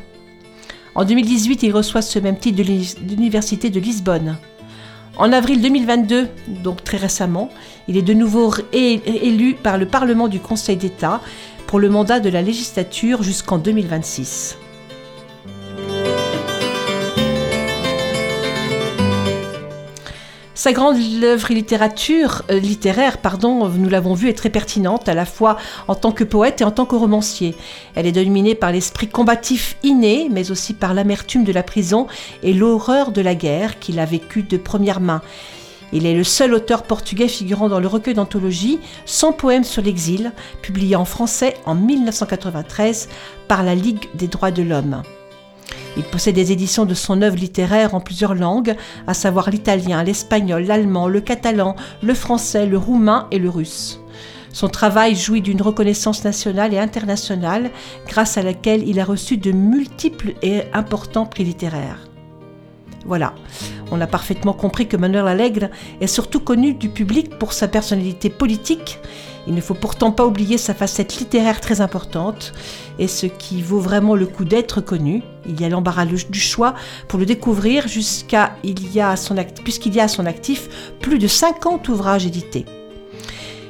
En 0.94 1.04
2018, 1.04 1.64
il 1.64 1.72
reçoit 1.72 2.04
ce 2.04 2.20
même 2.20 2.38
titre 2.38 2.58
de 2.62 3.16
l'Université 3.16 3.72
de 3.72 3.80
Lisbonne. 3.80 4.38
En 5.18 5.32
avril 5.32 5.62
2022, 5.62 6.28
donc 6.48 6.84
très 6.84 6.98
récemment, 6.98 7.50
il 7.88 7.96
est 7.96 8.02
de 8.02 8.14
nouveau 8.14 8.54
élu 8.74 9.56
par 9.56 9.78
le 9.78 9.86
Parlement 9.86 10.28
du 10.28 10.40
Conseil 10.40 10.76
d'État 10.76 11.22
pour 11.68 11.80
le 11.80 11.90
mandat 11.90 12.20
de 12.20 12.30
la 12.30 12.42
législature 12.42 13.24
jusqu'en 13.24 13.58
2026. 13.58 14.58
Sa 20.66 20.74
grande 20.74 20.98
œuvre 21.22 21.50
euh, 21.52 22.60
littéraire, 22.60 23.20
pardon, 23.20 23.70
nous 23.70 23.88
l'avons 23.88 24.16
vu, 24.16 24.30
est 24.30 24.34
très 24.34 24.50
pertinente, 24.50 25.08
à 25.08 25.14
la 25.14 25.28
fois 25.28 25.58
en 25.88 25.94
tant 25.94 26.12
que 26.12 26.24
poète 26.24 26.60
et 26.60 26.64
en 26.64 26.72
tant 26.72 26.88
que 26.88 26.96
romancier. 26.96 27.54
Elle 27.94 28.08
est 28.08 28.12
dominée 28.12 28.56
par 28.56 28.72
l'esprit 28.72 29.08
combatif 29.08 29.78
inné, 29.84 30.28
mais 30.32 30.50
aussi 30.50 30.74
par 30.74 30.96
l'amertume 30.96 31.44
de 31.44 31.52
la 31.52 31.62
prison 31.62 32.08
et 32.42 32.52
l'horreur 32.52 33.12
de 33.12 33.22
la 33.22 33.36
guerre 33.36 33.78
qu'il 33.78 34.00
a 34.00 34.06
vécue 34.06 34.42
de 34.42 34.58
première 34.58 35.02
main. 35.02 35.22
Il 35.94 36.08
est 36.08 36.16
le 36.16 36.24
seul 36.24 36.52
auteur 36.56 36.82
portugais 36.82 37.28
figurant 37.28 37.70
dans 37.70 37.80
le 37.80 37.88
recueil 37.88 38.16
d'anthologie 38.16 38.80
Son 39.06 39.34
poème 39.34 39.64
sur 39.64 39.84
l'exil, 39.84 40.32
publié 40.64 40.96
en 40.96 41.06
français 41.06 41.54
en 41.68 41.76
1993 41.76 43.08
par 43.48 43.62
la 43.62 43.76
Ligue 43.76 44.06
des 44.16 44.28
droits 44.28 44.50
de 44.50 44.64
l'homme. 44.64 45.04
Il 45.98 46.04
possède 46.04 46.36
des 46.36 46.52
éditions 46.52 46.86
de 46.86 46.94
son 46.94 47.22
œuvre 47.22 47.38
littéraire 47.38 47.96
en 47.96 48.02
plusieurs 48.02 48.36
langues, 48.36 48.76
à 49.08 49.14
savoir 49.14 49.50
l'italien, 49.50 50.04
l'espagnol, 50.04 50.64
l'allemand, 50.66 51.08
le 51.08 51.22
catalan, 51.22 51.76
le 52.04 52.14
français, 52.14 52.66
le 52.66 52.78
roumain 52.78 53.28
et 53.32 53.40
le 53.40 53.50
russe. 53.50 54.00
Son 54.52 54.70
travail 54.70 55.16
jouit 55.16 55.42
d'une 55.42 55.62
reconnaissance 55.62 56.24
nationale 56.24 56.74
et 56.74 56.80
internationale, 56.80 57.72
grâce 58.08 58.38
à 58.38 58.42
laquelle 58.42 58.88
il 58.88 59.00
a 59.00 59.06
reçu 59.06 59.38
de 59.38 59.52
multiples 59.52 60.34
et 60.42 60.64
importants 60.74 61.26
prix 61.26 61.44
littéraires. 61.44 62.08
Voilà, 63.06 63.36
on 63.92 64.02
a 64.02 64.08
parfaitement 64.08 64.54
compris 64.54 64.88
que 64.88 64.98
Manuel 64.98 65.28
Alegre 65.28 65.70
est 66.02 66.08
surtout 66.08 66.40
connu 66.40 66.74
du 66.74 66.90
public 66.90 67.38
pour 67.38 67.54
sa 67.54 67.68
personnalité 67.68 68.30
politique. 68.30 69.00
Il 69.48 69.54
ne 69.54 69.62
faut 69.62 69.76
pourtant 69.76 70.12
pas 70.12 70.26
oublier 70.26 70.58
sa 70.58 70.74
facette 70.74 71.18
littéraire 71.18 71.62
très 71.62 71.82
importante 71.82 72.54
et 72.98 73.08
ce 73.08 73.28
qui 73.28 73.62
vaut 73.62 73.80
vraiment 73.80 74.16
le 74.16 74.26
coup 74.26 74.46
d'être 74.46 74.82
connu. 74.82 75.22
Il 75.48 75.60
y 75.62 75.66
a 75.66 75.70
l'embarras 75.70 76.06
du 76.06 76.40
choix 76.40 76.74
pour 77.08 77.20
le 77.20 77.26
découvrir 77.26 77.88
jusqu'à 77.88 78.56
il 78.64 78.92
y 78.94 79.02
a 79.02 79.16
son 79.16 79.36
puisqu'il 79.64 79.94
y 79.94 80.00
a 80.00 80.06
à 80.06 80.08
son 80.08 80.26
actif 80.26 80.96
plus 81.00 81.20
de 81.20 81.28
50 81.28 81.88
ouvrages 81.90 82.26
édités. 82.26 82.66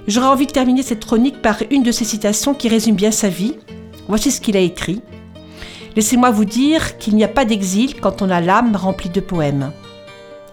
J'aurais 0.08 0.28
envie 0.28 0.46
de 0.46 0.52
terminer 0.52 0.84
cette 0.84 1.04
chronique 1.04 1.42
par 1.42 1.58
une 1.72 1.84
de 1.84 1.92
ces 1.92 2.06
citations 2.06 2.54
qui 2.54 2.70
résume 2.70 2.96
bien 2.96 3.12
sa 3.12 3.28
vie. 3.28 3.58
Voici 4.08 4.32
ce 4.32 4.40
qu'il 4.40 4.56
a 4.56 4.60
écrit. 4.60 5.02
Laissez-moi 5.96 6.30
vous 6.30 6.46
dire 6.46 6.98
qu'il 6.98 7.16
n'y 7.16 7.24
a 7.24 7.30
pas 7.30 7.46
d'exil 7.46 8.00
quand 8.00 8.22
on 8.22 8.30
a 8.30 8.40
l'âme 8.40 8.76
remplie 8.76 9.10
de 9.10 9.20
poèmes. 9.20 9.72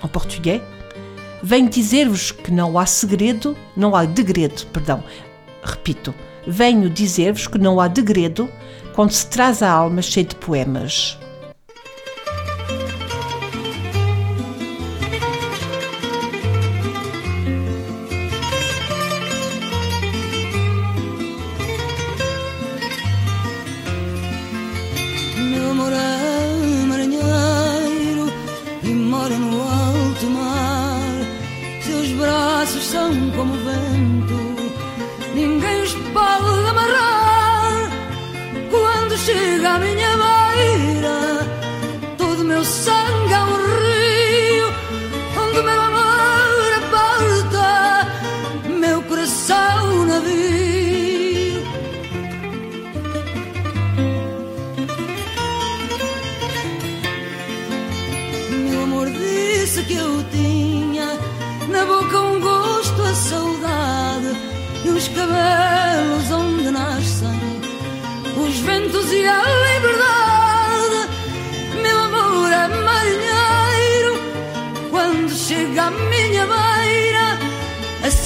En 0.03 0.09
portugais, 0.09 0.63
venho 1.43 1.69
dizer-vos 1.69 2.31
que 2.31 2.51
não 2.51 2.79
há 2.79 2.87
segredo, 2.87 3.57
não 3.77 3.97
há 3.97 4.05
degredo, 4.05 4.67
perdão. 4.73 5.03
Repito, 5.63 6.15
venho 6.47 6.89
dizer-vos 6.89 7.47
que 7.47 7.59
não 7.59 7.81
há 7.81 7.89
degredo 7.89 8.49
quando 8.95 9.11
se 9.11 9.27
traz 9.27 9.63
a 9.63 9.71
alma 9.71 10.03
cheia 10.03 10.27
de 10.27 10.37
poemas. 10.37 11.19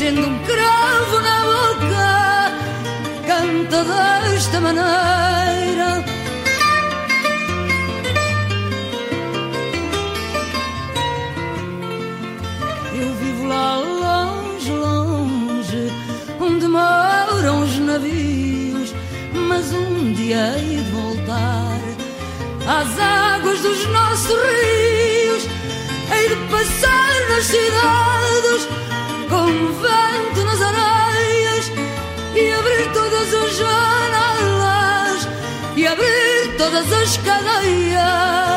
Acende 0.07 0.21
um 0.21 0.39
cravo 0.45 1.21
na 1.21 1.45
boca, 1.51 2.53
canta 3.27 3.85
desta 3.85 4.61
maneira. 4.61 6.05
Eu 12.95 13.15
vivo 13.15 13.49
lá 13.49 13.79
longe, 13.79 14.71
longe, 14.71 15.93
onde 16.41 16.69
moram 16.69 17.63
os 17.63 17.79
navios, 17.79 18.95
mas 19.49 19.73
um 19.73 20.13
dia 20.13 20.57
hei 20.57 20.77
de 20.77 20.91
voltar 20.93 21.81
às 22.65 22.99
águas 23.01 23.61
dos 23.61 23.87
nossos 23.89 24.29
rios, 24.29 25.49
hei 26.13 26.29
de 26.29 26.37
passar 26.49 27.29
nas 27.29 27.45
cidades 27.45 28.76
o 29.47 29.73
vento 29.73 30.45
nas 30.45 30.61
areias 30.61 31.73
e 32.35 32.53
abrir 32.53 32.93
todas 32.93 33.35
as 33.35 33.57
janelas 33.57 35.29
e 35.77 35.87
abrir 35.87 36.57
todas 36.57 36.93
as 36.93 37.17
cadeias. 37.19 38.56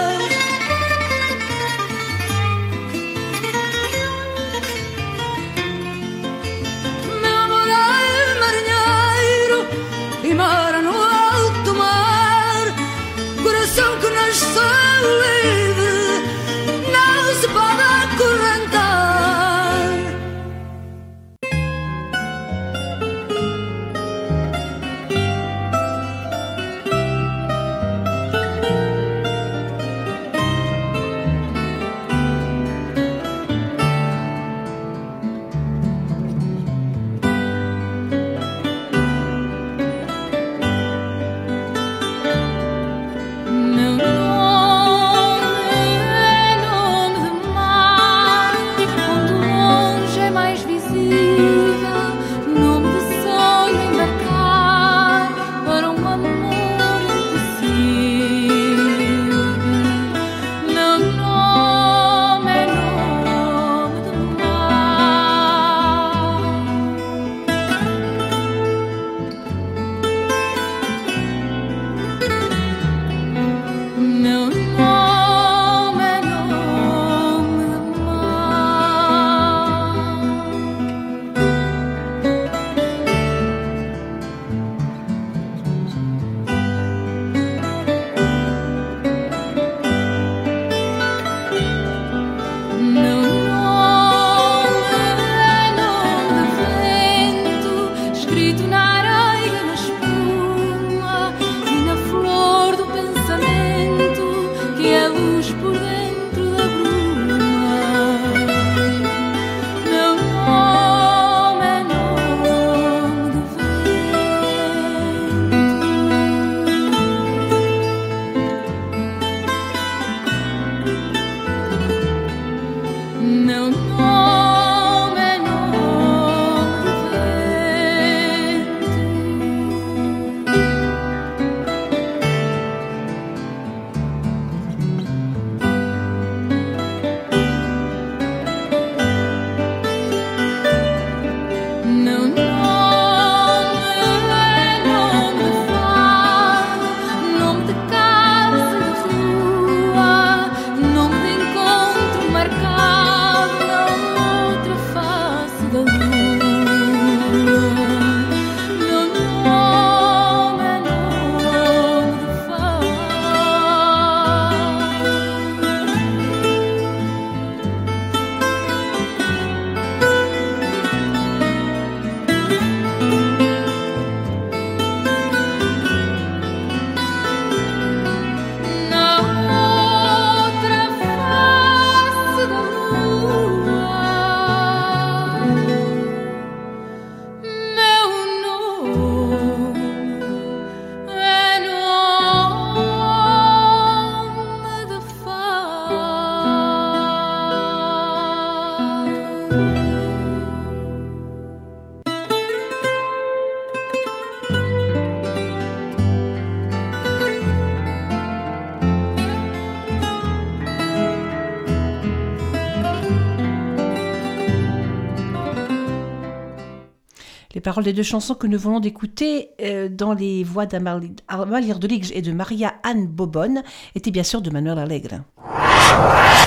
Paroles 217.79 217.85
des 217.85 217.93
deux 217.93 218.03
chansons 218.03 218.35
que 218.35 218.45
nous 218.45 218.59
venons 218.59 218.81
d'écouter 218.81 219.51
euh, 219.61 219.87
dans 219.89 220.13
les 220.13 220.43
voix 220.43 220.65
d'Amalie 220.65 221.15
Amalie 221.29 221.71
Ardelig 221.71 222.11
et 222.13 222.21
de 222.21 222.33
Maria 222.33 222.73
Anne 222.83 223.07
Bobonne 223.07 223.63
étaient 223.95 224.11
bien 224.11 224.23
sûr 224.23 224.41
de 224.41 224.49
Manuel 224.49 224.79
Alegre. 224.79 225.21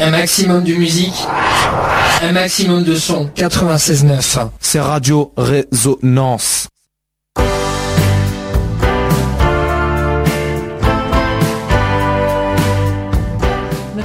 Un 0.00 0.10
maximum 0.10 0.62
de 0.62 0.74
musique, 0.74 1.14
un 2.22 2.32
maximum 2.32 2.84
de 2.84 2.94
son. 2.96 3.30
96.9. 3.34 4.48
C'est 4.60 4.80
Radio 4.80 5.32
Résonance. 5.36 6.68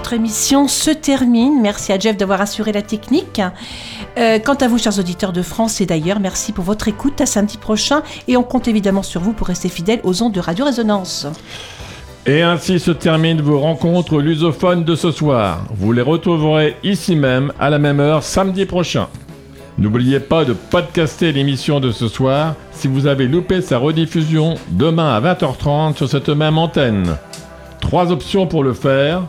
Notre 0.07 0.21
émission 0.21 0.69
se 0.69 0.89
termine. 0.89 1.61
Merci 1.61 1.91
à 1.91 1.99
Jeff 1.99 2.15
d'avoir 2.15 2.39
assuré 2.39 2.71
la 2.71 2.81
technique. 2.81 3.41
Euh, 4.17 4.39
quant 4.39 4.53
à 4.53 4.69
vous, 4.69 4.77
chers 4.77 4.97
auditeurs 4.99 5.33
de 5.33 5.41
France 5.41 5.81
et 5.81 5.85
d'ailleurs, 5.85 6.21
merci 6.21 6.53
pour 6.53 6.63
votre 6.63 6.87
écoute. 6.87 7.19
À 7.19 7.25
samedi 7.25 7.57
prochain. 7.57 8.03
Et 8.29 8.37
on 8.37 8.43
compte 8.43 8.69
évidemment 8.69 9.03
sur 9.03 9.19
vous 9.19 9.33
pour 9.33 9.47
rester 9.47 9.67
fidèles 9.67 9.99
aux 10.05 10.23
ondes 10.23 10.31
de 10.31 10.39
Radio 10.39 10.63
Résonance. 10.63 11.27
Et 12.25 12.41
ainsi 12.41 12.79
se 12.79 12.91
terminent 12.91 13.43
vos 13.43 13.59
rencontres 13.59 14.21
lusophones 14.21 14.85
de 14.85 14.95
ce 14.95 15.11
soir. 15.11 15.65
Vous 15.75 15.91
les 15.91 16.03
retrouverez 16.03 16.77
ici 16.85 17.17
même 17.17 17.51
à 17.59 17.69
la 17.69 17.77
même 17.77 17.99
heure 17.99 18.23
samedi 18.23 18.65
prochain. 18.65 19.09
N'oubliez 19.77 20.21
pas 20.21 20.45
de 20.45 20.53
podcaster 20.53 21.33
l'émission 21.33 21.81
de 21.81 21.91
ce 21.91 22.07
soir 22.07 22.55
si 22.71 22.87
vous 22.87 23.07
avez 23.07 23.27
loupé 23.27 23.59
sa 23.59 23.77
rediffusion 23.77 24.55
demain 24.69 25.13
à 25.13 25.19
20h30 25.19 25.97
sur 25.97 26.07
cette 26.07 26.29
même 26.29 26.57
antenne. 26.57 27.17
Trois 27.81 28.09
options 28.13 28.47
pour 28.47 28.63
le 28.63 28.71
faire 28.71 29.23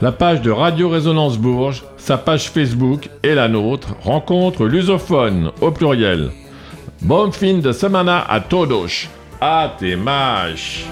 la 0.00 0.12
page 0.12 0.40
de 0.40 0.50
Radio 0.50 0.88
Résonance 0.88 1.36
Bourges, 1.38 1.84
sa 1.96 2.16
page 2.16 2.50
Facebook 2.50 3.10
et 3.22 3.34
la 3.34 3.48
nôtre 3.48 3.94
rencontrent 4.02 4.64
lusophone 4.64 5.52
au 5.60 5.70
pluriel. 5.70 6.30
Bon 7.02 7.30
fin 7.30 7.58
de 7.58 7.72
semana 7.72 8.24
à 8.28 8.40
todos. 8.40 9.08
A 9.40 9.74
te 9.78 9.94
mâches. 9.96 10.84